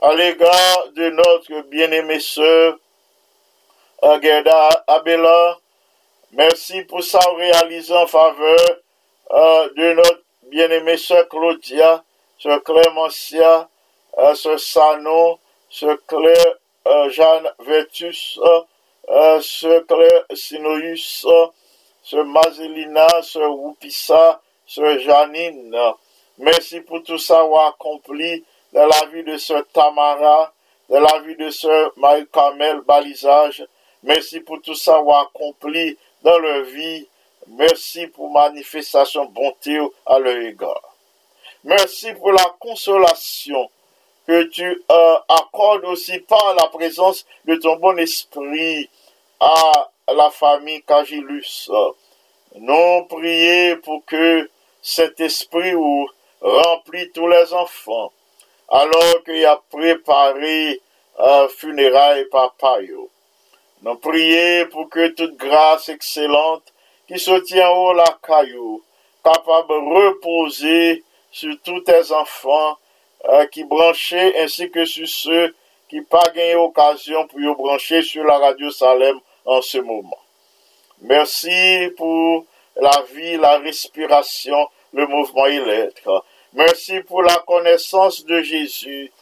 a 0.00 0.12
l'egar 0.16 0.92
de 0.96 1.10
notre 1.10 1.62
bien-aimé 1.68 2.20
sœur 2.20 2.78
Gerda 4.22 4.84
Abela. 4.86 5.58
Mersi 6.32 6.82
pou 6.84 7.00
sa 7.00 7.20
realize 7.36 7.90
en 7.90 8.06
faveur 8.06 8.66
euh, 9.30 9.68
de 9.76 9.92
notre 9.94 10.22
bien-aimé 10.50 10.96
sœur 10.96 11.26
Claudia, 11.28 12.04
sœur 12.38 12.62
Clemencia, 12.62 13.68
euh, 14.16 14.34
sœur 14.34 14.58
Sano, 14.58 15.38
sœur 15.68 15.98
Claire 16.06 16.54
euh, 16.86 17.10
Jeanne 17.10 17.50
Vertus, 17.60 18.38
sœur 19.40 19.86
Claire 19.86 20.24
Sinoïus, 20.34 21.26
sœur 22.02 22.24
Mazelina, 22.24 23.22
sœur 23.22 23.54
Wupissa, 23.54 24.40
sœur 24.66 24.98
Janine. 25.00 25.76
Merci 26.38 26.80
pour 26.80 27.02
tout 27.02 27.18
ça 27.18 27.42
accompli 27.66 28.44
dans 28.72 28.86
la 28.86 29.06
vie 29.12 29.24
de 29.24 29.36
sœur 29.36 29.64
Tamara, 29.72 30.52
dans 30.88 31.00
la 31.00 31.18
vie 31.20 31.36
de 31.36 31.50
sœur 31.50 31.92
Marie-Camel 31.96 32.80
Balisage. 32.80 33.66
Merci 34.02 34.40
pour 34.40 34.62
tout 34.62 34.74
ça 34.74 34.98
accompli 34.98 35.98
dans 36.22 36.38
leur 36.38 36.62
vie 36.64 37.06
Merci 37.50 38.06
pour 38.08 38.30
manifestation 38.30 39.24
bonté 39.24 39.78
à 40.04 40.18
leur 40.18 40.36
égard. 40.36 40.94
Merci 41.64 42.12
pour 42.12 42.32
la 42.32 42.44
consolation 42.58 43.70
que 44.28 44.42
tu 44.42 44.84
euh, 44.92 45.16
accordes 45.26 45.86
aussi 45.86 46.18
par 46.18 46.54
la 46.54 46.68
présence 46.68 47.24
de 47.46 47.54
ton 47.56 47.76
bon 47.76 47.98
esprit 47.98 48.90
à 49.40 49.88
la 50.14 50.30
famille 50.30 50.82
Cagilus. 50.82 51.70
Nous 52.56 53.06
prions 53.08 53.78
pour 53.82 54.04
que 54.04 54.50
cet 54.82 55.18
esprit 55.20 55.72
remplit 56.42 57.10
tous 57.12 57.26
les 57.26 57.54
enfants, 57.54 58.12
alors 58.68 59.24
qu'il 59.24 59.46
a 59.46 59.62
préparé 59.70 60.78
un 61.18 61.48
funérailles 61.48 62.26
papa. 62.26 62.80
Nous 63.80 63.94
prions 63.96 64.68
pour 64.70 64.90
que 64.90 65.08
toute 65.08 65.38
grâce 65.38 65.88
excellente 65.88 66.74
qui 67.06 67.18
se 67.18 67.38
tient 67.40 67.70
haut 67.70 67.94
la 67.94 68.18
caillou, 68.22 68.82
capable 69.24 69.68
de 69.68 70.06
reposer 70.06 71.02
sur 71.30 71.54
tous 71.64 71.80
tes 71.80 72.12
enfants 72.12 72.72
euh, 72.72 72.87
qui 73.50 73.64
branchaient 73.64 74.40
ainsi 74.40 74.70
que 74.70 74.84
sur 74.84 75.08
ceux 75.08 75.54
qui 75.88 76.00
pas 76.02 76.24
gagné 76.34 76.54
occasion 76.54 77.26
pour 77.26 77.40
y 77.40 77.54
brancher 77.54 78.02
sur 78.02 78.24
la 78.24 78.38
radio 78.38 78.70
Salem 78.70 79.18
en 79.44 79.62
ce 79.62 79.78
moment. 79.78 80.18
Merci 81.00 81.90
pour 81.96 82.44
la 82.76 83.02
vie, 83.14 83.36
la 83.36 83.58
respiration, 83.58 84.68
le 84.92 85.06
mouvement 85.06 85.46
et 85.46 85.60
l'être. 85.60 86.24
Merci 86.52 87.00
pour 87.00 87.22
la 87.22 87.36
connaissance 87.46 88.24
de 88.24 88.40
Jésus. 88.42 89.12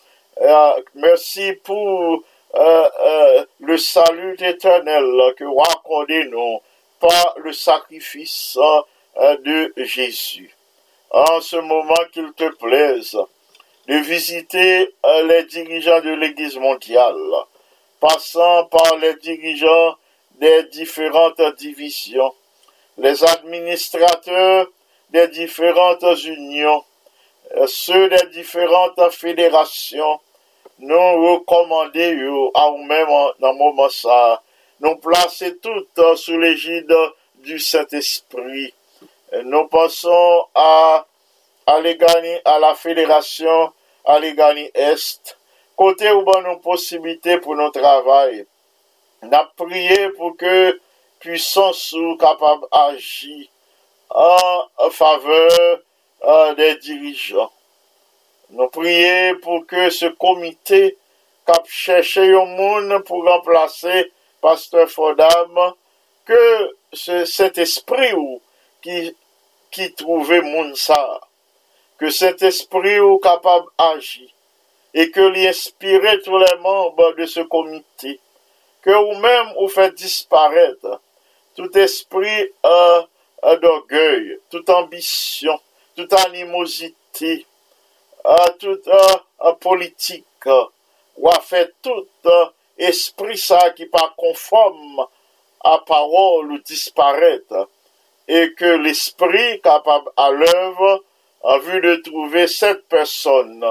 Euh, 0.41 0.83
merci 0.95 1.53
pour 1.65 2.23
euh, 2.55 3.45
le 3.61 3.79
salut 3.79 4.37
éternel 4.41 5.05
que 5.37 5.45
vous 5.45 5.63
accordez 5.63 6.25
nous 6.25 6.61
par 7.01 7.35
le 7.39 7.53
sacrifice 7.53 8.59
euh, 9.19 9.37
de 9.39 9.73
Jésus. 9.77 10.55
En 11.11 11.41
ce 11.41 11.57
moment 11.57 11.95
qu'il 12.13 12.33
te 12.33 12.49
plaise 12.57 13.17
de 13.89 13.97
visiter 13.97 14.95
euh, 15.05 15.23
les 15.27 15.45
dirigeants 15.45 16.01
de 16.01 16.11
l'Église 16.11 16.57
mondiale, 16.57 17.17
passant 18.01 18.65
par 18.67 18.97
les 18.99 19.15
dirigeants 19.17 19.97
des 20.41 20.65
différentes 20.65 21.41
divisions, 21.59 22.33
les 22.99 23.25
administrateurs 23.25 24.67
des 25.11 25.29
différentes 25.29 26.25
unions, 26.25 26.83
euh, 27.57 27.67
ceux 27.69 28.09
des 28.09 28.27
différentes 28.33 29.13
fédérations, 29.13 30.21
nous 30.79 31.33
recommandons 31.33 32.51
à 32.55 32.71
nous-mêmes 32.71 33.09
dans 33.39 33.53
le 33.53 33.59
moment 33.59 33.89
ça, 33.89 34.43
nous 34.81 34.97
placer 34.97 35.57
toutes 35.59 36.17
sous 36.17 36.39
l'égide 36.39 36.95
du 37.37 37.59
Saint-Esprit. 37.59 38.75
Nous 39.45 39.67
passons 39.69 40.45
à, 40.55 41.07
à 41.67 41.81
à 42.45 42.59
la 42.59 42.75
fédération 42.75 43.73
Allegany 44.05 44.71
Est, 44.75 45.37
côté 45.77 46.11
où 46.13 46.25
nous 46.25 46.43
nos 46.43 46.59
possibilités 46.59 47.39
pour 47.39 47.57
notre 47.57 47.81
travail. 47.81 48.47
Nous 49.23 49.31
prié 49.57 50.11
pour 50.11 50.37
que 50.37 50.81
puissance 51.19 51.79
soit 51.79 52.17
capable 52.19 52.67
d'agir 52.73 53.49
en 54.11 54.91
faveur 54.91 55.81
euh, 56.25 56.55
des 56.55 56.77
dirigeants. 56.77 57.51
Nous 58.51 58.69
prions 58.69 59.37
pour 59.43 59.67
que 59.67 59.91
ce 59.91 60.07
comité 60.07 60.97
cap 61.47 61.67
chercher 61.67 62.33
un 62.33 62.45
monde 62.45 63.03
pour 63.05 63.25
remplacer 63.25 64.13
pasteur 64.41 64.89
Fordham, 64.89 65.73
que 66.25 66.77
cet 66.93 67.59
esprit 67.59 68.13
qui, 68.83 69.17
qui 69.71 69.93
trouvait 69.95 70.43
Mounsa, 70.43 71.21
que 71.99 72.11
cet 72.11 72.43
esprit 72.43 72.99
capable 73.23 73.67
d'agir, 73.79 74.29
et 74.95 75.11
que 75.11 75.21
lui 75.21 75.47
inspirait 75.47 76.21
tous 76.21 76.39
les 76.39 76.57
membres 76.61 77.15
de 77.15 77.27
ce 77.27 77.41
comité, 77.41 78.19
que 78.83 78.91
vous-même 78.91 79.53
vous 79.59 79.69
faites 79.69 79.95
disparaître 79.95 81.01
tout 81.57 81.77
esprit 81.79 82.53
euh, 82.65 83.03
euh, 83.45 83.59
d'orgueil, 83.59 84.39
toute 84.51 84.71
ambition, 84.71 85.59
toute 85.97 86.13
animosité, 86.13 87.47
euh, 88.27 88.49
toute 88.59 88.89
politique, 89.61 90.25
ou 91.17 91.29
a 91.29 91.41
fait 91.41 91.73
toute 91.83 92.09
esprit 92.79 93.39
ça 93.39 93.71
qui 93.71 93.87
pas 93.87 94.15
conforme 94.17 95.07
à 95.61 95.79
parole 95.87 96.53
ou 96.53 96.59
disparaître, 96.59 97.69
et 98.29 98.53
que 98.55 98.77
l'esprit 98.77 99.61
capable 99.61 100.11
à 100.17 100.31
l'œuvre 100.31 101.03
en 101.47 101.61
vue 101.61 101.81
de 101.81 101.95
trouver 101.97 102.49
cette 102.49 102.89
personne 102.89 103.65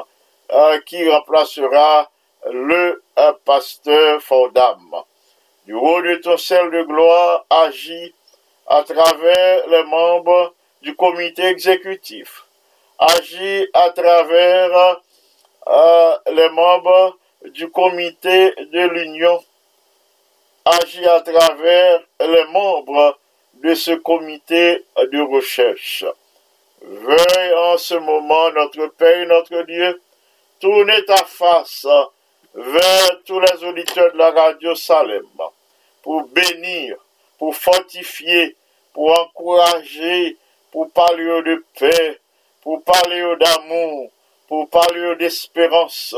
euh, 0.52 0.80
qui 0.86 1.10
remplacera 1.10 2.10
le 2.50 3.04
euh, 3.20 3.34
pasteur 3.44 4.22
Fordham. 4.22 4.96
Du 5.66 5.74
haut 5.74 6.02
de 6.02 6.16
ton 6.16 6.38
ciel 6.38 6.72
de 6.72 6.84
gloire 6.84 7.46
agit 7.50 8.16
à 8.68 8.82
travers 8.84 9.68
les 9.68 9.84
membres 9.84 10.54
du 10.84 10.96
comité 10.96 11.44
exécutif, 11.48 12.46
agit 12.98 13.68
à 13.74 13.90
travers 13.90 15.02
euh, 15.68 16.18
les 16.32 16.50
membres 16.50 17.18
du 17.48 17.70
comité 17.70 18.54
de 18.72 18.88
l'Union 18.88 19.44
agit 20.64 21.06
à 21.08 21.20
travers 21.20 22.02
les 22.22 22.46
membres 22.46 23.20
de 23.56 23.76
ce 23.76 23.92
comité 23.92 24.86
de 24.98 25.20
recherche. 25.20 26.06
Veuille 26.88 27.54
en 27.58 27.80
ce 27.80 27.96
moment, 27.96 28.52
notre 28.52 28.86
Père 28.96 29.26
notre 29.26 29.64
Dieu, 29.64 30.00
tourner 30.60 31.04
ta 31.06 31.18
face 31.18 31.88
vers 32.54 33.24
tous 33.26 33.40
les 33.40 33.64
auditeurs 33.64 34.14
de 34.14 34.20
la 34.20 34.30
radio 34.30 34.76
Salem 34.76 35.26
pour 36.04 36.28
bénir, 36.28 36.98
pour 37.40 37.56
fortifier, 37.56 38.56
pour 38.94 39.20
encourager, 39.20 40.38
pour 40.72 40.92
parler 40.92 41.42
de 41.42 41.66
paix, 41.80 42.20
pour 42.62 42.84
parler 42.84 43.36
d'amour, 43.40 44.12
pour 44.48 44.70
parler 44.70 45.16
d'espérance, 45.16 46.16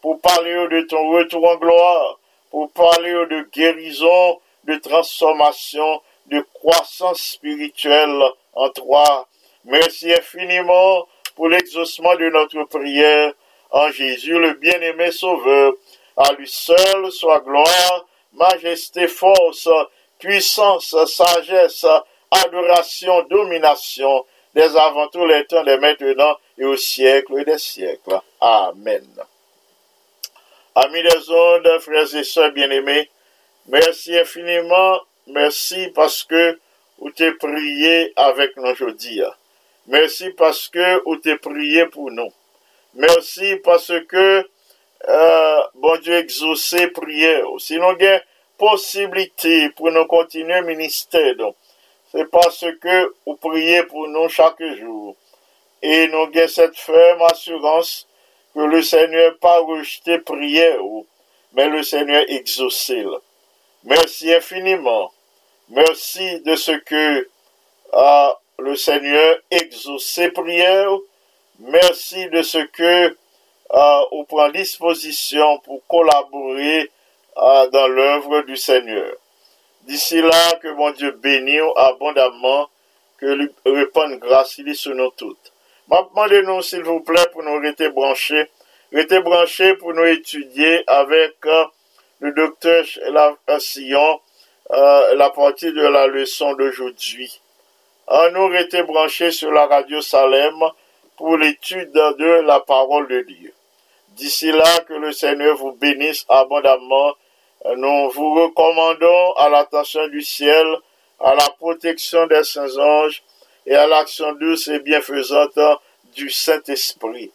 pour 0.00 0.20
parler 0.20 0.66
de 0.66 0.80
ton 0.88 1.10
retour 1.10 1.48
en 1.48 1.54
gloire, 1.58 2.18
pour 2.50 2.72
parler 2.72 3.12
de 3.12 3.48
guérison, 3.52 4.40
de 4.64 4.74
transformation, 4.78 6.02
de 6.26 6.40
croissance 6.54 7.20
spirituelle 7.20 8.20
en 8.54 8.68
toi. 8.70 9.28
Merci 9.68 10.10
infiniment 10.14 11.06
pour 11.36 11.50
l'exaucement 11.50 12.16
de 12.16 12.30
notre 12.30 12.64
prière 12.64 13.34
en 13.70 13.90
Jésus, 13.90 14.38
le 14.38 14.54
bien-aimé 14.54 15.10
Sauveur. 15.12 15.74
À 16.16 16.32
lui 16.32 16.48
seul 16.48 17.12
soit 17.12 17.40
gloire, 17.40 18.06
majesté, 18.32 19.06
force, 19.08 19.68
puissance, 20.18 20.96
sagesse, 21.04 21.84
adoration, 22.30 23.22
domination, 23.24 24.24
des 24.54 24.74
avant 24.74 25.08
tous 25.08 25.26
les 25.26 25.44
temps, 25.44 25.62
des 25.64 25.76
maintenant 25.76 26.38
et 26.56 26.64
au 26.64 26.76
siècle 26.76 27.44
des 27.44 27.58
siècles. 27.58 28.20
Amen. 28.40 29.06
Amis 30.76 31.02
des 31.02 31.30
ondes, 31.30 31.78
frères 31.80 32.14
et 32.14 32.24
sœurs 32.24 32.52
bien-aimés, 32.52 33.10
merci 33.66 34.16
infiniment, 34.16 34.98
merci 35.26 35.88
parce 35.94 36.24
que 36.24 36.58
vous 36.98 37.10
t'es 37.10 37.32
prié 37.32 38.14
avec 38.16 38.56
nous 38.56 38.64
aujourd'hui. 38.64 39.22
Merci 39.88 40.28
parce 40.36 40.68
que 40.68 41.02
vous 41.06 41.16
t'es 41.16 41.36
prié 41.38 41.86
pour 41.86 42.10
nous. 42.10 42.28
Merci 42.92 43.56
parce 43.64 43.90
que, 44.06 44.46
euh, 45.08 45.60
bon 45.76 45.96
Dieu, 46.02 46.18
exaucé 46.18 46.88
prière. 46.88 47.46
Sinon, 47.58 47.96
il 47.98 48.04
y 48.04 48.06
a 48.06 48.22
possibilité 48.58 49.70
pour 49.70 49.90
nous 49.90 50.04
continuer 50.04 50.60
ministère. 50.60 51.36
C'est 52.12 52.30
parce 52.30 52.66
que 52.82 53.14
vous 53.24 53.36
priez 53.36 53.82
pour 53.84 54.08
nous 54.08 54.28
chaque 54.28 54.62
jour. 54.78 55.16
Et 55.80 56.06
nous 56.08 56.24
avons 56.24 56.48
cette 56.48 56.76
ferme 56.76 57.22
assurance 57.22 58.06
que 58.52 58.60
le 58.60 58.82
Seigneur 58.82 59.38
pas 59.38 59.60
rejeté 59.60 60.18
prière, 60.18 60.82
mais 61.54 61.68
le 61.68 61.82
Seigneur 61.82 62.24
exaucé. 62.28 63.06
Merci 63.84 64.34
infiniment. 64.34 65.10
Merci 65.70 66.40
de 66.42 66.56
ce 66.56 66.72
que 66.72 67.28
ah, 67.94 68.38
le 68.58 68.74
Seigneur 68.76 69.38
exaucé 69.50 70.30
prière. 70.30 70.90
Merci 71.60 72.28
de 72.30 72.42
ce 72.42 72.58
que 72.58 73.16
ah, 73.70 74.02
on 74.12 74.24
prend 74.24 74.48
disposition 74.50 75.58
pour 75.60 75.86
collaborer 75.86 76.90
ah, 77.36 77.66
dans 77.72 77.88
l'œuvre 77.88 78.42
du 78.42 78.56
Seigneur. 78.56 79.14
D'ici 79.82 80.20
là, 80.20 80.54
que 80.60 80.68
mon 80.68 80.90
Dieu 80.90 81.12
bénisse 81.12 81.62
abondamment, 81.76 82.68
que 83.18 83.26
lui 83.26 83.48
répande 83.64 84.18
grâce 84.18 84.60
sur 84.74 84.94
nous 84.94 85.10
toutes. 85.16 85.52
Demandez-nous, 85.88 86.62
s'il 86.62 86.82
vous 86.82 87.00
plaît, 87.00 87.26
pour 87.32 87.42
nous 87.42 87.58
rester 87.60 87.88
branchés, 87.88 88.50
rester 88.92 89.20
branchés 89.20 89.74
pour 89.74 89.94
nous 89.94 90.04
étudier 90.04 90.84
avec 90.86 91.34
euh, 91.46 91.64
le 92.20 92.32
docteur 92.32 92.84
Sillon 93.58 94.20
euh, 94.70 95.14
la 95.14 95.30
partie 95.30 95.72
de 95.72 95.80
la 95.80 96.06
leçon 96.06 96.52
d'aujourd'hui. 96.54 97.40
Euh, 98.10 98.30
nous 98.30 98.46
rester 98.46 98.82
branchés 98.84 99.32
sur 99.32 99.50
la 99.52 99.66
radio 99.66 100.00
Salem 100.00 100.54
pour 101.18 101.36
l'étude 101.36 101.92
de 101.92 102.40
la 102.46 102.60
parole 102.60 103.06
de 103.06 103.20
Dieu. 103.20 103.52
D'ici 104.16 104.50
là, 104.50 104.80
que 104.86 104.94
le 104.94 105.12
Seigneur 105.12 105.56
vous 105.58 105.72
bénisse 105.72 106.24
abondamment. 106.28 107.12
Nous 107.76 108.10
vous 108.10 108.34
recommandons 108.34 109.32
à 109.34 109.50
l'attention 109.50 110.08
du 110.08 110.22
ciel, 110.22 110.66
à 111.20 111.34
la 111.34 111.50
protection 111.58 112.26
des 112.28 112.44
saints 112.44 112.78
anges, 112.78 113.22
et 113.66 113.74
à 113.74 113.86
l'action 113.86 114.32
douce 114.32 114.68
et 114.68 114.78
bienfaisante 114.78 115.58
du 116.14 116.30
Saint-Esprit. 116.30 117.30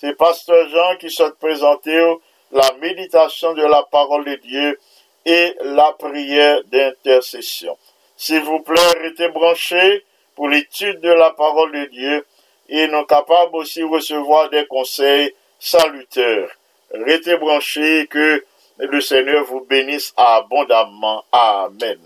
C'est 0.00 0.14
Pasteur 0.14 0.68
Jean 0.70 0.96
qui 0.98 1.08
souhaite 1.08 1.38
présenter 1.38 2.16
la 2.50 2.72
méditation 2.80 3.54
de 3.54 3.62
la 3.62 3.84
parole 3.84 4.24
de 4.24 4.34
Dieu 4.34 4.80
et 5.24 5.54
la 5.60 5.92
prière 5.92 6.64
d'intercession. 6.64 7.78
S'il 8.16 8.40
vous 8.40 8.60
plaît, 8.60 8.92
restez 9.00 9.28
branchés 9.28 10.04
pour 10.36 10.48
l'étude 10.48 11.00
de 11.00 11.10
la 11.10 11.30
parole 11.30 11.72
de 11.72 11.86
Dieu 11.86 12.26
et 12.68 12.86
nous 12.88 13.04
capables 13.04 13.56
aussi 13.56 13.80
de 13.80 13.86
recevoir 13.86 14.50
des 14.50 14.66
conseils 14.66 15.32
salutaires. 15.58 16.50
Restez 16.92 17.36
branchés 17.36 18.06
que 18.08 18.44
le 18.78 19.00
Seigneur 19.00 19.44
vous 19.44 19.62
bénisse 19.62 20.12
abondamment. 20.16 21.24
Amen. 21.32 21.98